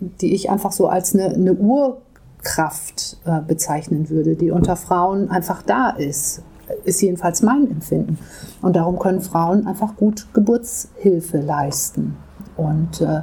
die 0.00 0.34
ich 0.34 0.50
einfach 0.50 0.72
so 0.72 0.88
als 0.88 1.14
eine, 1.14 1.34
eine 1.34 1.54
Urkraft 1.54 3.18
äh, 3.24 3.40
bezeichnen 3.40 4.08
würde, 4.08 4.36
die 4.36 4.50
unter 4.50 4.76
Frauen 4.76 5.30
einfach 5.30 5.62
da 5.62 5.90
ist. 5.90 6.42
Ist 6.84 7.00
jedenfalls 7.00 7.42
mein 7.42 7.70
Empfinden. 7.70 8.18
Und 8.60 8.76
darum 8.76 8.98
können 8.98 9.22
Frauen 9.22 9.66
einfach 9.66 9.96
gut 9.96 10.26
Geburtshilfe 10.34 11.38
leisten. 11.38 12.16
Und 12.56 13.00
äh, 13.00 13.22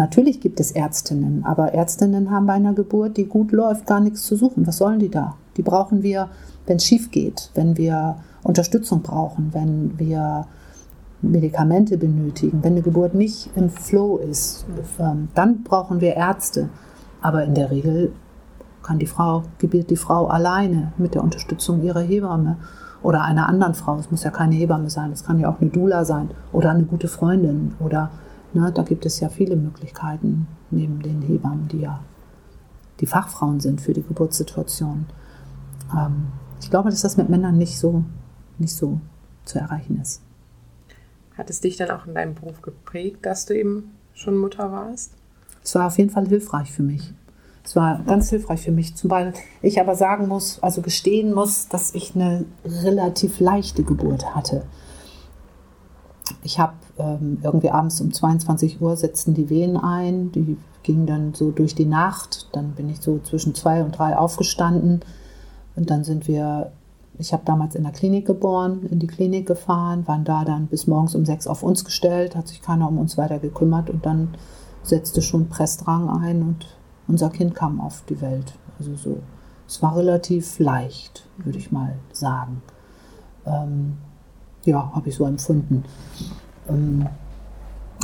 Natürlich 0.00 0.40
gibt 0.40 0.60
es 0.60 0.70
Ärztinnen, 0.70 1.44
aber 1.44 1.74
Ärztinnen 1.74 2.30
haben 2.30 2.46
bei 2.46 2.54
einer 2.54 2.72
Geburt, 2.72 3.18
die 3.18 3.26
gut 3.26 3.52
läuft, 3.52 3.86
gar 3.86 4.00
nichts 4.00 4.22
zu 4.22 4.34
suchen. 4.34 4.66
Was 4.66 4.78
sollen 4.78 4.98
die 4.98 5.10
da? 5.10 5.36
Die 5.58 5.62
brauchen 5.62 6.02
wir, 6.02 6.30
wenn 6.64 6.78
es 6.78 6.86
schief 6.86 7.10
geht, 7.10 7.50
wenn 7.52 7.76
wir 7.76 8.16
Unterstützung 8.42 9.02
brauchen, 9.02 9.50
wenn 9.52 9.98
wir 9.98 10.46
Medikamente 11.20 11.98
benötigen, 11.98 12.62
wenn 12.62 12.72
eine 12.72 12.80
Geburt 12.80 13.12
nicht 13.12 13.50
im 13.56 13.68
Flow 13.68 14.16
ist, 14.16 14.64
ähm, 14.98 15.28
dann 15.34 15.64
brauchen 15.64 16.00
wir 16.00 16.14
Ärzte. 16.16 16.70
Aber 17.20 17.44
in 17.44 17.54
der 17.54 17.70
Regel 17.70 18.10
kann 18.82 18.98
die 18.98 19.06
Frau, 19.06 19.42
gebiert 19.58 19.90
die 19.90 19.96
Frau 19.96 20.28
alleine 20.28 20.94
mit 20.96 21.14
der 21.14 21.22
Unterstützung 21.22 21.82
ihrer 21.82 22.00
Hebamme 22.00 22.56
oder 23.02 23.20
einer 23.20 23.50
anderen 23.50 23.74
Frau. 23.74 23.98
Es 23.98 24.10
muss 24.10 24.24
ja 24.24 24.30
keine 24.30 24.54
Hebamme 24.54 24.88
sein, 24.88 25.12
es 25.12 25.24
kann 25.24 25.38
ja 25.38 25.50
auch 25.50 25.60
eine 25.60 25.68
Dula 25.68 26.06
sein 26.06 26.30
oder 26.54 26.70
eine 26.70 26.84
gute 26.84 27.08
Freundin 27.08 27.74
oder 27.80 28.08
na, 28.52 28.70
da 28.70 28.82
gibt 28.82 29.06
es 29.06 29.20
ja 29.20 29.28
viele 29.28 29.56
Möglichkeiten 29.56 30.46
neben 30.70 31.02
den 31.02 31.22
Hebammen, 31.22 31.68
die 31.68 31.80
ja 31.80 32.00
die 33.00 33.06
Fachfrauen 33.06 33.60
sind 33.60 33.80
für 33.80 33.92
die 33.92 34.02
Geburtssituation. 34.02 35.06
Ähm, 35.96 36.28
ich 36.60 36.70
glaube, 36.70 36.90
dass 36.90 37.02
das 37.02 37.16
mit 37.16 37.28
Männern 37.28 37.56
nicht 37.56 37.78
so, 37.78 38.04
nicht 38.58 38.74
so 38.74 39.00
zu 39.44 39.58
erreichen 39.58 40.00
ist. 40.00 40.22
Hat 41.36 41.48
es 41.48 41.60
dich 41.60 41.76
dann 41.76 41.90
auch 41.90 42.06
in 42.06 42.14
deinem 42.14 42.34
Beruf 42.34 42.60
geprägt, 42.60 43.24
dass 43.24 43.46
du 43.46 43.56
eben 43.56 43.92
schon 44.12 44.36
Mutter 44.36 44.70
warst? 44.70 45.12
Es 45.62 45.74
war 45.74 45.86
auf 45.86 45.98
jeden 45.98 46.10
Fall 46.10 46.28
hilfreich 46.28 46.70
für 46.70 46.82
mich. 46.82 47.14
Es 47.64 47.76
war 47.76 48.02
ganz 48.06 48.30
hilfreich 48.30 48.62
für 48.62 48.72
mich. 48.72 48.94
Zumal 48.96 49.32
ich 49.62 49.80
aber 49.80 49.94
sagen 49.94 50.28
muss, 50.28 50.62
also 50.62 50.82
gestehen 50.82 51.32
muss, 51.32 51.68
dass 51.68 51.94
ich 51.94 52.14
eine 52.14 52.44
relativ 52.64 53.40
leichte 53.40 53.82
Geburt 53.82 54.34
hatte. 54.34 54.64
Ich 56.42 56.58
habe 56.58 56.74
ähm, 56.98 57.38
irgendwie 57.42 57.70
abends 57.70 58.00
um 58.00 58.12
22 58.12 58.80
Uhr 58.80 58.96
setzten 58.96 59.34
die 59.34 59.50
Wehen 59.50 59.76
ein. 59.76 60.32
Die 60.32 60.56
gingen 60.82 61.06
dann 61.06 61.34
so 61.34 61.50
durch 61.50 61.74
die 61.74 61.86
Nacht. 61.86 62.48
Dann 62.52 62.72
bin 62.72 62.88
ich 62.88 63.00
so 63.00 63.18
zwischen 63.18 63.54
zwei 63.54 63.82
und 63.84 63.98
drei 63.98 64.16
aufgestanden. 64.16 65.00
Und 65.76 65.90
dann 65.90 66.04
sind 66.04 66.28
wir, 66.28 66.72
ich 67.18 67.32
habe 67.32 67.42
damals 67.44 67.74
in 67.74 67.82
der 67.82 67.92
Klinik 67.92 68.26
geboren, 68.26 68.86
in 68.90 68.98
die 68.98 69.06
Klinik 69.06 69.46
gefahren, 69.46 70.08
waren 70.08 70.24
da 70.24 70.44
dann 70.44 70.66
bis 70.66 70.86
morgens 70.86 71.14
um 71.14 71.24
sechs 71.24 71.46
auf 71.46 71.62
uns 71.62 71.84
gestellt, 71.84 72.34
hat 72.34 72.48
sich 72.48 72.62
keiner 72.62 72.88
um 72.88 72.98
uns 72.98 73.18
weiter 73.18 73.38
gekümmert. 73.38 73.90
Und 73.90 74.06
dann 74.06 74.34
setzte 74.82 75.20
schon 75.20 75.48
Pressdrang 75.48 76.08
ein 76.08 76.42
und 76.42 76.66
unser 77.06 77.30
Kind 77.30 77.54
kam 77.54 77.80
auf 77.80 78.02
die 78.08 78.20
Welt. 78.20 78.54
Also 78.78 78.96
so, 78.96 79.18
es 79.68 79.82
war 79.82 79.96
relativ 79.96 80.58
leicht, 80.58 81.26
würde 81.36 81.58
ich 81.58 81.70
mal 81.70 81.96
sagen. 82.12 82.62
Ähm, 83.44 83.98
ja, 84.64 84.92
habe 84.94 85.08
ich 85.08 85.14
so 85.14 85.24
empfunden. 85.24 85.84
Ähm, 86.68 87.06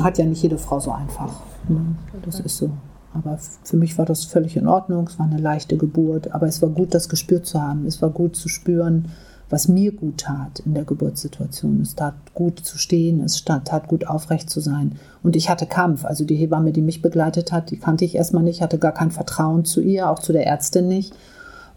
hat 0.02 0.18
ja 0.18 0.24
nicht 0.24 0.42
jede 0.42 0.58
Frau 0.58 0.80
so 0.80 0.92
einfach. 0.92 1.32
Ne? 1.68 1.96
Das 2.24 2.40
ist 2.40 2.56
so. 2.56 2.70
Aber 3.14 3.38
für 3.64 3.76
mich 3.76 3.96
war 3.96 4.04
das 4.04 4.24
völlig 4.24 4.56
in 4.56 4.66
Ordnung. 4.66 5.06
Es 5.06 5.18
war 5.18 5.26
eine 5.26 5.38
leichte 5.38 5.76
Geburt. 5.76 6.32
Aber 6.32 6.46
es 6.46 6.60
war 6.60 6.68
gut, 6.68 6.94
das 6.94 7.08
gespürt 7.08 7.46
zu 7.46 7.60
haben. 7.60 7.86
Es 7.86 8.02
war 8.02 8.10
gut 8.10 8.36
zu 8.36 8.48
spüren, 8.48 9.10
was 9.48 9.68
mir 9.68 9.92
gut 9.92 10.18
tat 10.18 10.60
in 10.60 10.74
der 10.74 10.84
Geburtssituation. 10.84 11.80
Es 11.80 11.94
tat 11.94 12.14
gut 12.34 12.60
zu 12.60 12.78
stehen, 12.78 13.20
es 13.20 13.42
tat 13.44 13.88
gut 13.88 14.06
aufrecht 14.06 14.50
zu 14.50 14.60
sein. 14.60 14.96
Und 15.22 15.36
ich 15.36 15.48
hatte 15.48 15.66
Kampf. 15.66 16.04
Also 16.04 16.24
die 16.24 16.36
Hebamme, 16.36 16.72
die 16.72 16.82
mich 16.82 17.00
begleitet 17.00 17.52
hat, 17.52 17.70
die 17.70 17.78
kannte 17.78 18.04
ich 18.04 18.16
erstmal 18.16 18.42
nicht, 18.42 18.60
hatte 18.60 18.78
gar 18.78 18.92
kein 18.92 19.10
Vertrauen 19.10 19.64
zu 19.64 19.80
ihr, 19.80 20.10
auch 20.10 20.18
zu 20.18 20.32
der 20.32 20.46
Ärztin 20.46 20.88
nicht. 20.88 21.14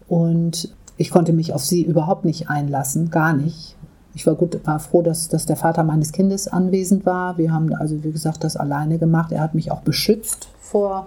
Und 0.08 0.74
ich 0.96 1.10
konnte 1.10 1.32
mich 1.32 1.54
auf 1.54 1.64
sie 1.64 1.82
überhaupt 1.82 2.24
nicht 2.24 2.50
einlassen, 2.50 3.10
gar 3.10 3.32
nicht. 3.32 3.76
Ich 4.14 4.26
war 4.26 4.34
gut, 4.34 4.60
war 4.66 4.80
froh, 4.80 5.02
dass, 5.02 5.28
dass 5.28 5.46
der 5.46 5.56
Vater 5.56 5.84
meines 5.84 6.12
Kindes 6.12 6.48
anwesend 6.48 7.06
war. 7.06 7.38
Wir 7.38 7.52
haben 7.52 7.72
also, 7.74 8.02
wie 8.02 8.10
gesagt, 8.10 8.42
das 8.42 8.56
alleine 8.56 8.98
gemacht. 8.98 9.32
Er 9.32 9.40
hat 9.40 9.54
mich 9.54 9.70
auch 9.70 9.82
beschützt 9.82 10.48
vor, 10.60 11.06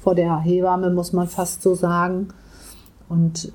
vor 0.00 0.14
der 0.14 0.38
Hebamme, 0.38 0.90
muss 0.90 1.12
man 1.12 1.26
fast 1.26 1.62
so 1.62 1.74
sagen. 1.74 2.28
Und 3.08 3.52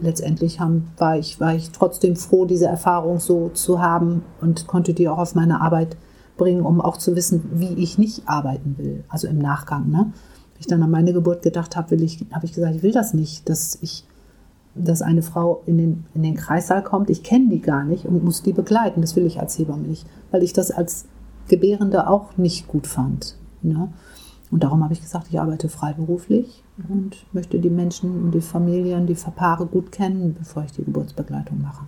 letztendlich 0.00 0.60
haben, 0.60 0.88
war, 0.96 1.18
ich, 1.18 1.38
war 1.40 1.54
ich 1.54 1.70
trotzdem 1.70 2.16
froh, 2.16 2.46
diese 2.46 2.66
Erfahrung 2.66 3.20
so 3.20 3.50
zu 3.50 3.82
haben 3.82 4.22
und 4.40 4.66
konnte 4.66 4.94
die 4.94 5.08
auch 5.08 5.18
auf 5.18 5.34
meine 5.34 5.60
Arbeit 5.60 5.96
bringen, 6.36 6.62
um 6.62 6.80
auch 6.80 6.96
zu 6.96 7.14
wissen, 7.14 7.42
wie 7.54 7.74
ich 7.74 7.98
nicht 7.98 8.28
arbeiten 8.28 8.76
will. 8.78 9.04
Also 9.08 9.28
im 9.28 9.38
Nachgang. 9.38 9.90
Ne? 9.90 9.98
Wenn 9.98 10.60
ich 10.60 10.66
dann 10.66 10.82
an 10.82 10.90
meine 10.90 11.12
Geburt 11.12 11.42
gedacht 11.42 11.76
habe, 11.76 11.96
habe 11.96 12.04
ich 12.46 12.52
gesagt, 12.52 12.74
ich 12.74 12.82
will 12.82 12.92
das 12.92 13.14
nicht, 13.14 13.48
dass 13.48 13.78
ich 13.82 14.04
dass 14.74 15.02
eine 15.02 15.22
Frau 15.22 15.62
in 15.66 15.78
den, 15.78 16.04
in 16.14 16.22
den 16.22 16.34
Kreissaal 16.34 16.82
kommt. 16.82 17.10
Ich 17.10 17.22
kenne 17.22 17.48
die 17.48 17.60
gar 17.60 17.84
nicht 17.84 18.06
und 18.06 18.24
muss 18.24 18.42
die 18.42 18.52
begleiten. 18.52 19.00
Das 19.00 19.16
will 19.16 19.26
ich 19.26 19.40
als 19.40 19.58
Hebamme 19.58 19.86
nicht, 19.86 20.06
weil 20.30 20.42
ich 20.42 20.52
das 20.52 20.70
als 20.70 21.06
Gebärende 21.48 22.08
auch 22.08 22.36
nicht 22.36 22.68
gut 22.68 22.86
fand. 22.86 23.36
Ne? 23.62 23.88
Und 24.50 24.62
darum 24.62 24.84
habe 24.84 24.92
ich 24.92 25.00
gesagt, 25.00 25.26
ich 25.30 25.40
arbeite 25.40 25.68
freiberuflich 25.68 26.62
und 26.88 27.16
möchte 27.32 27.58
die 27.58 27.70
Menschen 27.70 28.22
und 28.24 28.32
die 28.32 28.40
Familien, 28.40 29.06
die 29.06 29.14
Paare 29.14 29.66
gut 29.66 29.90
kennen, 29.92 30.34
bevor 30.38 30.64
ich 30.64 30.72
die 30.72 30.84
Geburtsbegleitung 30.84 31.60
mache. 31.60 31.86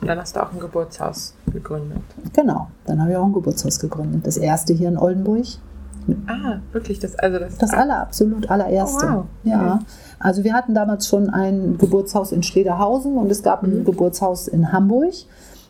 Und 0.00 0.08
dann 0.08 0.18
hast 0.18 0.36
du 0.36 0.42
auch 0.42 0.52
ein 0.52 0.60
Geburtshaus 0.60 1.34
gegründet. 1.52 2.02
Genau, 2.32 2.68
dann 2.84 3.00
habe 3.00 3.12
ich 3.12 3.16
auch 3.16 3.24
ein 3.24 3.32
Geburtshaus 3.32 3.80
gegründet. 3.80 4.26
Das 4.26 4.36
erste 4.36 4.72
hier 4.74 4.88
in 4.88 4.98
Oldenburg. 4.98 5.46
Ah, 6.26 6.60
wirklich 6.72 6.98
das 6.98 7.16
also 7.16 7.38
das, 7.38 7.58
das 7.58 7.72
aller 7.72 8.00
absolut 8.00 8.50
allererste. 8.50 9.06
Oh, 9.06 9.16
wow. 9.16 9.24
Ja. 9.44 9.78
Also 10.18 10.44
wir 10.44 10.52
hatten 10.54 10.74
damals 10.74 11.08
schon 11.08 11.30
ein 11.30 11.78
Geburtshaus 11.78 12.32
in 12.32 12.42
Schlederhausen 12.42 13.16
und 13.16 13.30
es 13.30 13.42
gab 13.42 13.62
ein 13.62 13.80
mhm. 13.80 13.84
Geburtshaus 13.84 14.48
in 14.48 14.72
Hamburg. 14.72 15.14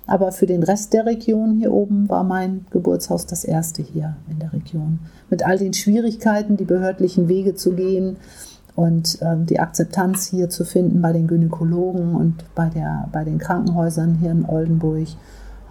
Aber 0.09 0.31
für 0.31 0.46
den 0.46 0.62
Rest 0.62 0.92
der 0.92 1.05
Region 1.05 1.57
hier 1.59 1.72
oben 1.72 2.09
war 2.09 2.22
mein 2.22 2.64
Geburtshaus 2.70 3.27
das 3.27 3.44
erste 3.44 3.83
hier 3.83 4.16
in 4.31 4.38
der 4.38 4.53
Region. 4.53 5.01
Mit 5.31 5.44
all 5.44 5.59
den 5.59 5.75
Schwierigkeiten, 5.75 6.57
die 6.57 6.64
behördlichen 6.64 7.29
Wege 7.29 7.57
zu 7.57 7.72
gehen 7.72 8.16
und 8.77 9.18
ähm, 9.22 9.46
die 9.46 9.59
Akzeptanz 9.59 10.29
hier 10.29 10.49
zu 10.49 10.64
finden 10.64 11.03
bei 11.03 11.12
den 11.12 11.27
Gynäkologen 11.27 12.14
und 12.14 12.44
bei, 12.55 12.68
der, 12.68 13.09
bei 13.11 13.25
den 13.25 13.38
Krankenhäusern 13.38 14.18
hier 14.20 14.31
in 14.31 14.44
Oldenburg, 14.44 15.09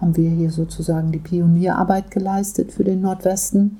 haben 0.00 0.16
wir 0.16 0.28
hier 0.28 0.50
sozusagen 0.50 1.12
die 1.12 1.18
Pionierarbeit 1.18 2.10
geleistet 2.10 2.72
für 2.72 2.84
den 2.84 3.00
Nordwesten 3.00 3.78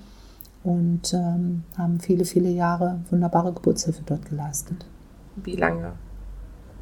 und 0.67 1.15
ähm, 1.15 1.63
haben 1.79 2.01
viele, 2.01 2.25
viele 2.25 2.51
Jahre 2.51 2.99
wunderbare 3.11 3.53
Geburtshilfe 3.53 4.03
dort 4.05 4.29
geleistet. 4.29 4.85
Wie 5.37 5.55
lange? 5.55 5.93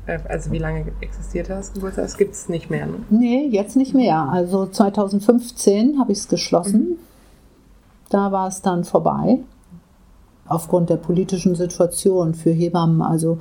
Äh, 0.06 0.20
also 0.26 0.50
wie 0.52 0.58
lange 0.58 0.86
existiert 1.02 1.50
das 1.50 1.74
Geburtshaus? 1.74 2.04
Das 2.04 2.16
gibt 2.16 2.32
es 2.32 2.48
nicht 2.48 2.70
mehr, 2.70 2.86
ne? 2.86 2.94
Nee, 3.10 3.46
jetzt 3.46 3.76
nicht 3.76 3.94
mehr. 3.94 4.20
Also 4.20 4.66
2015 4.66 5.98
habe 6.00 6.12
ich 6.12 6.18
es 6.18 6.28
geschlossen. 6.28 6.80
Mhm. 6.80 6.96
Da 8.08 8.32
war 8.32 8.48
es 8.48 8.62
dann 8.62 8.84
vorbei. 8.84 9.40
Aufgrund 10.46 10.88
der 10.88 10.96
politischen 10.96 11.54
Situation 11.54 12.32
für 12.32 12.52
Hebammen. 12.52 13.02
Also 13.02 13.38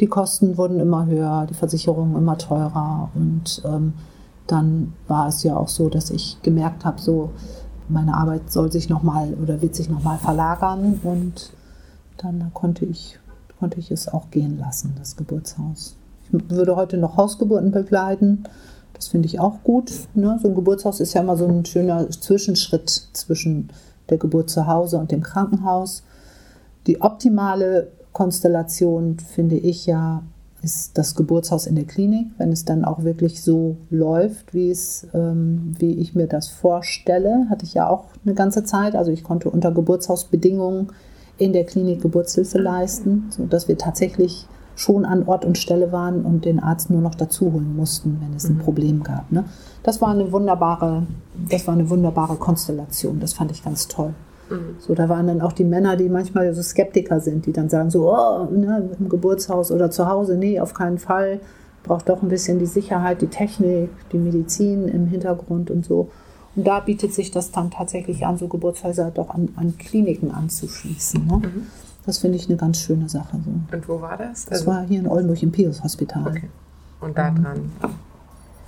die 0.00 0.08
Kosten 0.08 0.58
wurden 0.58 0.78
immer 0.78 1.06
höher, 1.06 1.46
die 1.48 1.54
Versicherungen 1.54 2.16
immer 2.16 2.36
teurer. 2.36 3.08
Und 3.14 3.62
ähm, 3.64 3.94
dann 4.46 4.92
war 5.08 5.28
es 5.28 5.42
ja 5.42 5.56
auch 5.56 5.68
so, 5.68 5.88
dass 5.88 6.10
ich 6.10 6.36
gemerkt 6.42 6.84
habe, 6.84 7.00
so 7.00 7.30
meine 7.88 8.14
Arbeit 8.14 8.50
soll 8.50 8.72
sich 8.72 8.88
nochmal 8.88 9.34
oder 9.34 9.62
wird 9.62 9.74
sich 9.74 9.88
nochmal 9.88 10.18
verlagern 10.18 11.00
und 11.02 11.52
dann 12.16 12.50
konnte 12.54 12.84
ich, 12.84 13.18
konnte 13.58 13.78
ich 13.78 13.90
es 13.90 14.08
auch 14.08 14.30
gehen 14.30 14.58
lassen, 14.58 14.94
das 14.98 15.16
Geburtshaus. 15.16 15.96
Ich 16.24 16.50
würde 16.50 16.76
heute 16.76 16.98
noch 16.98 17.16
Hausgeburten 17.16 17.70
begleiten. 17.70 18.44
Das 18.94 19.08
finde 19.08 19.26
ich 19.26 19.38
auch 19.38 19.62
gut. 19.62 19.92
Ne? 20.14 20.38
So 20.42 20.48
ein 20.48 20.54
Geburtshaus 20.54 21.00
ist 21.00 21.14
ja 21.14 21.20
immer 21.20 21.36
so 21.36 21.46
ein 21.46 21.64
schöner 21.64 22.08
Zwischenschritt 22.10 22.88
zwischen 22.88 23.68
der 24.08 24.18
Geburt 24.18 24.50
zu 24.50 24.66
Hause 24.66 24.98
und 24.98 25.12
dem 25.12 25.22
Krankenhaus. 25.22 26.02
Die 26.86 27.00
optimale 27.00 27.92
Konstellation 28.12 29.18
finde 29.18 29.56
ich 29.56 29.86
ja 29.86 30.22
ist 30.62 30.98
das 30.98 31.14
Geburtshaus 31.14 31.66
in 31.66 31.74
der 31.76 31.84
Klinik, 31.84 32.28
wenn 32.38 32.50
es 32.50 32.64
dann 32.64 32.84
auch 32.84 33.04
wirklich 33.04 33.42
so 33.42 33.76
läuft, 33.90 34.54
wie, 34.54 34.70
es, 34.70 35.06
ähm, 35.14 35.74
wie 35.78 35.94
ich 35.94 36.14
mir 36.14 36.26
das 36.26 36.48
vorstelle. 36.48 37.46
Hatte 37.50 37.64
ich 37.64 37.74
ja 37.74 37.88
auch 37.88 38.04
eine 38.24 38.34
ganze 38.34 38.64
Zeit. 38.64 38.96
Also 38.96 39.10
ich 39.10 39.22
konnte 39.22 39.50
unter 39.50 39.70
Geburtshausbedingungen 39.70 40.88
in 41.38 41.52
der 41.52 41.64
Klinik 41.64 42.02
Geburtshilfe 42.02 42.58
leisten, 42.58 43.26
sodass 43.30 43.68
wir 43.68 43.78
tatsächlich 43.78 44.46
schon 44.74 45.04
an 45.04 45.26
Ort 45.26 45.44
und 45.44 45.58
Stelle 45.58 45.90
waren 45.90 46.24
und 46.24 46.44
den 46.44 46.60
Arzt 46.60 46.90
nur 46.90 47.00
noch 47.00 47.14
dazu 47.14 47.52
holen 47.52 47.74
mussten, 47.76 48.18
wenn 48.20 48.34
es 48.34 48.48
ein 48.48 48.56
mhm. 48.56 48.60
Problem 48.60 49.02
gab. 49.02 49.32
Ne? 49.32 49.44
Das 49.82 50.00
war 50.00 50.08
eine 50.08 50.30
wunderbare, 50.32 51.06
das 51.50 51.66
war 51.66 51.74
eine 51.74 51.88
wunderbare 51.88 52.36
Konstellation. 52.36 53.18
Das 53.20 53.32
fand 53.32 53.50
ich 53.50 53.64
ganz 53.64 53.88
toll. 53.88 54.14
Mhm. 54.50 54.76
So, 54.78 54.94
da 54.94 55.08
waren 55.08 55.26
dann 55.26 55.40
auch 55.40 55.52
die 55.52 55.64
Männer, 55.64 55.96
die 55.96 56.08
manchmal 56.08 56.52
so 56.54 56.62
Skeptiker 56.62 57.20
sind, 57.20 57.46
die 57.46 57.52
dann 57.52 57.68
sagen 57.68 57.90
so, 57.90 58.10
oh, 58.12 58.44
ne, 58.50 58.90
im 58.98 59.08
Geburtshaus 59.08 59.70
oder 59.72 59.90
zu 59.90 60.08
Hause, 60.08 60.36
nee, 60.36 60.60
auf 60.60 60.74
keinen 60.74 60.98
Fall. 60.98 61.40
Braucht 61.82 62.08
doch 62.08 62.22
ein 62.22 62.28
bisschen 62.28 62.58
die 62.58 62.66
Sicherheit, 62.66 63.22
die 63.22 63.28
Technik, 63.28 63.90
die 64.12 64.18
Medizin 64.18 64.88
im 64.88 65.06
Hintergrund 65.06 65.70
und 65.70 65.84
so. 65.84 66.10
Und 66.56 66.66
da 66.66 66.80
bietet 66.80 67.12
sich 67.12 67.30
das 67.30 67.52
dann 67.52 67.70
tatsächlich 67.70 68.26
an, 68.26 68.38
so 68.38 68.48
Geburtshäuser 68.48 69.10
doch 69.10 69.30
an, 69.30 69.50
an 69.56 69.76
Kliniken 69.78 70.32
anzuschließen. 70.32 71.26
Ne? 71.26 71.36
Mhm. 71.36 71.66
Das 72.06 72.18
finde 72.18 72.38
ich 72.38 72.48
eine 72.48 72.56
ganz 72.56 72.78
schöne 72.78 73.08
Sache. 73.08 73.38
So. 73.44 73.76
Und 73.76 73.88
wo 73.88 74.00
war 74.00 74.16
das? 74.16 74.46
Das 74.46 74.60
also 74.60 74.66
war 74.68 74.86
hier 74.86 75.00
in 75.00 75.06
Oldenburg 75.06 75.42
im 75.42 75.52
Pius 75.52 75.82
Hospital. 75.82 76.26
Okay. 76.28 76.48
Und 77.00 77.18
da 77.18 77.30
dran? 77.30 77.70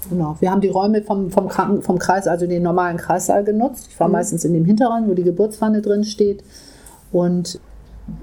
Genau. 0.08 0.36
Wir 0.40 0.50
haben 0.50 0.60
die 0.60 0.68
Räume 0.68 1.02
vom, 1.02 1.30
vom, 1.30 1.48
Kranken, 1.48 1.82
vom 1.82 1.98
Kreis, 1.98 2.26
also 2.26 2.46
den 2.46 2.62
normalen 2.62 2.96
Kreissaal 2.96 3.44
genutzt. 3.44 3.88
Ich 3.90 3.98
war 4.00 4.08
mhm. 4.08 4.12
meistens 4.12 4.44
in 4.44 4.52
dem 4.54 4.64
hinteren, 4.64 5.08
wo 5.08 5.14
die 5.14 5.24
Geburtswanne 5.24 5.82
drin 5.82 6.04
steht. 6.04 6.44
Und 7.12 7.60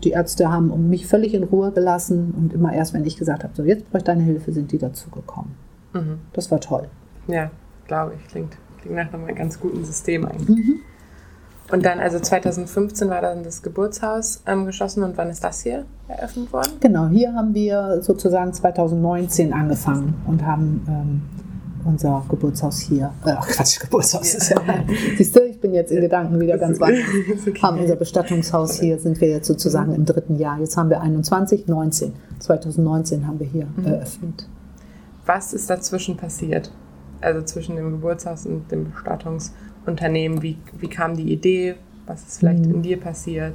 die 0.04 0.12
Ärzte 0.12 0.52
haben 0.52 0.90
mich 0.90 1.06
völlig 1.08 1.34
in 1.34 1.44
Ruhe 1.44 1.72
gelassen. 1.72 2.34
Und 2.38 2.54
immer 2.54 2.74
erst, 2.74 2.94
wenn 2.94 3.06
ich 3.06 3.18
gesagt 3.18 3.44
habe, 3.44 3.54
so 3.56 3.64
jetzt 3.64 3.90
brauche 3.90 4.00
ich 4.00 4.04
deine 4.04 4.24
Hilfe, 4.24 4.52
sind 4.52 4.72
die 4.72 4.78
dazugekommen. 4.78 5.52
Mhm. 5.94 6.20
Das 6.34 6.50
war 6.52 6.60
toll. 6.60 6.88
Ja, 7.28 7.52
glaube 7.88 8.14
ich. 8.18 8.28
Klingt, 8.28 8.58
klingt 8.82 8.96
nach 8.96 9.14
einem 9.14 9.34
ganz 9.36 9.60
guten 9.60 9.84
System 9.84 10.26
eigentlich. 10.26 10.50
Mhm. 10.50 10.80
Und 11.72 11.84
dann, 11.84 12.00
also 12.00 12.20
2015 12.20 13.10
war 13.10 13.22
dann 13.22 13.44
das 13.44 13.64
Geburtshaus 13.64 14.44
ähm, 14.46 14.68
geschlossen 14.68 15.04
und 15.04 15.18
wann 15.18 15.30
ist 15.32 15.44
das 15.44 15.64
hier 15.64 15.86
eröffnet 16.08 16.54
worden? 16.54 16.74
Genau, 16.80 17.08
hier 17.08 17.34
haben 17.34 17.56
wir 17.56 18.04
sozusagen 18.04 18.54
2019 18.54 19.52
angefangen 19.52 20.14
und 20.28 20.46
haben 20.46 20.86
ähm, 20.88 21.22
unser 21.86 22.26
Geburtshaus 22.30 22.80
hier, 22.80 23.12
äh, 23.26 23.36
Quatsch, 23.36 23.80
Geburtshaus 23.80 24.34
ist 24.34 24.50
ja, 24.50 24.58
siehst 25.18 25.36
du, 25.36 25.42
ich 25.46 25.60
bin 25.60 25.74
jetzt 25.74 25.92
in 25.92 26.02
Gedanken 26.02 26.40
wieder 26.40 26.58
ganz 26.58 26.80
weit, 26.80 26.96
okay. 27.48 27.62
haben 27.62 27.80
unser 27.80 27.96
Bestattungshaus 27.96 28.80
hier, 28.80 29.00
sind 29.00 29.22
wir 29.22 29.30
jetzt 29.30 29.48
sozusagen 29.48 29.94
im 29.94 30.06
dritten 30.06 30.38
Jahr. 30.38 30.60
Jetzt 30.60 30.76
haben 30.78 30.90
wir 30.90 31.02
21, 31.02 31.68
19, 31.68 32.14
2019 32.40 33.28
haben 33.28 33.40
wir 33.40 33.48
hier 33.48 33.68
mhm. 33.76 33.86
eröffnet. 33.86 34.48
Was 35.26 35.54
ist 35.54 35.70
dazwischen 35.70 36.18
passiert? 36.18 36.72
Also 37.22 37.42
zwischen 37.44 37.76
dem 37.76 37.92
Geburtshaus 37.92 38.46
und 38.46 38.72
dem 38.72 38.92
Bestattungsunternehmen, 38.92 40.42
wie, 40.42 40.58
wie 40.78 40.90
kam 40.90 41.16
die 41.16 41.32
Idee? 41.32 41.76
Was 42.06 42.24
ist 42.24 42.40
vielleicht 42.40 42.66
mhm. 42.66 42.76
in 42.76 42.82
dir 42.84 43.00
passiert? 43.00 43.54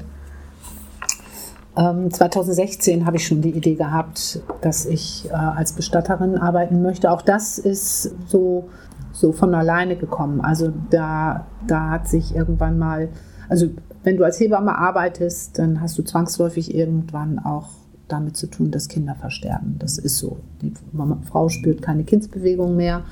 2016 1.74 3.00
ähm, 3.00 3.06
habe 3.06 3.16
ich 3.16 3.26
schon 3.26 3.42
die 3.42 3.50
Idee 3.50 3.74
gehabt, 3.74 4.40
dass 4.60 4.86
ich 4.86 5.28
äh, 5.30 5.34
als 5.34 5.72
Bestatterin 5.72 6.36
arbeiten 6.36 6.82
möchte. 6.82 7.10
Auch 7.10 7.22
das 7.22 7.58
ist 7.58 8.14
so, 8.28 8.68
so 9.12 9.32
von 9.32 9.54
alleine 9.54 9.96
gekommen. 9.96 10.40
Also 10.40 10.72
da, 10.90 11.46
da 11.66 11.90
hat 11.90 12.08
sich 12.08 12.34
irgendwann 12.34 12.78
mal, 12.78 13.08
also 13.48 13.68
wenn 14.02 14.16
du 14.16 14.24
als 14.24 14.40
Hebamme 14.40 14.76
arbeitest, 14.76 15.58
dann 15.58 15.80
hast 15.80 15.96
du 15.96 16.02
zwangsläufig 16.02 16.74
irgendwann 16.74 17.38
auch 17.38 17.68
damit 18.08 18.36
zu 18.36 18.48
tun, 18.48 18.72
dass 18.72 18.88
Kinder 18.88 19.14
versterben. 19.14 19.76
Das 19.78 19.96
ist 19.98 20.18
so. 20.18 20.38
Die 20.62 20.72
Frau 21.30 21.48
spürt 21.48 21.82
keine 21.82 22.02
Kindsbewegung 22.02 22.74
mehr 22.76 23.04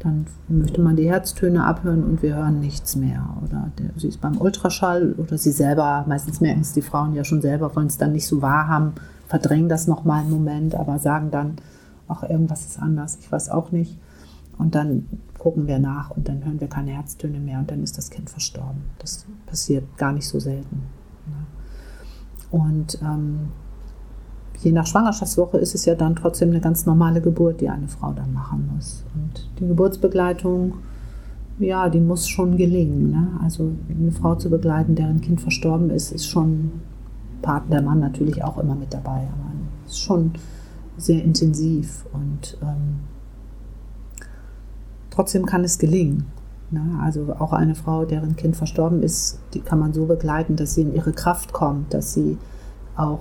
dann 0.00 0.26
möchte 0.48 0.80
man 0.80 0.96
die 0.96 1.08
Herztöne 1.08 1.64
abhören 1.64 2.04
und 2.04 2.22
wir 2.22 2.36
hören 2.36 2.60
nichts 2.60 2.94
mehr. 2.94 3.36
Oder 3.44 3.70
der, 3.78 3.90
sie 3.96 4.08
ist 4.08 4.20
beim 4.20 4.38
Ultraschall 4.38 5.14
oder 5.18 5.38
sie 5.38 5.50
selber, 5.50 6.04
meistens 6.06 6.40
merken 6.40 6.60
es 6.60 6.72
die 6.72 6.82
Frauen 6.82 7.14
ja 7.14 7.24
schon 7.24 7.40
selber, 7.40 7.74
wollen 7.74 7.88
es 7.88 7.98
dann 7.98 8.12
nicht 8.12 8.26
so 8.26 8.40
wahrhaben, 8.40 8.92
verdrängen 9.26 9.68
das 9.68 9.86
nochmal 9.86 10.20
einen 10.20 10.30
Moment, 10.30 10.74
aber 10.74 10.98
sagen 10.98 11.30
dann, 11.30 11.56
ach, 12.06 12.22
irgendwas 12.22 12.64
ist 12.64 12.80
anders, 12.80 13.18
ich 13.20 13.30
weiß 13.30 13.50
auch 13.50 13.72
nicht. 13.72 13.98
Und 14.56 14.74
dann 14.74 15.06
gucken 15.38 15.66
wir 15.66 15.78
nach 15.78 16.10
und 16.10 16.28
dann 16.28 16.44
hören 16.44 16.60
wir 16.60 16.68
keine 16.68 16.92
Herztöne 16.92 17.38
mehr 17.38 17.58
und 17.60 17.70
dann 17.70 17.82
ist 17.82 17.96
das 17.96 18.10
Kind 18.10 18.28
verstorben. 18.28 18.82
Das 18.98 19.24
passiert 19.46 19.84
gar 19.96 20.12
nicht 20.12 20.26
so 20.26 20.40
selten. 20.40 20.82
Und 22.50 22.98
ähm, 23.02 23.50
je 24.62 24.72
nach 24.72 24.86
Schwangerschaftswoche 24.86 25.58
ist 25.58 25.74
es 25.74 25.84
ja 25.84 25.94
dann 25.94 26.16
trotzdem 26.16 26.50
eine 26.50 26.60
ganz 26.60 26.86
normale 26.86 27.20
Geburt, 27.20 27.60
die 27.60 27.68
eine 27.68 27.88
Frau 27.88 28.12
dann 28.12 28.32
machen 28.32 28.70
muss. 28.74 29.04
Und 29.14 29.48
die 29.58 29.66
Geburtsbegleitung, 29.66 30.74
ja, 31.58 31.88
die 31.88 32.00
muss 32.00 32.28
schon 32.28 32.56
gelingen. 32.56 33.10
Ne? 33.10 33.28
Also 33.42 33.72
eine 33.88 34.12
Frau 34.12 34.34
zu 34.34 34.50
begleiten, 34.50 34.94
deren 34.94 35.20
Kind 35.20 35.40
verstorben 35.40 35.90
ist, 35.90 36.12
ist 36.12 36.26
schon 36.26 36.72
Part 37.42 37.72
der 37.72 37.82
Mann 37.82 38.00
natürlich 38.00 38.42
auch 38.42 38.58
immer 38.58 38.74
mit 38.74 38.92
dabei, 38.92 39.28
aber 39.32 39.48
ist 39.86 40.00
schon 40.00 40.32
sehr 40.96 41.22
intensiv 41.22 42.04
und 42.12 42.58
ähm, 42.60 43.00
trotzdem 45.10 45.46
kann 45.46 45.64
es 45.64 45.78
gelingen. 45.78 46.26
Ne? 46.70 46.98
Also 47.00 47.32
auch 47.38 47.52
eine 47.52 47.74
Frau, 47.74 48.04
deren 48.04 48.36
Kind 48.36 48.56
verstorben 48.56 49.02
ist, 49.02 49.38
die 49.54 49.60
kann 49.60 49.78
man 49.78 49.92
so 49.92 50.06
begleiten, 50.06 50.56
dass 50.56 50.74
sie 50.74 50.82
in 50.82 50.94
ihre 50.94 51.12
Kraft 51.12 51.52
kommt, 51.52 51.94
dass 51.94 52.12
sie 52.12 52.36
auch 52.96 53.20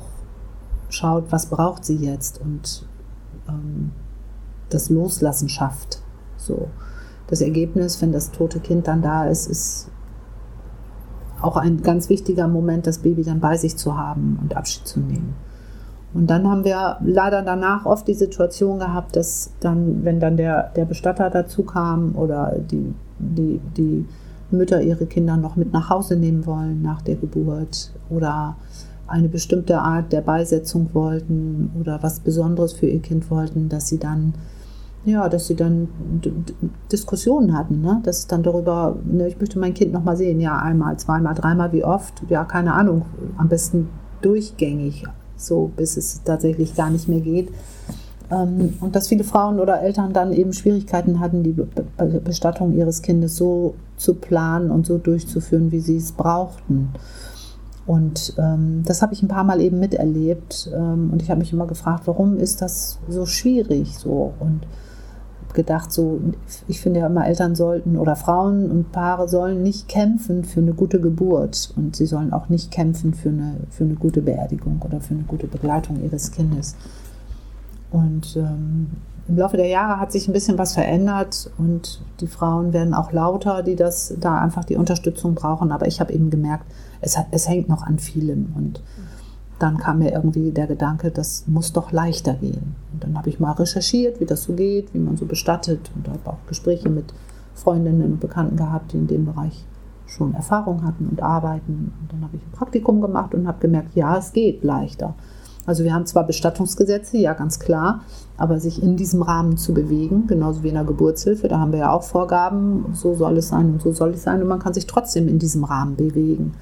schaut, 0.90 1.32
was 1.32 1.48
braucht 1.48 1.86
sie 1.86 1.96
jetzt 1.96 2.40
und 2.42 2.88
ähm, 3.48 3.92
das 4.70 4.90
Loslassen 4.90 5.50
schafft. 5.50 6.02
So. 6.38 6.68
Das 7.28 7.42
Ergebnis, 7.42 8.02
wenn 8.02 8.12
das 8.12 8.32
tote 8.32 8.60
Kind 8.60 8.88
dann 8.88 9.02
da 9.02 9.26
ist, 9.26 9.48
ist 9.48 9.90
auch 11.42 11.58
ein 11.58 11.82
ganz 11.82 12.10
wichtiger 12.10 12.48
Moment, 12.48 12.88
das 12.88 13.00
Baby 13.00 13.24
dann 13.24 13.40
bei 13.40 13.58
sich 13.58 13.78
zu 13.78 13.98
haben 13.98 14.40
und 14.42 14.56
Abschied 14.56 14.88
zu 14.88 15.00
nehmen. 15.00 15.36
Und 16.14 16.28
dann 16.28 16.48
haben 16.48 16.64
wir 16.64 16.98
leider 17.04 17.42
danach 17.42 17.86
oft 17.86 18.08
die 18.08 18.14
Situation 18.14 18.80
gehabt, 18.80 19.16
dass 19.16 19.52
dann, 19.60 20.04
wenn 20.04 20.20
dann 20.20 20.38
der, 20.38 20.72
der 20.76 20.86
Bestatter 20.86 21.30
dazu 21.30 21.64
kam 21.64 22.16
oder 22.16 22.56
die, 22.60 22.94
die, 23.20 23.60
die 23.76 24.06
Mütter 24.50 24.82
ihre 24.82 25.06
Kinder 25.06 25.38
noch 25.38 25.58
mit 25.58 25.74
nach 25.74 25.90
Hause 25.90 26.16
nehmen 26.16 26.46
wollen 26.46 26.82
nach 26.82 27.02
der 27.02 27.16
Geburt 27.16 27.92
oder 28.10 28.56
eine 29.08 29.30
bestimmte 29.30 29.80
Art 29.80 30.12
der 30.12 30.22
Beisetzung 30.22 30.90
wollten 30.94 31.72
oder 31.80 32.02
was 32.02 32.20
Besonderes 32.20 32.74
für 32.74 32.88
ihr 32.88 33.02
Kind 33.02 33.30
wollten, 33.32 33.70
dass 33.70 33.88
sie 33.88 33.98
dann 33.98 34.34
ja, 35.06 35.30
dass 35.30 35.48
sie 35.48 35.56
dann 35.56 35.88
Diskussionen 36.92 37.58
hatten, 37.58 37.80
ne? 37.80 38.02
dass 38.04 38.20
es 38.20 38.28
dann 38.28 38.44
darüber, 38.44 38.98
ne, 39.06 39.30
ich 39.30 39.40
möchte 39.40 39.58
mein 39.58 39.74
Kind 39.74 39.94
noch 39.94 40.04
mal 40.04 40.18
sehen, 40.18 40.42
ja, 40.42 40.58
einmal, 40.58 40.98
zweimal, 40.98 41.34
dreimal, 41.34 41.72
wie 41.72 41.86
oft, 41.86 42.24
ja, 42.28 42.44
keine 42.44 42.74
Ahnung, 42.74 43.06
am 43.38 43.48
besten 43.48 43.88
durchgängig, 44.22 45.06
so 45.38 45.72
bis 45.78 45.96
es 45.96 46.24
tatsächlich 46.24 46.76
gar 46.76 46.90
nicht 46.90 47.08
mehr 47.08 47.22
geht. 47.22 47.50
Ähm, 48.30 48.74
und 48.82 48.98
dass 48.98 49.08
viele 49.08 49.24
Frauen 49.24 49.62
oder 49.62 49.82
Eltern 49.82 50.12
dann 50.12 50.34
eben 50.34 50.52
Schwierigkeiten 50.52 51.22
hatten, 51.22 51.44
die 51.44 51.56
Bestattung 52.24 52.76
ihres 52.76 53.02
Kindes 53.02 53.38
so 53.38 53.76
zu 53.96 54.16
planen 54.16 54.72
und 54.72 54.86
so 54.86 54.98
durchzuführen, 54.98 55.72
wie 55.72 55.80
sie 55.80 55.98
es 55.98 56.12
brauchten. 56.12 56.90
Und 57.88 58.34
ähm, 58.38 58.84
das 58.86 59.02
habe 59.02 59.14
ich 59.14 59.24
ein 59.24 59.30
paar 59.30 59.46
Mal 59.46 59.62
eben 59.62 59.80
miterlebt. 59.80 60.70
Ähm, 60.76 61.10
und 61.12 61.22
ich 61.22 61.30
habe 61.32 61.40
mich 61.40 61.54
immer 61.54 61.66
gefragt, 61.66 62.04
warum 62.06 62.38
ist 62.38 62.62
das 62.62 63.00
so 63.08 63.26
schwierig 63.26 63.98
so? 63.98 64.34
Und 64.40 64.68
gedacht, 65.54 65.92
so, 65.92 66.22
ich 66.68 66.80
finde 66.80 67.00
ja 67.00 67.08
immer, 67.08 67.26
Eltern 67.26 67.56
sollten 67.56 67.98
oder 67.98 68.16
Frauen 68.16 68.70
und 68.70 68.92
Paare 68.92 69.28
sollen 69.28 69.64
nicht 69.64 69.88
kämpfen 69.88 70.44
für 70.44 70.60
eine 70.60 70.74
gute 70.74 71.02
Geburt 71.02 71.74
und 71.76 71.96
sie 71.96 72.06
sollen 72.06 72.32
auch 72.32 72.48
nicht 72.50 72.70
kämpfen 72.70 73.16
für 73.16 73.30
eine, 73.30 73.56
für 73.72 73.84
eine 73.84 73.96
gute 73.96 74.22
Beerdigung 74.22 74.80
oder 74.86 75.02
für 75.02 75.16
eine 75.16 75.24
gute 75.24 75.48
Begleitung 75.48 76.04
ihres 76.04 76.32
Kindes. 76.32 76.76
Und 77.90 78.36
ähm, 78.36 78.88
im 79.28 79.38
Laufe 79.38 79.58
der 79.58 79.68
Jahre 79.68 80.00
hat 80.00 80.12
sich 80.12 80.28
ein 80.28 80.34
bisschen 80.34 80.58
was 80.58 80.74
verändert 80.74 81.50
und 81.58 82.02
die 82.20 82.28
Frauen 82.28 82.72
werden 82.72 82.94
auch 82.94 83.12
lauter, 83.12 83.64
die 83.64 83.76
das 83.76 84.14
da 84.20 84.40
einfach 84.40 84.64
die 84.64 84.76
Unterstützung 84.76 85.34
brauchen. 85.34 85.72
Aber 85.72 85.88
ich 85.88 86.00
habe 86.00 86.14
eben 86.14 86.30
gemerkt, 86.30 86.66
es, 87.02 87.18
es 87.32 87.48
hängt 87.48 87.70
noch 87.70 87.84
an 87.84 88.00
vielem 88.00 88.54
und 88.56 88.82
dann 89.60 89.78
kam 89.78 90.00
mir 90.00 90.12
irgendwie 90.12 90.52
der 90.52 90.68
Gedanke, 90.68 91.12
das 91.12 91.46
muss 91.48 91.74
doch 91.74 91.92
leichter 91.92 92.34
gehen. 92.34 92.76
Und 92.94 93.04
dann 93.04 93.18
habe 93.18 93.30
ich 93.30 93.40
mal 93.40 93.54
recherchiert, 93.54 94.20
wie 94.20 94.26
das 94.26 94.44
so 94.44 94.54
geht, 94.54 94.94
wie 94.94 95.00
man 95.00 95.18
so 95.18 95.26
bestattet 95.26 95.92
und 95.96 96.08
habe 96.08 96.20
auch 96.30 96.38
Gespräche 96.48 96.90
mit 96.90 97.14
Freundinnen 97.56 98.14
und 98.14 98.20
Bekannten 98.20 98.56
gehabt, 98.56 98.94
die 98.94 98.98
in 98.98 99.08
dem 99.08 99.26
Bereich 99.26 99.66
schon 100.06 100.36
Erfahrung 100.36 100.84
hatten 100.84 101.08
und 101.08 101.22
arbeiten. 101.22 101.92
Und 102.00 102.12
dann 102.12 102.22
habe 102.24 102.38
ich 102.38 102.44
ein 102.44 102.52
Praktikum 102.52 103.02
gemacht 103.02 103.34
und 103.34 103.48
habe 103.48 103.60
gemerkt, 103.60 103.96
ja, 103.96 104.18
es 104.18 104.32
geht 104.32 104.64
leichter. 104.64 105.16
Also 105.66 105.84
wir 105.84 105.94
haben 105.94 106.06
zwar 106.06 106.26
Bestattungsgesetze, 106.26 107.18
ja 107.18 107.34
ganz 107.34 107.60
klar, 107.60 108.02
aber 108.38 108.60
sich 108.60 108.82
in 108.82 108.96
diesem 108.96 109.22
Rahmen 109.22 109.58
zu 109.58 109.74
bewegen, 109.74 110.26
genauso 110.28 110.64
wie 110.64 110.70
in 110.70 110.76
der 110.76 110.86
Geburtshilfe, 110.86 111.50
da 111.50 111.60
haben 111.60 111.74
wir 111.74 111.80
ja 111.80 111.92
auch 111.92 112.04
Vorgaben, 112.04 112.86
so 112.94 113.16
soll 113.16 113.38
es 113.38 113.50
sein 113.50 113.74
und 113.74 113.82
so 113.82 113.92
soll 113.92 114.12
es 114.12 114.24
sein 114.24 114.42
und 114.42 114.48
man 114.48 114.60
kann 114.60 114.74
sich 114.74 114.88
trotzdem 114.88 115.28
in 115.28 115.40
diesem 115.40 115.66
Rahmen 115.66 115.98
bewegen 115.98 116.54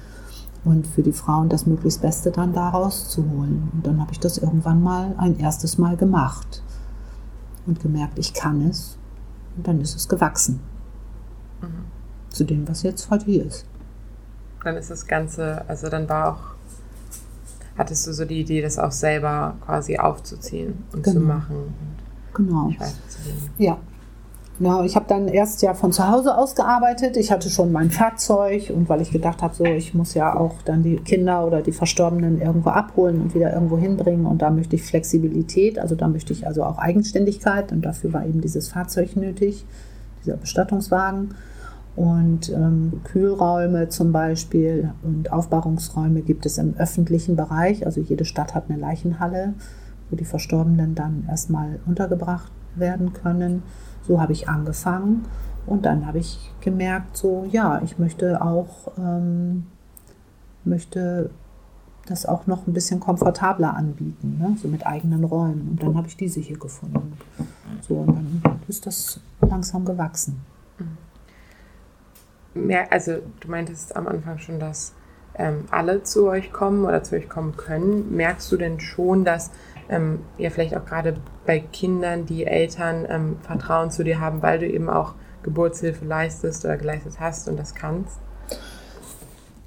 und 0.66 0.84
für 0.84 1.02
die 1.02 1.12
Frauen 1.12 1.48
das 1.48 1.64
möglichst 1.64 2.02
Beste 2.02 2.32
dann 2.32 2.52
daraus 2.52 3.08
zu 3.08 3.22
holen. 3.30 3.70
Und 3.72 3.86
dann 3.86 4.00
habe 4.00 4.12
ich 4.12 4.18
das 4.18 4.36
irgendwann 4.36 4.82
mal 4.82 5.14
ein 5.16 5.38
erstes 5.38 5.78
Mal 5.78 5.96
gemacht 5.96 6.60
und 7.66 7.80
gemerkt, 7.80 8.18
ich 8.18 8.34
kann 8.34 8.68
es. 8.68 8.98
Und 9.56 9.68
dann 9.68 9.80
ist 9.80 9.94
es 9.94 10.08
gewachsen. 10.08 10.58
Mhm. 11.62 11.84
Zu 12.30 12.44
dem, 12.44 12.68
was 12.68 12.82
jetzt 12.82 13.08
heute 13.10 13.26
hier 13.26 13.46
ist. 13.46 13.64
Dann 14.64 14.76
ist 14.76 14.90
das 14.90 15.06
Ganze, 15.06 15.64
also 15.68 15.88
dann 15.88 16.08
war 16.08 16.32
auch, 16.32 16.40
hattest 17.78 18.08
du 18.08 18.12
so 18.12 18.24
die 18.24 18.40
Idee, 18.40 18.60
das 18.60 18.76
auch 18.76 18.90
selber 18.90 19.54
quasi 19.64 19.96
aufzuziehen 19.96 20.84
und 20.92 21.04
genau. 21.04 21.20
zu 21.20 21.24
machen. 21.24 21.74
genau. 22.34 22.72
Ja, 23.56 23.78
ja, 24.58 24.84
ich 24.84 24.96
habe 24.96 25.06
dann 25.08 25.28
erst 25.28 25.62
ja 25.62 25.74
von 25.74 25.92
zu 25.92 26.08
Hause 26.08 26.36
aus 26.36 26.54
gearbeitet. 26.54 27.16
Ich 27.16 27.30
hatte 27.30 27.50
schon 27.50 27.72
mein 27.72 27.90
Fahrzeug 27.90 28.72
und 28.74 28.88
weil 28.88 29.00
ich 29.02 29.10
gedacht 29.10 29.42
habe, 29.42 29.54
so 29.54 29.64
ich 29.64 29.94
muss 29.94 30.14
ja 30.14 30.34
auch 30.34 30.62
dann 30.64 30.82
die 30.82 30.96
Kinder 30.96 31.46
oder 31.46 31.62
die 31.62 31.72
Verstorbenen 31.72 32.40
irgendwo 32.40 32.70
abholen 32.70 33.20
und 33.20 33.34
wieder 33.34 33.52
irgendwo 33.52 33.76
hinbringen 33.78 34.26
und 34.26 34.42
da 34.42 34.50
möchte 34.50 34.76
ich 34.76 34.82
Flexibilität, 34.82 35.78
also 35.78 35.94
da 35.94 36.08
möchte 36.08 36.32
ich 36.32 36.46
also 36.46 36.64
auch 36.64 36.78
Eigenständigkeit 36.78 37.72
und 37.72 37.82
dafür 37.82 38.12
war 38.12 38.24
eben 38.26 38.40
dieses 38.40 38.68
Fahrzeug 38.68 39.16
nötig, 39.16 39.66
dieser 40.22 40.36
Bestattungswagen 40.36 41.34
und 41.96 42.50
ähm, 42.50 43.00
Kühlräume 43.04 43.88
zum 43.88 44.12
Beispiel 44.12 44.90
und 45.02 45.32
Aufbahrungsräume 45.32 46.20
gibt 46.20 46.44
es 46.44 46.58
im 46.58 46.74
öffentlichen 46.76 47.36
Bereich. 47.36 47.86
Also 47.86 48.02
jede 48.02 48.26
Stadt 48.26 48.54
hat 48.54 48.64
eine 48.68 48.78
Leichenhalle, 48.78 49.54
wo 50.10 50.16
die 50.16 50.26
Verstorbenen 50.26 50.94
dann 50.94 51.24
erstmal 51.28 51.80
untergebracht 51.86 52.52
werden 52.74 53.14
können. 53.14 53.62
So 54.06 54.20
habe 54.20 54.32
ich 54.32 54.48
angefangen 54.48 55.24
und 55.66 55.84
dann 55.84 56.06
habe 56.06 56.18
ich 56.18 56.52
gemerkt, 56.60 57.16
so 57.16 57.46
ja, 57.50 57.80
ich 57.82 57.98
möchte 57.98 58.40
auch 58.42 58.92
ähm, 58.98 59.66
möchte 60.64 61.30
das 62.06 62.26
auch 62.26 62.46
noch 62.46 62.66
ein 62.66 62.72
bisschen 62.72 63.00
komfortabler 63.00 63.74
anbieten, 63.74 64.38
ne? 64.38 64.56
so 64.60 64.68
mit 64.68 64.86
eigenen 64.86 65.24
Räumen. 65.24 65.70
Und 65.70 65.82
dann 65.82 65.96
habe 65.96 66.06
ich 66.06 66.16
diese 66.16 66.40
hier 66.40 66.58
gefunden. 66.58 67.16
So, 67.80 67.94
und 67.94 68.14
dann 68.14 68.60
ist 68.68 68.86
das 68.86 69.20
langsam 69.40 69.84
gewachsen. 69.84 70.40
Mhm. 72.54 72.70
also 72.90 73.18
du 73.40 73.50
meintest 73.50 73.96
am 73.96 74.06
Anfang 74.06 74.38
schon, 74.38 74.60
dass 74.60 74.94
ähm, 75.34 75.64
alle 75.70 76.02
zu 76.02 76.28
euch 76.28 76.52
kommen 76.52 76.84
oder 76.84 77.02
zu 77.02 77.16
euch 77.16 77.28
kommen 77.28 77.56
können. 77.56 78.14
Merkst 78.14 78.50
du 78.52 78.56
denn 78.56 78.80
schon, 78.80 79.24
dass 79.24 79.50
ähm, 79.88 80.20
ja 80.38 80.50
vielleicht 80.50 80.76
auch 80.76 80.84
gerade 80.84 81.16
bei 81.46 81.60
Kindern, 81.60 82.26
die 82.26 82.44
Eltern 82.44 83.06
ähm, 83.08 83.36
Vertrauen 83.42 83.90
zu 83.90 84.04
dir 84.04 84.20
haben, 84.20 84.42
weil 84.42 84.58
du 84.58 84.66
eben 84.66 84.90
auch 84.90 85.14
Geburtshilfe 85.42 86.04
leistest 86.04 86.64
oder 86.64 86.76
geleistet 86.76 87.20
hast 87.20 87.48
und 87.48 87.58
das 87.58 87.74
kannst? 87.74 88.18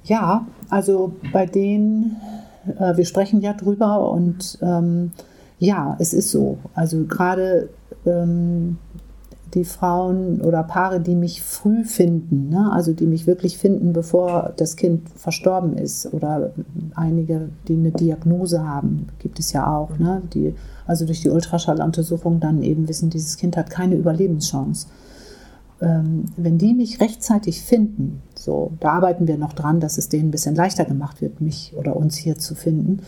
Ja, 0.04 0.46
also 0.68 1.14
bei 1.32 1.46
denen, 1.46 2.16
äh, 2.78 2.96
wir 2.96 3.04
sprechen 3.04 3.40
ja 3.40 3.52
drüber 3.54 4.10
und 4.10 4.58
ähm, 4.62 5.12
ja, 5.58 5.96
es 5.98 6.12
ist 6.12 6.30
so. 6.30 6.58
Also 6.74 7.04
gerade 7.04 7.70
ähm, 8.06 8.78
die 9.54 9.64
Frauen 9.64 10.40
oder 10.40 10.62
Paare, 10.62 11.00
die 11.00 11.16
mich 11.16 11.42
früh 11.42 11.84
finden, 11.84 12.48
ne? 12.50 12.70
also 12.72 12.92
die 12.92 13.06
mich 13.06 13.26
wirklich 13.26 13.58
finden, 13.58 13.92
bevor 13.92 14.52
das 14.56 14.76
Kind 14.76 15.08
verstorben 15.16 15.76
ist 15.76 16.12
oder 16.12 16.52
einige, 16.94 17.48
die 17.66 17.74
eine 17.74 17.90
Diagnose 17.90 18.64
haben, 18.64 19.08
gibt 19.18 19.38
es 19.40 19.52
ja 19.52 19.66
auch, 19.66 19.98
ne? 19.98 20.22
die 20.32 20.54
also 20.86 21.04
durch 21.04 21.20
die 21.20 21.30
Ultraschalluntersuchung 21.30 22.40
dann 22.40 22.62
eben 22.62 22.88
wissen, 22.88 23.10
dieses 23.10 23.36
Kind 23.36 23.56
hat 23.56 23.70
keine 23.70 23.96
Überlebenschance. 23.96 24.86
Ähm, 25.82 26.26
wenn 26.36 26.58
die 26.58 26.74
mich 26.74 27.00
rechtzeitig 27.00 27.62
finden, 27.62 28.22
so, 28.34 28.72
da 28.80 28.92
arbeiten 28.92 29.26
wir 29.26 29.38
noch 29.38 29.54
dran, 29.54 29.80
dass 29.80 29.98
es 29.98 30.08
denen 30.08 30.28
ein 30.28 30.30
bisschen 30.30 30.54
leichter 30.54 30.84
gemacht 30.84 31.22
wird, 31.22 31.40
mich 31.40 31.74
oder 31.76 31.96
uns 31.96 32.16
hier 32.16 32.38
zu 32.38 32.54
finden. 32.54 33.00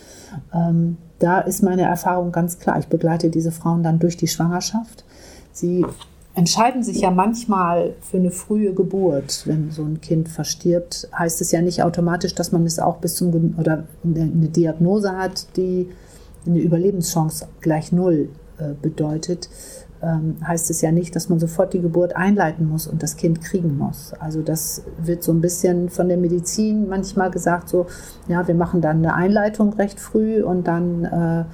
Ähm, 0.55 0.97
da 1.19 1.41
ist 1.41 1.63
meine 1.63 1.83
Erfahrung 1.83 2.33
ganz 2.33 2.59
klar. 2.59 2.79
Ich 2.79 2.89
begleite 2.89 3.31
diese 3.31 3.53
Frauen 3.53 3.83
dann 3.83 3.99
durch 3.99 4.17
die 4.17 4.29
Schwangerschaft. 4.29 5.05
Sie 5.53 5.85
entscheiden 6.35 6.83
sich 6.83 7.01
ja 7.01 7.11
manchmal 7.11 7.95
für 8.01 8.17
eine 8.17 8.31
frühe 8.31 8.73
Geburt. 8.73 9.43
Wenn 9.47 9.71
so 9.71 9.83
ein 9.83 10.01
Kind 10.01 10.29
verstirbt, 10.29 11.09
heißt 11.17 11.41
es 11.41 11.53
ja 11.53 11.61
nicht 11.61 11.83
automatisch, 11.83 12.35
dass 12.35 12.53
man 12.53 12.65
es 12.65 12.79
auch 12.79 12.99
bis 12.99 13.17
zum 13.17 13.55
oder 13.59 13.85
eine 14.05 14.49
Diagnose 14.49 15.17
hat, 15.17 15.57
die 15.57 15.89
eine 16.47 16.59
Überlebenschance 16.59 17.49
gleich 17.61 17.93
null 17.93 18.31
äh, 18.59 18.75
bedeutet. 18.81 19.49
Ähm, 20.03 20.37
heißt 20.45 20.69
es 20.71 20.81
ja 20.81 20.91
nicht, 20.91 21.15
dass 21.15 21.29
man 21.29 21.39
sofort 21.39 21.75
die 21.75 21.81
Geburt 21.81 22.17
einleiten 22.17 22.69
muss 22.69 22.89
und 22.89 23.05
das 23.05 23.17
Kind 23.17 23.41
kriegen 23.41 23.79
muss. 23.79 24.13
Also 24.19 24.43
das 24.43 24.83
wird 24.99 25.23
so 25.23 25.33
ein 25.33 25.41
bisschen 25.41 25.91
von 25.91 26.09
der 26.09 26.17
Medizin 26.17 26.89
manchmal 26.89 27.31
gesagt, 27.31 27.69
so, 27.69 27.87
ja, 28.27 28.49
wir 28.49 28.57
machen 28.57 28.81
dann 28.81 28.97
eine 28.97 29.15
Einleitung 29.15 29.75
recht 29.75 30.01
früh 30.01 30.43
und 30.43 30.67
dann 30.67 31.05
äh, 31.05 31.45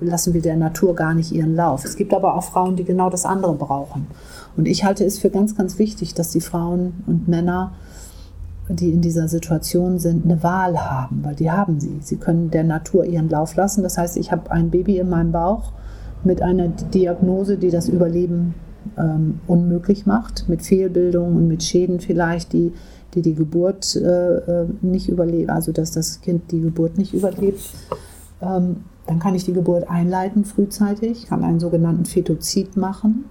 lassen 0.00 0.34
wir 0.34 0.42
der 0.42 0.56
Natur 0.56 0.94
gar 0.94 1.14
nicht 1.14 1.32
ihren 1.32 1.54
Lauf. 1.54 1.84
Es 1.84 1.96
gibt 1.96 2.12
aber 2.12 2.34
auch 2.34 2.44
Frauen, 2.44 2.76
die 2.76 2.84
genau 2.84 3.10
das 3.10 3.24
andere 3.24 3.54
brauchen. 3.54 4.06
Und 4.56 4.66
ich 4.66 4.84
halte 4.84 5.04
es 5.04 5.18
für 5.18 5.30
ganz, 5.30 5.56
ganz 5.56 5.78
wichtig, 5.78 6.14
dass 6.14 6.30
die 6.30 6.40
Frauen 6.40 7.02
und 7.06 7.28
Männer, 7.28 7.72
die 8.68 8.90
in 8.90 9.00
dieser 9.00 9.28
Situation 9.28 9.98
sind, 9.98 10.24
eine 10.24 10.42
Wahl 10.42 10.78
haben, 10.78 11.20
weil 11.22 11.34
die 11.34 11.50
haben 11.50 11.80
sie. 11.80 11.98
Sie 12.00 12.16
können 12.16 12.50
der 12.50 12.64
Natur 12.64 13.04
ihren 13.04 13.28
Lauf 13.28 13.54
lassen. 13.56 13.82
Das 13.82 13.96
heißt, 13.96 14.16
ich 14.16 14.32
habe 14.32 14.50
ein 14.50 14.70
Baby 14.70 14.98
in 14.98 15.08
meinem 15.08 15.32
Bauch 15.32 15.72
mit 16.24 16.42
einer 16.42 16.68
Diagnose, 16.68 17.56
die 17.56 17.70
das 17.70 17.88
Überleben 17.88 18.54
ähm, 18.98 19.40
unmöglich 19.46 20.06
macht, 20.06 20.48
mit 20.48 20.62
Fehlbildungen 20.62 21.36
und 21.36 21.48
mit 21.48 21.62
Schäden 21.62 22.00
vielleicht, 22.00 22.52
die 22.52 22.72
die, 23.14 23.22
die 23.22 23.34
Geburt 23.34 23.96
äh, 23.96 24.36
äh 24.36 24.66
nicht 24.82 25.08
überleben, 25.08 25.50
also 25.50 25.72
dass 25.72 25.90
das 25.90 26.20
Kind 26.20 26.52
die 26.52 26.60
Geburt 26.60 26.98
nicht 26.98 27.14
überlebt 27.14 27.60
Ähm, 28.42 28.84
dann 29.06 29.18
kann 29.18 29.34
ich 29.34 29.44
die 29.44 29.52
Geburt 29.52 29.88
einleiten 29.88 30.44
frühzeitig, 30.44 31.26
kann 31.26 31.44
einen 31.44 31.60
sogenannten 31.60 32.04
Fetozid 32.04 32.76
machen. 32.76 33.26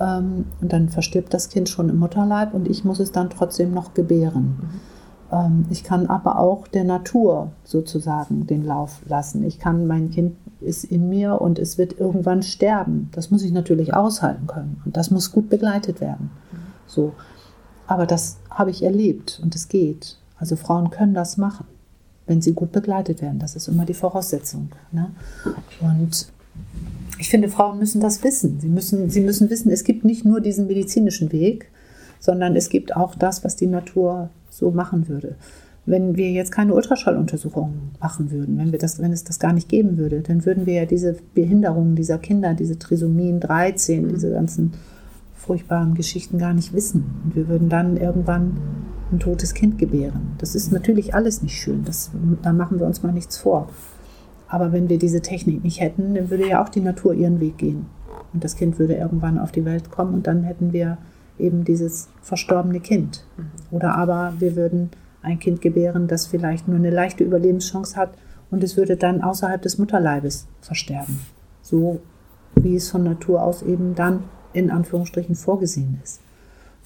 Ähm, 0.00 0.46
und 0.60 0.72
dann 0.72 0.88
verstirbt 0.88 1.32
das 1.32 1.48
Kind 1.48 1.68
schon 1.68 1.88
im 1.88 1.98
Mutterleib 1.98 2.54
und 2.54 2.68
ich 2.68 2.84
muss 2.84 3.00
es 3.00 3.12
dann 3.12 3.30
trotzdem 3.30 3.72
noch 3.72 3.94
gebären. 3.94 4.56
Mhm. 4.60 4.80
Ähm, 5.30 5.66
ich 5.70 5.84
kann 5.84 6.06
aber 6.06 6.38
auch 6.38 6.66
der 6.66 6.84
Natur 6.84 7.52
sozusagen 7.62 8.46
den 8.46 8.64
Lauf 8.64 9.02
lassen. 9.06 9.44
Ich 9.44 9.58
kann, 9.58 9.86
mein 9.86 10.10
Kind 10.10 10.36
ist 10.60 10.84
in 10.84 11.08
mir 11.08 11.40
und 11.40 11.58
es 11.58 11.78
wird 11.78 11.98
irgendwann 11.98 12.42
sterben. 12.42 13.10
Das 13.12 13.30
muss 13.30 13.42
ich 13.42 13.52
natürlich 13.52 13.94
aushalten 13.94 14.46
können 14.46 14.80
und 14.84 14.96
das 14.96 15.10
muss 15.10 15.30
gut 15.30 15.48
begleitet 15.48 16.00
werden. 16.00 16.30
Mhm. 16.50 16.56
So. 16.86 17.12
Aber 17.86 18.06
das 18.06 18.38
habe 18.50 18.70
ich 18.70 18.82
erlebt 18.82 19.40
und 19.42 19.54
es 19.54 19.68
geht. 19.68 20.16
Also 20.38 20.56
Frauen 20.56 20.90
können 20.90 21.12
das 21.12 21.36
machen 21.36 21.66
wenn 22.26 22.40
sie 22.40 22.52
gut 22.52 22.72
begleitet 22.72 23.22
werden. 23.22 23.38
Das 23.38 23.56
ist 23.56 23.68
immer 23.68 23.84
die 23.84 23.94
Voraussetzung. 23.94 24.70
Ne? 24.92 25.10
Und 25.80 26.28
ich 27.18 27.28
finde, 27.28 27.48
Frauen 27.48 27.78
müssen 27.78 28.00
das 28.00 28.22
wissen. 28.24 28.60
Sie 28.60 28.68
müssen, 28.68 29.10
sie 29.10 29.20
müssen 29.20 29.50
wissen, 29.50 29.70
es 29.70 29.84
gibt 29.84 30.04
nicht 30.04 30.24
nur 30.24 30.40
diesen 30.40 30.66
medizinischen 30.66 31.32
Weg, 31.32 31.70
sondern 32.18 32.56
es 32.56 32.70
gibt 32.70 32.96
auch 32.96 33.14
das, 33.14 33.44
was 33.44 33.56
die 33.56 33.66
Natur 33.66 34.30
so 34.50 34.70
machen 34.70 35.08
würde. 35.08 35.36
Wenn 35.86 36.16
wir 36.16 36.30
jetzt 36.30 36.50
keine 36.50 36.72
Ultraschalluntersuchungen 36.72 37.90
machen 38.00 38.30
würden, 38.30 38.56
wenn, 38.56 38.72
wir 38.72 38.78
das, 38.78 39.00
wenn 39.00 39.12
es 39.12 39.24
das 39.24 39.38
gar 39.38 39.52
nicht 39.52 39.68
geben 39.68 39.98
würde, 39.98 40.22
dann 40.22 40.46
würden 40.46 40.64
wir 40.64 40.74
ja 40.74 40.86
diese 40.86 41.16
Behinderungen 41.34 41.94
dieser 41.94 42.16
Kinder, 42.16 42.54
diese 42.54 42.78
Trisomien 42.78 43.40
13, 43.40 44.08
diese 44.08 44.30
ganzen 44.30 44.72
furchtbaren 45.44 45.94
Geschichten 45.94 46.38
gar 46.38 46.54
nicht 46.54 46.72
wissen. 46.72 47.04
Und 47.24 47.36
wir 47.36 47.48
würden 47.48 47.68
dann 47.68 47.96
irgendwann 47.96 48.56
ein 49.12 49.20
totes 49.20 49.54
Kind 49.54 49.78
gebären. 49.78 50.34
Das 50.38 50.54
ist 50.54 50.72
natürlich 50.72 51.14
alles 51.14 51.42
nicht 51.42 51.60
schön, 51.60 51.84
das, 51.84 52.10
da 52.42 52.52
machen 52.52 52.78
wir 52.78 52.86
uns 52.86 53.02
mal 53.02 53.12
nichts 53.12 53.36
vor. 53.36 53.68
Aber 54.48 54.72
wenn 54.72 54.88
wir 54.88 54.98
diese 54.98 55.20
Technik 55.20 55.64
nicht 55.64 55.80
hätten, 55.80 56.14
dann 56.14 56.30
würde 56.30 56.48
ja 56.48 56.62
auch 56.62 56.68
die 56.68 56.80
Natur 56.80 57.14
ihren 57.14 57.40
Weg 57.40 57.58
gehen. 57.58 57.86
Und 58.32 58.44
das 58.44 58.56
Kind 58.56 58.78
würde 58.78 58.94
irgendwann 58.94 59.38
auf 59.38 59.52
die 59.52 59.64
Welt 59.64 59.90
kommen 59.90 60.14
und 60.14 60.26
dann 60.26 60.42
hätten 60.42 60.72
wir 60.72 60.98
eben 61.38 61.64
dieses 61.64 62.08
verstorbene 62.22 62.80
Kind. 62.80 63.26
Oder 63.70 63.94
aber 63.96 64.34
wir 64.38 64.56
würden 64.56 64.90
ein 65.22 65.38
Kind 65.38 65.60
gebären, 65.60 66.06
das 66.08 66.26
vielleicht 66.26 66.68
nur 66.68 66.76
eine 66.76 66.90
leichte 66.90 67.24
Überlebenschance 67.24 67.96
hat 67.96 68.10
und 68.50 68.62
es 68.62 68.76
würde 68.76 68.96
dann 68.96 69.22
außerhalb 69.22 69.62
des 69.62 69.78
Mutterleibes 69.78 70.46
versterben. 70.60 71.20
So 71.62 72.00
wie 72.54 72.76
es 72.76 72.90
von 72.90 73.02
Natur 73.02 73.42
aus 73.42 73.62
eben 73.62 73.94
dann 73.94 74.24
in 74.54 74.70
Anführungsstrichen 74.70 75.34
vorgesehen 75.34 76.00
ist. 76.02 76.20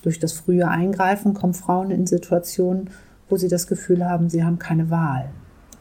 Durch 0.03 0.19
das 0.19 0.33
frühe 0.33 0.69
Eingreifen 0.69 1.35
kommen 1.35 1.55
Frauen 1.55 1.91
in 1.91 2.07
Situationen, 2.07 2.91
wo 3.29 3.37
sie 3.37 3.49
das 3.49 3.67
Gefühl 3.67 4.09
haben, 4.09 4.31
sie 4.31 4.45
haben 4.45 4.59
keine 4.59 4.91
Wahl. 4.91 5.31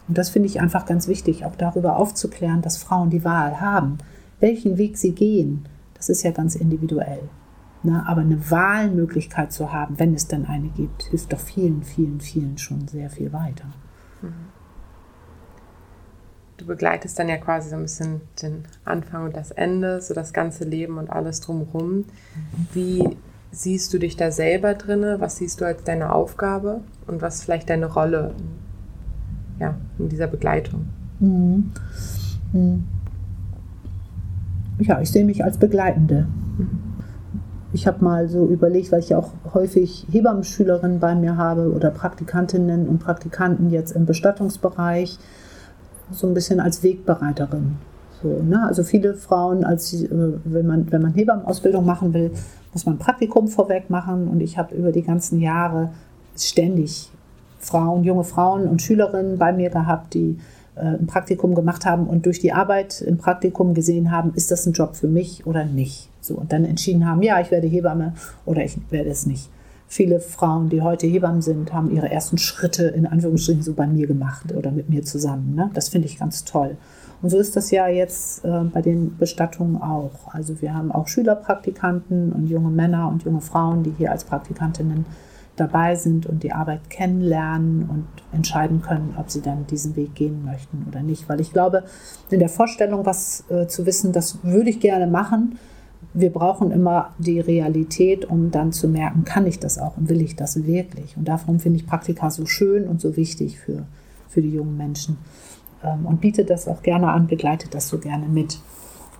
Und 0.07 0.17
das 0.17 0.29
finde 0.29 0.47
ich 0.47 0.61
einfach 0.61 0.85
ganz 0.85 1.07
wichtig, 1.07 1.45
auch 1.45 1.55
darüber 1.55 1.97
aufzuklären, 1.97 2.61
dass 2.61 2.77
Frauen 2.77 3.09
die 3.09 3.23
Wahl 3.23 3.59
haben. 3.59 3.97
Welchen 4.39 4.77
Weg 4.77 4.97
sie 4.97 5.13
gehen, 5.13 5.65
das 5.95 6.09
ist 6.09 6.23
ja 6.23 6.31
ganz 6.31 6.55
individuell. 6.55 7.21
Na, 7.83 8.05
aber 8.07 8.21
eine 8.21 8.49
Wahlmöglichkeit 8.49 9.51
zu 9.51 9.71
haben, 9.71 9.99
wenn 9.99 10.13
es 10.13 10.27
denn 10.27 10.45
eine 10.45 10.69
gibt, 10.69 11.03
hilft 11.03 11.31
doch 11.31 11.39
vielen, 11.39 11.83
vielen, 11.83 12.19
vielen 12.19 12.57
schon 12.57 12.87
sehr 12.87 13.09
viel 13.09 13.31
weiter. 13.33 13.65
Du 16.57 16.65
begleitest 16.65 17.17
dann 17.19 17.29
ja 17.29 17.37
quasi 17.37 17.69
so 17.69 17.75
ein 17.75 17.83
bisschen 17.83 18.21
den 18.41 18.63
Anfang 18.83 19.25
und 19.25 19.35
das 19.35 19.51
Ende, 19.51 20.01
so 20.01 20.13
das 20.13 20.33
ganze 20.33 20.63
Leben 20.63 20.97
und 20.97 21.09
alles 21.09 21.39
drumherum. 21.39 22.05
Wie 22.73 23.17
siehst 23.51 23.93
du 23.93 23.99
dich 23.99 24.17
da 24.17 24.31
selber 24.31 24.73
drinne? 24.73 25.19
Was 25.19 25.37
siehst 25.37 25.61
du 25.61 25.65
als 25.65 25.83
deine 25.83 26.13
Aufgabe 26.13 26.81
und 27.05 27.21
was 27.21 27.35
ist 27.35 27.43
vielleicht 27.43 27.69
deine 27.69 27.85
Rolle 27.85 28.33
ja, 29.59 29.75
in 29.99 30.09
dieser 30.09 30.27
Begleitung? 30.27 30.87
Mhm. 31.19 31.71
Mhm. 32.53 32.85
Ja, 34.79 35.01
ich 35.01 35.11
sehe 35.11 35.25
mich 35.25 35.43
als 35.43 35.57
Begleitende. 35.57 36.27
Ich 37.73 37.87
habe 37.87 38.03
mal 38.03 38.29
so 38.29 38.45
überlegt, 38.45 38.91
weil 38.91 38.99
ich 38.99 39.09
ja 39.09 39.17
auch 39.17 39.31
häufig 39.53 40.07
Hebammenschülerinnen 40.11 40.99
bei 40.99 41.15
mir 41.15 41.37
habe 41.37 41.71
oder 41.71 41.91
Praktikantinnen 41.91 42.87
und 42.87 42.99
Praktikanten 42.99 43.69
jetzt 43.69 43.91
im 43.91 44.05
Bestattungsbereich, 44.05 45.19
so 46.11 46.27
ein 46.27 46.33
bisschen 46.33 46.59
als 46.59 46.83
Wegbereiterin. 46.83 47.75
So, 48.21 48.41
ne? 48.41 48.65
Also 48.65 48.83
viele 48.83 49.13
Frauen, 49.13 49.63
als 49.63 49.93
äh, 49.93 50.07
wenn 50.09 50.65
man, 50.65 50.91
wenn 50.91 51.01
man 51.01 51.13
Hebammenausbildung 51.13 51.85
machen 51.85 52.13
will, 52.13 52.31
muss 52.73 52.85
man 52.85 52.95
ein 52.95 52.99
Praktikum 52.99 53.47
vorweg 53.47 53.89
machen. 53.89 54.27
Und 54.27 54.41
ich 54.41 54.57
habe 54.57 54.75
über 54.75 54.91
die 54.91 55.03
ganzen 55.03 55.39
Jahre 55.39 55.91
ständig 56.37 57.11
Frauen, 57.59 58.03
junge 58.03 58.23
Frauen 58.23 58.67
und 58.67 58.81
Schülerinnen 58.81 59.37
bei 59.37 59.51
mir 59.51 59.69
gehabt, 59.69 60.13
die 60.13 60.37
äh, 60.75 60.81
ein 60.81 61.07
Praktikum 61.07 61.55
gemacht 61.55 61.85
haben 61.85 62.07
und 62.07 62.25
durch 62.25 62.39
die 62.39 62.53
Arbeit 62.53 63.01
im 63.01 63.17
Praktikum 63.17 63.73
gesehen 63.73 64.11
haben, 64.11 64.33
ist 64.35 64.51
das 64.51 64.65
ein 64.65 64.73
Job 64.73 64.95
für 64.95 65.07
mich 65.07 65.45
oder 65.45 65.65
nicht. 65.65 66.09
So, 66.21 66.35
und 66.35 66.51
dann 66.51 66.65
entschieden 66.65 67.07
haben, 67.07 67.21
ja, 67.23 67.39
ich 67.39 67.51
werde 67.51 67.67
Hebamme 67.67 68.13
oder 68.45 68.63
ich 68.63 68.77
werde 68.89 69.09
es 69.09 69.25
nicht. 69.25 69.49
Viele 69.89 70.19
Frauen, 70.19 70.69
die 70.69 70.81
heute 70.81 71.07
Hebammen 71.07 71.41
sind, 71.41 71.71
haben 71.71 71.89
ihre 71.91 72.11
ersten 72.11 72.37
Schritte 72.37 72.87
in 72.87 73.07
Anführungsstrichen 73.07 73.63
so 73.63 73.73
bei 73.73 73.87
mir 73.87 74.05
gemacht 74.05 74.53
oder 74.53 74.71
mit 74.71 74.89
mir 74.89 75.03
zusammen. 75.03 75.55
Ne? 75.55 75.71
Das 75.73 75.89
finde 75.89 76.07
ich 76.07 76.19
ganz 76.19 76.43
toll. 76.43 76.75
Und 77.21 77.29
so 77.29 77.37
ist 77.39 77.55
das 77.55 77.71
ja 77.71 77.87
jetzt 77.87 78.43
äh, 78.43 78.63
bei 78.65 78.81
den 78.81 79.17
Bestattungen 79.17 79.81
auch. 79.81 80.33
Also 80.33 80.61
wir 80.61 80.73
haben 80.73 80.91
auch 80.91 81.07
Schülerpraktikanten 81.07 82.31
und 82.33 82.47
junge 82.47 82.69
Männer 82.69 83.07
und 83.07 83.23
junge 83.23 83.41
Frauen, 83.41 83.83
die 83.83 83.93
hier 83.97 84.11
als 84.11 84.25
Praktikantinnen 84.25 85.05
dabei 85.55 85.95
sind 85.95 86.27
und 86.27 86.43
die 86.43 86.51
Arbeit 86.51 86.89
kennenlernen 86.89 87.89
und 87.89 88.07
entscheiden 88.31 88.81
können, 88.81 89.15
ob 89.17 89.31
sie 89.31 89.41
dann 89.41 89.65
diesen 89.67 89.95
Weg 89.95 90.13
gehen 90.15 90.45
möchten 90.45 90.85
oder 90.87 91.01
nicht. 91.01 91.27
Weil 91.27 91.41
ich 91.41 91.51
glaube, 91.51 91.83
in 92.29 92.39
der 92.39 92.49
Vorstellung, 92.49 93.05
was 93.05 93.43
äh, 93.49 93.67
zu 93.67 93.85
wissen, 93.85 94.11
das 94.11 94.43
würde 94.43 94.69
ich 94.69 94.79
gerne 94.79 95.07
machen. 95.07 95.57
Wir 96.19 96.31
brauchen 96.31 96.71
immer 96.71 97.13
die 97.19 97.39
Realität, 97.39 98.25
um 98.25 98.49
dann 98.49 98.71
zu 98.71 98.87
merken, 98.87 99.23
kann 99.23 99.45
ich 99.45 99.59
das 99.59 99.77
auch 99.77 99.97
und 99.97 100.09
will 100.09 100.21
ich 100.21 100.35
das 100.35 100.65
wirklich. 100.65 101.15
Und 101.15 101.27
darum 101.27 101.59
finde 101.59 101.77
ich 101.77 101.85
Praktika 101.85 102.31
so 102.31 102.45
schön 102.45 102.87
und 102.87 102.99
so 102.99 103.15
wichtig 103.15 103.59
für, 103.59 103.85
für 104.27 104.41
die 104.41 104.51
jungen 104.51 104.77
Menschen 104.77 105.17
ähm, 105.83 106.05
und 106.05 106.21
bietet 106.21 106.49
das 106.49 106.67
auch 106.67 106.81
gerne 106.81 107.09
an, 107.09 107.27
begleitet 107.27 107.73
das 107.73 107.89
so 107.89 107.99
gerne 107.99 108.27
mit. 108.27 108.59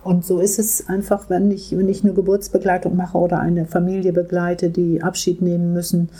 Und 0.04 0.24
so 0.24 0.40
ist 0.40 0.58
es 0.58 0.88
einfach, 0.88 1.28
wenn 1.28 1.50
ich, 1.50 1.76
wenn 1.76 1.88
ich 1.88 2.02
eine 2.02 2.14
Geburtsbegleitung 2.14 2.96
mache 2.96 3.18
oder 3.18 3.40
eine 3.40 3.66
Familie 3.66 4.12
begleite, 4.12 4.70
die 4.70 5.02
Abschied 5.02 5.42
nehmen 5.42 5.72
müssen, 5.72 6.10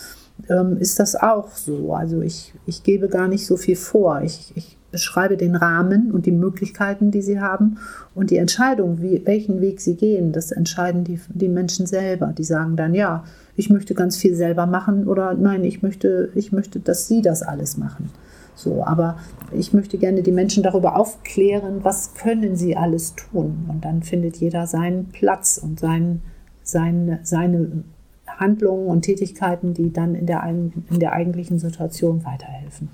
ähm, 0.49 0.77
ist 0.79 0.99
das 1.01 1.17
auch 1.17 1.51
so. 1.53 1.95
Also 1.95 2.21
ich, 2.21 2.55
ich 2.67 2.83
gebe 2.83 3.09
gar 3.09 3.29
nicht 3.29 3.47
so 3.47 3.57
viel 3.57 3.77
vor. 3.77 4.23
Ich, 4.23 4.53
ich 4.55 4.78
beschreibe 4.91 5.37
den 5.37 5.55
Rahmen 5.55 6.11
und 6.11 6.27
die 6.27 6.33
Möglichkeiten, 6.33 7.11
die 7.11 7.23
sie 7.23 7.41
haben 7.41 7.79
und 8.15 8.31
die 8.31 8.37
Entscheidung, 8.37 9.03
wie, 9.03 9.23
welchen 9.27 9.61
Weg 9.61 9.81
sie 9.81 9.97
gehen, 9.97 10.33
das 10.33 10.51
entscheiden 10.51 11.05
die, 11.05 11.21
die 11.29 11.49
Menschen 11.49 11.87
selber. 11.87 12.35
Die 12.37 12.45
sagen 12.45 12.77
dann, 12.77 12.95
ja, 12.95 13.25
ich 13.57 13.71
möchte 13.71 13.95
ganz 13.95 14.17
viel 14.17 14.35
selber 14.35 14.67
machen 14.67 15.07
oder 15.07 15.35
nein, 15.35 15.65
ich 15.65 15.83
möchte, 15.83 16.31
ich 16.35 16.53
möchte, 16.53 16.81
dass 16.81 17.07
sie 17.07 17.23
das 17.23 17.43
alles 17.43 17.77
machen. 17.77 18.11
So, 18.59 18.85
aber 18.85 19.19
ich 19.53 19.73
möchte 19.73 19.99
gerne 19.99 20.23
die 20.23 20.33
Menschen 20.33 20.65
darüber 20.65 20.97
aufklären, 20.97 21.85
was 21.85 22.15
können 22.15 22.57
sie 22.57 22.77
alles 22.77 23.15
tun. 23.15 23.67
Und 23.69 23.85
dann 23.85 24.03
findet 24.03 24.37
jeder 24.39 24.67
seinen 24.67 25.11
Platz 25.11 25.61
und 25.63 25.79
sein, 25.79 26.23
sein, 26.65 27.21
seine 27.23 27.85
Handlungen 28.27 28.89
und 28.89 29.03
Tätigkeiten, 29.03 29.75
die 29.75 29.93
dann 29.93 30.17
in 30.17 30.27
der, 30.27 30.45
in 30.45 30.73
der 30.99 31.13
eigentlichen 31.13 31.61
Situation 31.61 32.25
weiterhelfen. 32.25 32.91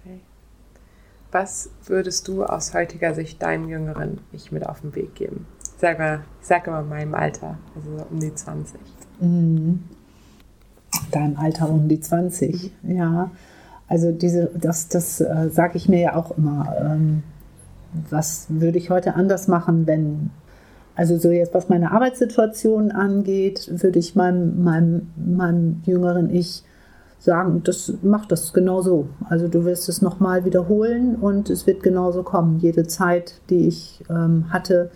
Okay. 0.00 0.20
Was 1.38 1.68
würdest 1.84 2.28
du 2.28 2.44
aus 2.44 2.72
heutiger 2.72 3.12
Sicht 3.12 3.42
deinem 3.42 3.68
Jüngeren 3.68 4.20
Ich 4.32 4.52
mit 4.52 4.66
auf 4.66 4.80
den 4.80 4.94
Weg 4.94 5.14
geben? 5.16 5.46
Ich 5.60 5.78
sage, 5.78 6.20
ich 6.40 6.46
sage 6.46 6.70
immer 6.70 6.80
meinem 6.80 7.14
Alter, 7.14 7.58
also 7.74 8.06
um 8.10 8.18
die 8.18 8.34
20. 8.34 8.80
Mhm. 9.20 9.84
Deinem 11.12 11.36
Alter 11.36 11.68
um 11.68 11.88
die 11.88 12.00
20, 12.00 12.72
ja. 12.84 13.30
Also 13.86 14.12
diese, 14.12 14.50
das, 14.54 14.88
das 14.88 15.20
äh, 15.20 15.50
sage 15.50 15.76
ich 15.76 15.90
mir 15.90 16.00
ja 16.00 16.16
auch 16.16 16.38
immer. 16.38 16.74
Ähm, 16.80 17.22
was 18.08 18.46
würde 18.48 18.78
ich 18.78 18.88
heute 18.88 19.14
anders 19.14 19.46
machen, 19.46 19.86
wenn, 19.86 20.30
also 20.94 21.18
so 21.18 21.30
jetzt 21.30 21.52
was 21.52 21.68
meine 21.68 21.90
Arbeitssituation 21.90 22.92
angeht, 22.92 23.70
würde 23.70 23.98
ich 23.98 24.16
meinem, 24.16 24.64
meinem, 24.64 25.10
meinem 25.16 25.82
jüngeren 25.84 26.34
Ich 26.34 26.64
sagen, 27.18 27.62
das 27.64 27.92
macht 28.02 28.32
das 28.32 28.52
genau 28.52 28.82
so. 28.82 29.08
Also 29.28 29.48
du 29.48 29.64
wirst 29.64 29.88
es 29.88 30.02
nochmal 30.02 30.44
wiederholen 30.44 31.16
und 31.16 31.50
es 31.50 31.66
wird 31.66 31.82
genauso 31.82 32.22
kommen. 32.22 32.58
Jede 32.58 32.86
Zeit, 32.86 33.40
die 33.50 33.66
ich 33.66 34.04
ähm, 34.08 34.46
hatte, 34.50 34.90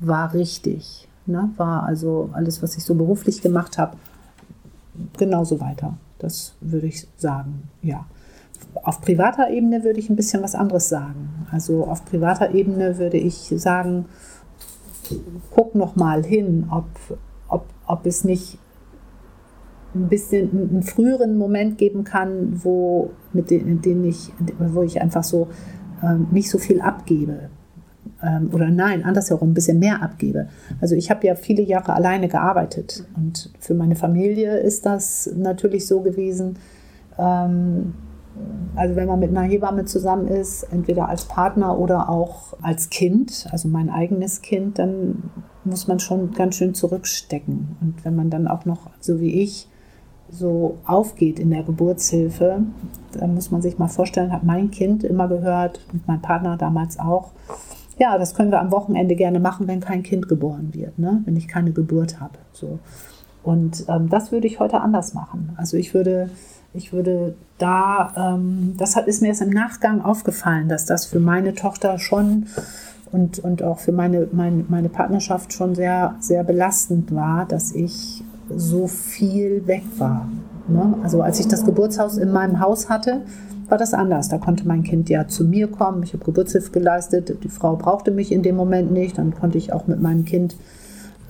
war 0.00 0.34
richtig. 0.34 1.08
Ne? 1.26 1.50
War 1.56 1.84
also 1.84 2.30
alles, 2.32 2.62
was 2.62 2.76
ich 2.76 2.84
so 2.84 2.94
beruflich 2.94 3.42
gemacht 3.42 3.78
habe, 3.78 3.96
genauso 5.16 5.60
weiter. 5.60 5.96
Das 6.18 6.54
würde 6.60 6.86
ich 6.86 7.06
sagen, 7.16 7.68
ja. 7.82 8.06
Auf 8.82 9.00
privater 9.00 9.50
Ebene 9.50 9.84
würde 9.84 9.98
ich 9.98 10.10
ein 10.10 10.16
bisschen 10.16 10.42
was 10.42 10.54
anderes 10.54 10.88
sagen. 10.88 11.46
Also 11.50 11.84
auf 11.84 12.04
privater 12.04 12.54
Ebene 12.54 12.98
würde 12.98 13.16
ich 13.16 13.52
sagen, 13.56 14.06
guck 15.50 15.74
noch 15.74 15.96
mal 15.96 16.24
hin, 16.24 16.66
ob, 16.70 16.86
ob, 17.48 17.64
ob 17.86 18.06
es 18.06 18.24
nicht 18.24 18.58
ein 20.04 20.08
bisschen 20.08 20.50
einen 20.50 20.82
früheren 20.82 21.38
Moment 21.38 21.78
geben 21.78 22.04
kann, 22.04 22.62
wo, 22.62 23.10
mit 23.32 23.50
den, 23.50 23.80
den 23.80 24.04
ich, 24.04 24.32
wo 24.58 24.82
ich 24.82 25.00
einfach 25.00 25.24
so 25.24 25.48
ähm, 26.02 26.28
nicht 26.30 26.50
so 26.50 26.58
viel 26.58 26.80
abgebe. 26.80 27.50
Ähm, 28.22 28.50
oder 28.52 28.70
nein, 28.70 29.04
andersherum, 29.04 29.50
ein 29.50 29.54
bisschen 29.54 29.78
mehr 29.78 30.02
abgebe. 30.02 30.48
Also 30.80 30.94
ich 30.94 31.10
habe 31.10 31.26
ja 31.26 31.34
viele 31.34 31.62
Jahre 31.62 31.94
alleine 31.94 32.28
gearbeitet 32.28 33.04
und 33.16 33.50
für 33.58 33.74
meine 33.74 33.96
Familie 33.96 34.58
ist 34.58 34.86
das 34.86 35.30
natürlich 35.36 35.86
so 35.86 36.00
gewesen, 36.00 36.58
ähm, 37.18 37.94
also 38.74 38.96
wenn 38.96 39.08
man 39.08 39.20
mit 39.20 39.30
einer 39.30 39.42
Hebamme 39.42 39.86
zusammen 39.86 40.28
ist, 40.28 40.64
entweder 40.64 41.08
als 41.08 41.24
Partner 41.24 41.78
oder 41.78 42.10
auch 42.10 42.54
als 42.60 42.90
Kind, 42.90 43.46
also 43.50 43.68
mein 43.68 43.88
eigenes 43.88 44.42
Kind, 44.42 44.78
dann 44.78 45.30
muss 45.64 45.88
man 45.88 45.98
schon 45.98 46.32
ganz 46.32 46.56
schön 46.56 46.74
zurückstecken. 46.74 47.76
Und 47.80 48.04
wenn 48.04 48.14
man 48.14 48.30
dann 48.30 48.46
auch 48.46 48.66
noch, 48.66 48.90
so 49.00 49.20
wie 49.20 49.42
ich, 49.42 49.68
so 50.30 50.78
aufgeht 50.86 51.38
in 51.38 51.50
der 51.50 51.62
Geburtshilfe, 51.62 52.62
dann 53.12 53.34
muss 53.34 53.50
man 53.50 53.62
sich 53.62 53.78
mal 53.78 53.88
vorstellen, 53.88 54.32
hat 54.32 54.44
mein 54.44 54.70
Kind 54.70 55.04
immer 55.04 55.28
gehört 55.28 55.80
und 55.92 56.06
mein 56.06 56.20
Partner 56.20 56.56
damals 56.56 56.98
auch, 56.98 57.30
ja, 57.98 58.18
das 58.18 58.34
können 58.34 58.50
wir 58.50 58.60
am 58.60 58.70
Wochenende 58.70 59.16
gerne 59.16 59.40
machen, 59.40 59.68
wenn 59.68 59.80
kein 59.80 60.02
Kind 60.02 60.28
geboren 60.28 60.70
wird, 60.72 60.98
ne? 60.98 61.22
wenn 61.24 61.36
ich 61.36 61.48
keine 61.48 61.72
Geburt 61.72 62.20
habe. 62.20 62.34
So. 62.52 62.78
Und 63.42 63.84
ähm, 63.88 64.10
das 64.10 64.32
würde 64.32 64.46
ich 64.46 64.60
heute 64.60 64.80
anders 64.80 65.14
machen. 65.14 65.54
Also 65.56 65.76
ich 65.76 65.94
würde, 65.94 66.30
ich 66.74 66.92
würde 66.92 67.34
da, 67.58 68.34
ähm, 68.34 68.74
das 68.76 68.96
hat, 68.96 69.06
ist 69.06 69.22
mir 69.22 69.28
erst 69.28 69.40
im 69.40 69.50
Nachgang 69.50 70.02
aufgefallen, 70.02 70.68
dass 70.68 70.84
das 70.84 71.06
für 71.06 71.20
meine 71.20 71.54
Tochter 71.54 71.98
schon 71.98 72.46
und, 73.12 73.38
und 73.38 73.62
auch 73.62 73.78
für 73.78 73.92
meine, 73.92 74.28
meine, 74.32 74.64
meine 74.68 74.88
Partnerschaft 74.88 75.52
schon 75.52 75.74
sehr, 75.74 76.16
sehr 76.20 76.44
belastend 76.44 77.14
war, 77.14 77.46
dass 77.46 77.72
ich 77.72 78.24
so 78.54 78.86
viel 78.86 79.66
weg 79.66 79.82
war. 79.98 80.28
Ne? 80.68 80.94
Also 81.02 81.22
als 81.22 81.40
ich 81.40 81.48
das 81.48 81.64
Geburtshaus 81.64 82.16
in 82.16 82.32
meinem 82.32 82.60
Haus 82.60 82.88
hatte, 82.88 83.22
war 83.68 83.78
das 83.78 83.94
anders. 83.94 84.28
Da 84.28 84.38
konnte 84.38 84.66
mein 84.66 84.82
Kind 84.82 85.08
ja 85.08 85.26
zu 85.26 85.44
mir 85.44 85.68
kommen. 85.68 86.02
Ich 86.02 86.12
habe 86.12 86.24
Geburtshilfe 86.24 86.70
geleistet. 86.70 87.42
Die 87.42 87.48
Frau 87.48 87.76
brauchte 87.76 88.10
mich 88.10 88.32
in 88.32 88.42
dem 88.42 88.56
Moment 88.56 88.92
nicht. 88.92 89.18
Dann 89.18 89.34
konnte 89.34 89.58
ich 89.58 89.72
auch 89.72 89.86
mit 89.86 90.00
meinem 90.00 90.24
Kind 90.24 90.56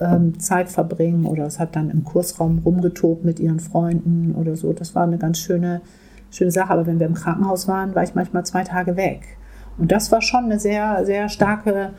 ähm, 0.00 0.38
Zeit 0.38 0.68
verbringen 0.68 1.24
oder 1.24 1.46
es 1.46 1.58
hat 1.58 1.74
dann 1.76 1.90
im 1.90 2.04
Kursraum 2.04 2.58
rumgetobt 2.58 3.24
mit 3.24 3.40
ihren 3.40 3.60
Freunden 3.60 4.34
oder 4.34 4.56
so. 4.56 4.72
Das 4.72 4.94
war 4.94 5.04
eine 5.04 5.18
ganz 5.18 5.38
schöne, 5.38 5.80
schöne 6.30 6.50
Sache. 6.50 6.72
Aber 6.72 6.86
wenn 6.86 7.00
wir 7.00 7.06
im 7.06 7.14
Krankenhaus 7.14 7.68
waren, 7.68 7.94
war 7.94 8.02
ich 8.02 8.14
manchmal 8.14 8.44
zwei 8.44 8.64
Tage 8.64 8.96
weg. 8.96 9.22
Und 9.78 9.92
das 9.92 10.12
war 10.12 10.22
schon 10.22 10.44
eine 10.44 10.58
sehr, 10.58 11.04
sehr 11.04 11.28
starke 11.28 11.90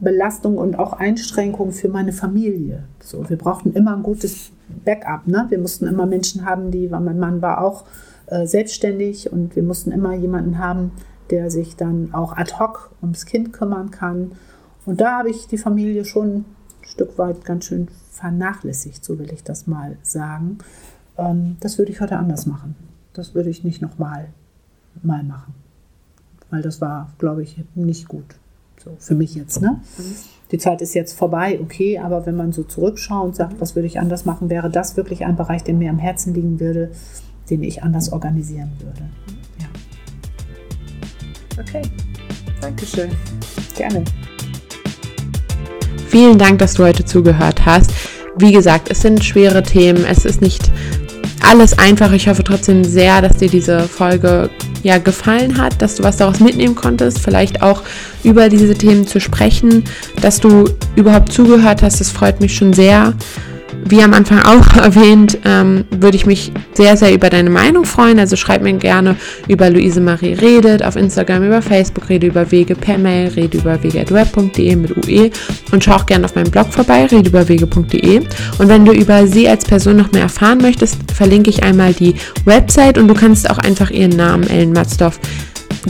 Belastung 0.00 0.58
und 0.58 0.78
auch 0.78 0.92
Einschränkung 0.94 1.72
für 1.72 1.88
meine 1.88 2.12
Familie. 2.12 2.84
So, 3.00 3.28
wir 3.28 3.38
brauchten 3.38 3.72
immer 3.72 3.96
ein 3.96 4.02
gutes 4.02 4.50
Backup. 4.84 5.26
Ne? 5.26 5.46
Wir 5.48 5.58
mussten 5.58 5.86
immer 5.86 6.06
Menschen 6.06 6.44
haben, 6.44 6.70
die, 6.70 6.90
weil 6.90 7.00
mein 7.00 7.18
Mann 7.18 7.42
war 7.42 7.62
auch 7.62 7.84
äh, 8.26 8.46
selbstständig 8.46 9.32
und 9.32 9.56
wir 9.56 9.62
mussten 9.62 9.92
immer 9.92 10.14
jemanden 10.14 10.58
haben, 10.58 10.92
der 11.30 11.50
sich 11.50 11.76
dann 11.76 12.12
auch 12.12 12.36
ad 12.36 12.54
hoc 12.58 12.90
ums 13.02 13.26
Kind 13.26 13.52
kümmern 13.52 13.90
kann. 13.90 14.32
Und 14.84 15.00
da 15.00 15.18
habe 15.18 15.30
ich 15.30 15.46
die 15.46 15.58
Familie 15.58 16.04
schon 16.04 16.28
ein 16.36 16.44
Stück 16.82 17.16
weit 17.18 17.44
ganz 17.44 17.64
schön 17.64 17.88
vernachlässigt, 18.10 19.04
so 19.04 19.18
will 19.18 19.32
ich 19.32 19.44
das 19.44 19.66
mal 19.66 19.96
sagen. 20.02 20.58
Ähm, 21.16 21.56
das 21.60 21.78
würde 21.78 21.92
ich 21.92 22.00
heute 22.00 22.18
anders 22.18 22.46
machen. 22.46 22.74
Das 23.12 23.34
würde 23.34 23.50
ich 23.50 23.64
nicht 23.64 23.80
nochmal 23.80 24.28
mal 25.02 25.22
machen. 25.22 25.54
Weil 26.50 26.62
das 26.62 26.80
war, 26.80 27.12
glaube 27.18 27.42
ich, 27.42 27.64
nicht 27.74 28.08
gut. 28.08 28.36
So 28.84 28.96
für 28.98 29.14
mich 29.14 29.34
jetzt, 29.34 29.62
ne? 29.62 29.80
Mhm. 29.96 30.02
Die 30.50 30.58
Zeit 30.58 30.82
ist 30.82 30.94
jetzt 30.94 31.16
vorbei, 31.16 31.58
okay, 31.62 31.98
aber 31.98 32.26
wenn 32.26 32.36
man 32.36 32.52
so 32.52 32.62
zurückschaut 32.64 33.24
und 33.24 33.34
sagt, 33.34 33.60
was 33.60 33.74
würde 33.74 33.86
ich 33.86 33.98
anders 33.98 34.26
machen, 34.26 34.50
wäre 34.50 34.70
das 34.70 34.96
wirklich 34.96 35.24
ein 35.24 35.36
Bereich, 35.36 35.64
der 35.64 35.74
mir 35.74 35.88
am 35.90 35.98
Herzen 35.98 36.34
liegen 36.34 36.60
würde, 36.60 36.90
den 37.48 37.62
ich 37.62 37.82
anders 37.82 38.12
organisieren 38.12 38.70
würde. 38.78 39.02
Ja. 39.58 39.66
Okay, 41.60 41.82
Dankeschön. 42.60 43.10
Gerne. 43.74 44.04
Vielen 46.08 46.38
Dank, 46.38 46.58
dass 46.58 46.74
du 46.74 46.84
heute 46.84 47.04
zugehört 47.04 47.64
hast. 47.64 47.90
Wie 48.36 48.52
gesagt, 48.52 48.90
es 48.90 49.00
sind 49.00 49.24
schwere 49.24 49.62
Themen, 49.62 50.04
es 50.04 50.24
ist 50.24 50.42
nicht 50.42 50.70
alles 51.42 51.78
einfach. 51.78 52.12
Ich 52.12 52.28
hoffe 52.28 52.44
trotzdem 52.44 52.84
sehr, 52.84 53.22
dass 53.22 53.38
dir 53.38 53.48
diese 53.48 53.80
Folge 53.80 54.50
ja 54.84 54.98
gefallen 54.98 55.58
hat, 55.58 55.82
dass 55.82 55.96
du 55.96 56.04
was 56.04 56.18
daraus 56.18 56.38
mitnehmen 56.38 56.76
konntest, 56.76 57.18
vielleicht 57.18 57.62
auch 57.62 57.82
über 58.22 58.48
diese 58.48 58.74
Themen 58.74 59.06
zu 59.06 59.20
sprechen, 59.20 59.84
dass 60.20 60.38
du 60.38 60.68
überhaupt 60.94 61.32
zugehört 61.32 61.82
hast. 61.82 62.00
Das 62.00 62.10
freut 62.10 62.40
mich 62.40 62.54
schon 62.54 62.72
sehr 62.72 63.14
wie 63.86 64.02
am 64.02 64.14
Anfang 64.14 64.40
auch 64.40 64.76
erwähnt, 64.76 65.38
ähm, 65.44 65.84
würde 65.90 66.16
ich 66.16 66.26
mich 66.26 66.52
sehr, 66.74 66.96
sehr 66.96 67.14
über 67.14 67.30
deine 67.30 67.50
Meinung 67.50 67.84
freuen. 67.84 68.18
Also 68.18 68.36
schreib 68.36 68.62
mir 68.62 68.72
gerne 68.74 69.16
über 69.48 69.70
Luise 69.70 70.00
Marie 70.00 70.34
redet, 70.34 70.84
auf 70.84 70.96
Instagram, 70.96 71.44
über 71.44 71.62
Facebook, 71.62 72.08
rede 72.08 72.26
über 72.26 72.50
Wege 72.50 72.74
per 72.74 72.98
Mail, 72.98 73.28
rede 73.28 73.58
über 73.58 73.82
wege.web.de 73.82 74.76
mit 74.76 74.96
UE 74.96 75.30
und 75.72 75.84
schau 75.84 75.92
auch 75.92 76.06
gerne 76.06 76.24
auf 76.24 76.34
meinem 76.34 76.50
Blog 76.50 76.72
vorbei, 76.72 77.06
redeüberwege.de. 77.06 78.18
Und 78.58 78.68
wenn 78.68 78.84
du 78.84 78.92
über 78.92 79.26
sie 79.26 79.48
als 79.48 79.64
Person 79.64 79.96
noch 79.96 80.12
mehr 80.12 80.22
erfahren 80.22 80.58
möchtest, 80.58 80.96
verlinke 81.12 81.50
ich 81.50 81.62
einmal 81.62 81.92
die 81.92 82.14
Website 82.44 82.98
und 82.98 83.08
du 83.08 83.14
kannst 83.14 83.48
auch 83.50 83.58
einfach 83.58 83.90
ihren 83.90 84.16
Namen, 84.16 84.48
Ellen 84.48 84.72
Matzdorf, 84.72 85.18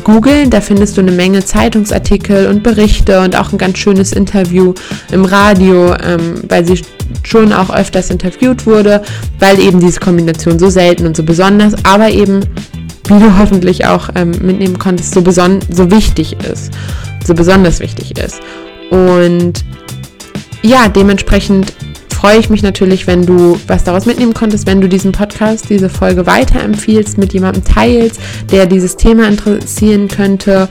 googeln. 0.01 0.51
Da 0.51 0.61
findest 0.61 0.97
du 0.97 1.01
eine 1.01 1.12
Menge 1.12 1.45
Zeitungsartikel 1.45 2.49
und 2.49 2.62
Berichte 2.62 3.20
und 3.20 3.36
auch 3.36 3.53
ein 3.53 3.59
ganz 3.59 3.78
schönes 3.78 4.12
Interview 4.12 4.74
im 5.12 5.24
Radio, 5.24 5.95
ähm, 5.95 6.42
weil 6.49 6.64
sie 6.64 6.82
schon 7.22 7.53
auch 7.53 7.74
öfters 7.74 8.11
interviewt 8.11 8.66
wurde, 8.66 9.03
weil 9.38 9.59
eben 9.61 9.80
diese 9.80 10.01
Kombination 10.01 10.59
so 10.59 10.68
selten 10.68 11.07
und 11.07 11.16
so 11.16 11.22
besonders, 11.22 11.74
aber 11.84 12.11
eben, 12.11 12.40
wie 13.09 13.18
du 13.18 13.38
hoffentlich 13.38 13.86
auch 13.86 14.09
ähm, 14.14 14.32
mitnehmen 14.42 14.78
konntest, 14.78 15.14
so, 15.14 15.22
beson 15.22 15.61
so 15.70 15.90
wichtig 15.90 16.36
ist, 16.51 16.72
so 17.24 17.34
besonders 17.34 17.80
wichtig 17.80 18.18
ist. 18.18 18.40
Und 18.90 19.64
ja, 20.62 20.88
dementsprechend 20.88 21.74
freue 22.24 22.38
ich 22.38 22.48
mich 22.48 22.62
natürlich, 22.62 23.06
wenn 23.06 23.26
du 23.26 23.60
was 23.66 23.84
daraus 23.84 24.06
mitnehmen 24.06 24.32
konntest, 24.32 24.66
wenn 24.66 24.80
du 24.80 24.88
diesen 24.88 25.12
Podcast, 25.12 25.68
diese 25.68 25.90
Folge 25.90 26.24
weiterempfiehlst, 26.24 27.18
mit 27.18 27.34
jemandem 27.34 27.62
teilst, 27.64 28.18
der 28.50 28.64
dieses 28.64 28.96
Thema 28.96 29.28
interessieren 29.28 30.08
könnte. 30.08 30.66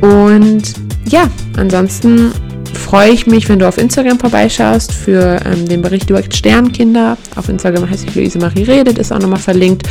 Und 0.00 0.74
ja, 1.08 1.30
ansonsten 1.56 2.32
freue 2.74 3.10
ich 3.10 3.28
mich, 3.28 3.48
wenn 3.48 3.60
du 3.60 3.68
auf 3.68 3.78
Instagram 3.78 4.18
vorbeischaust 4.18 4.92
für 4.92 5.38
ähm, 5.46 5.68
den 5.68 5.82
Bericht 5.82 6.10
über 6.10 6.20
Sternkinder. 6.28 7.16
Auf 7.36 7.48
Instagram 7.48 7.88
heißt 7.88 8.02
ich 8.08 8.16
Luise 8.16 8.40
Marie 8.40 8.64
Redet, 8.64 8.98
ist 8.98 9.12
auch 9.12 9.20
nochmal 9.20 9.38
verlinkt. 9.38 9.88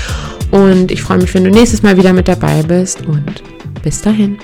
Und 0.51 0.91
ich 0.91 1.01
freue 1.01 1.19
mich, 1.19 1.33
wenn 1.33 1.45
du 1.45 1.51
nächstes 1.51 1.83
Mal 1.83 1.95
wieder 1.95 2.11
mit 2.11 2.27
dabei 2.27 2.63
bist. 2.63 2.99
Und 3.07 3.41
bis 3.81 4.01
dahin. 4.01 4.37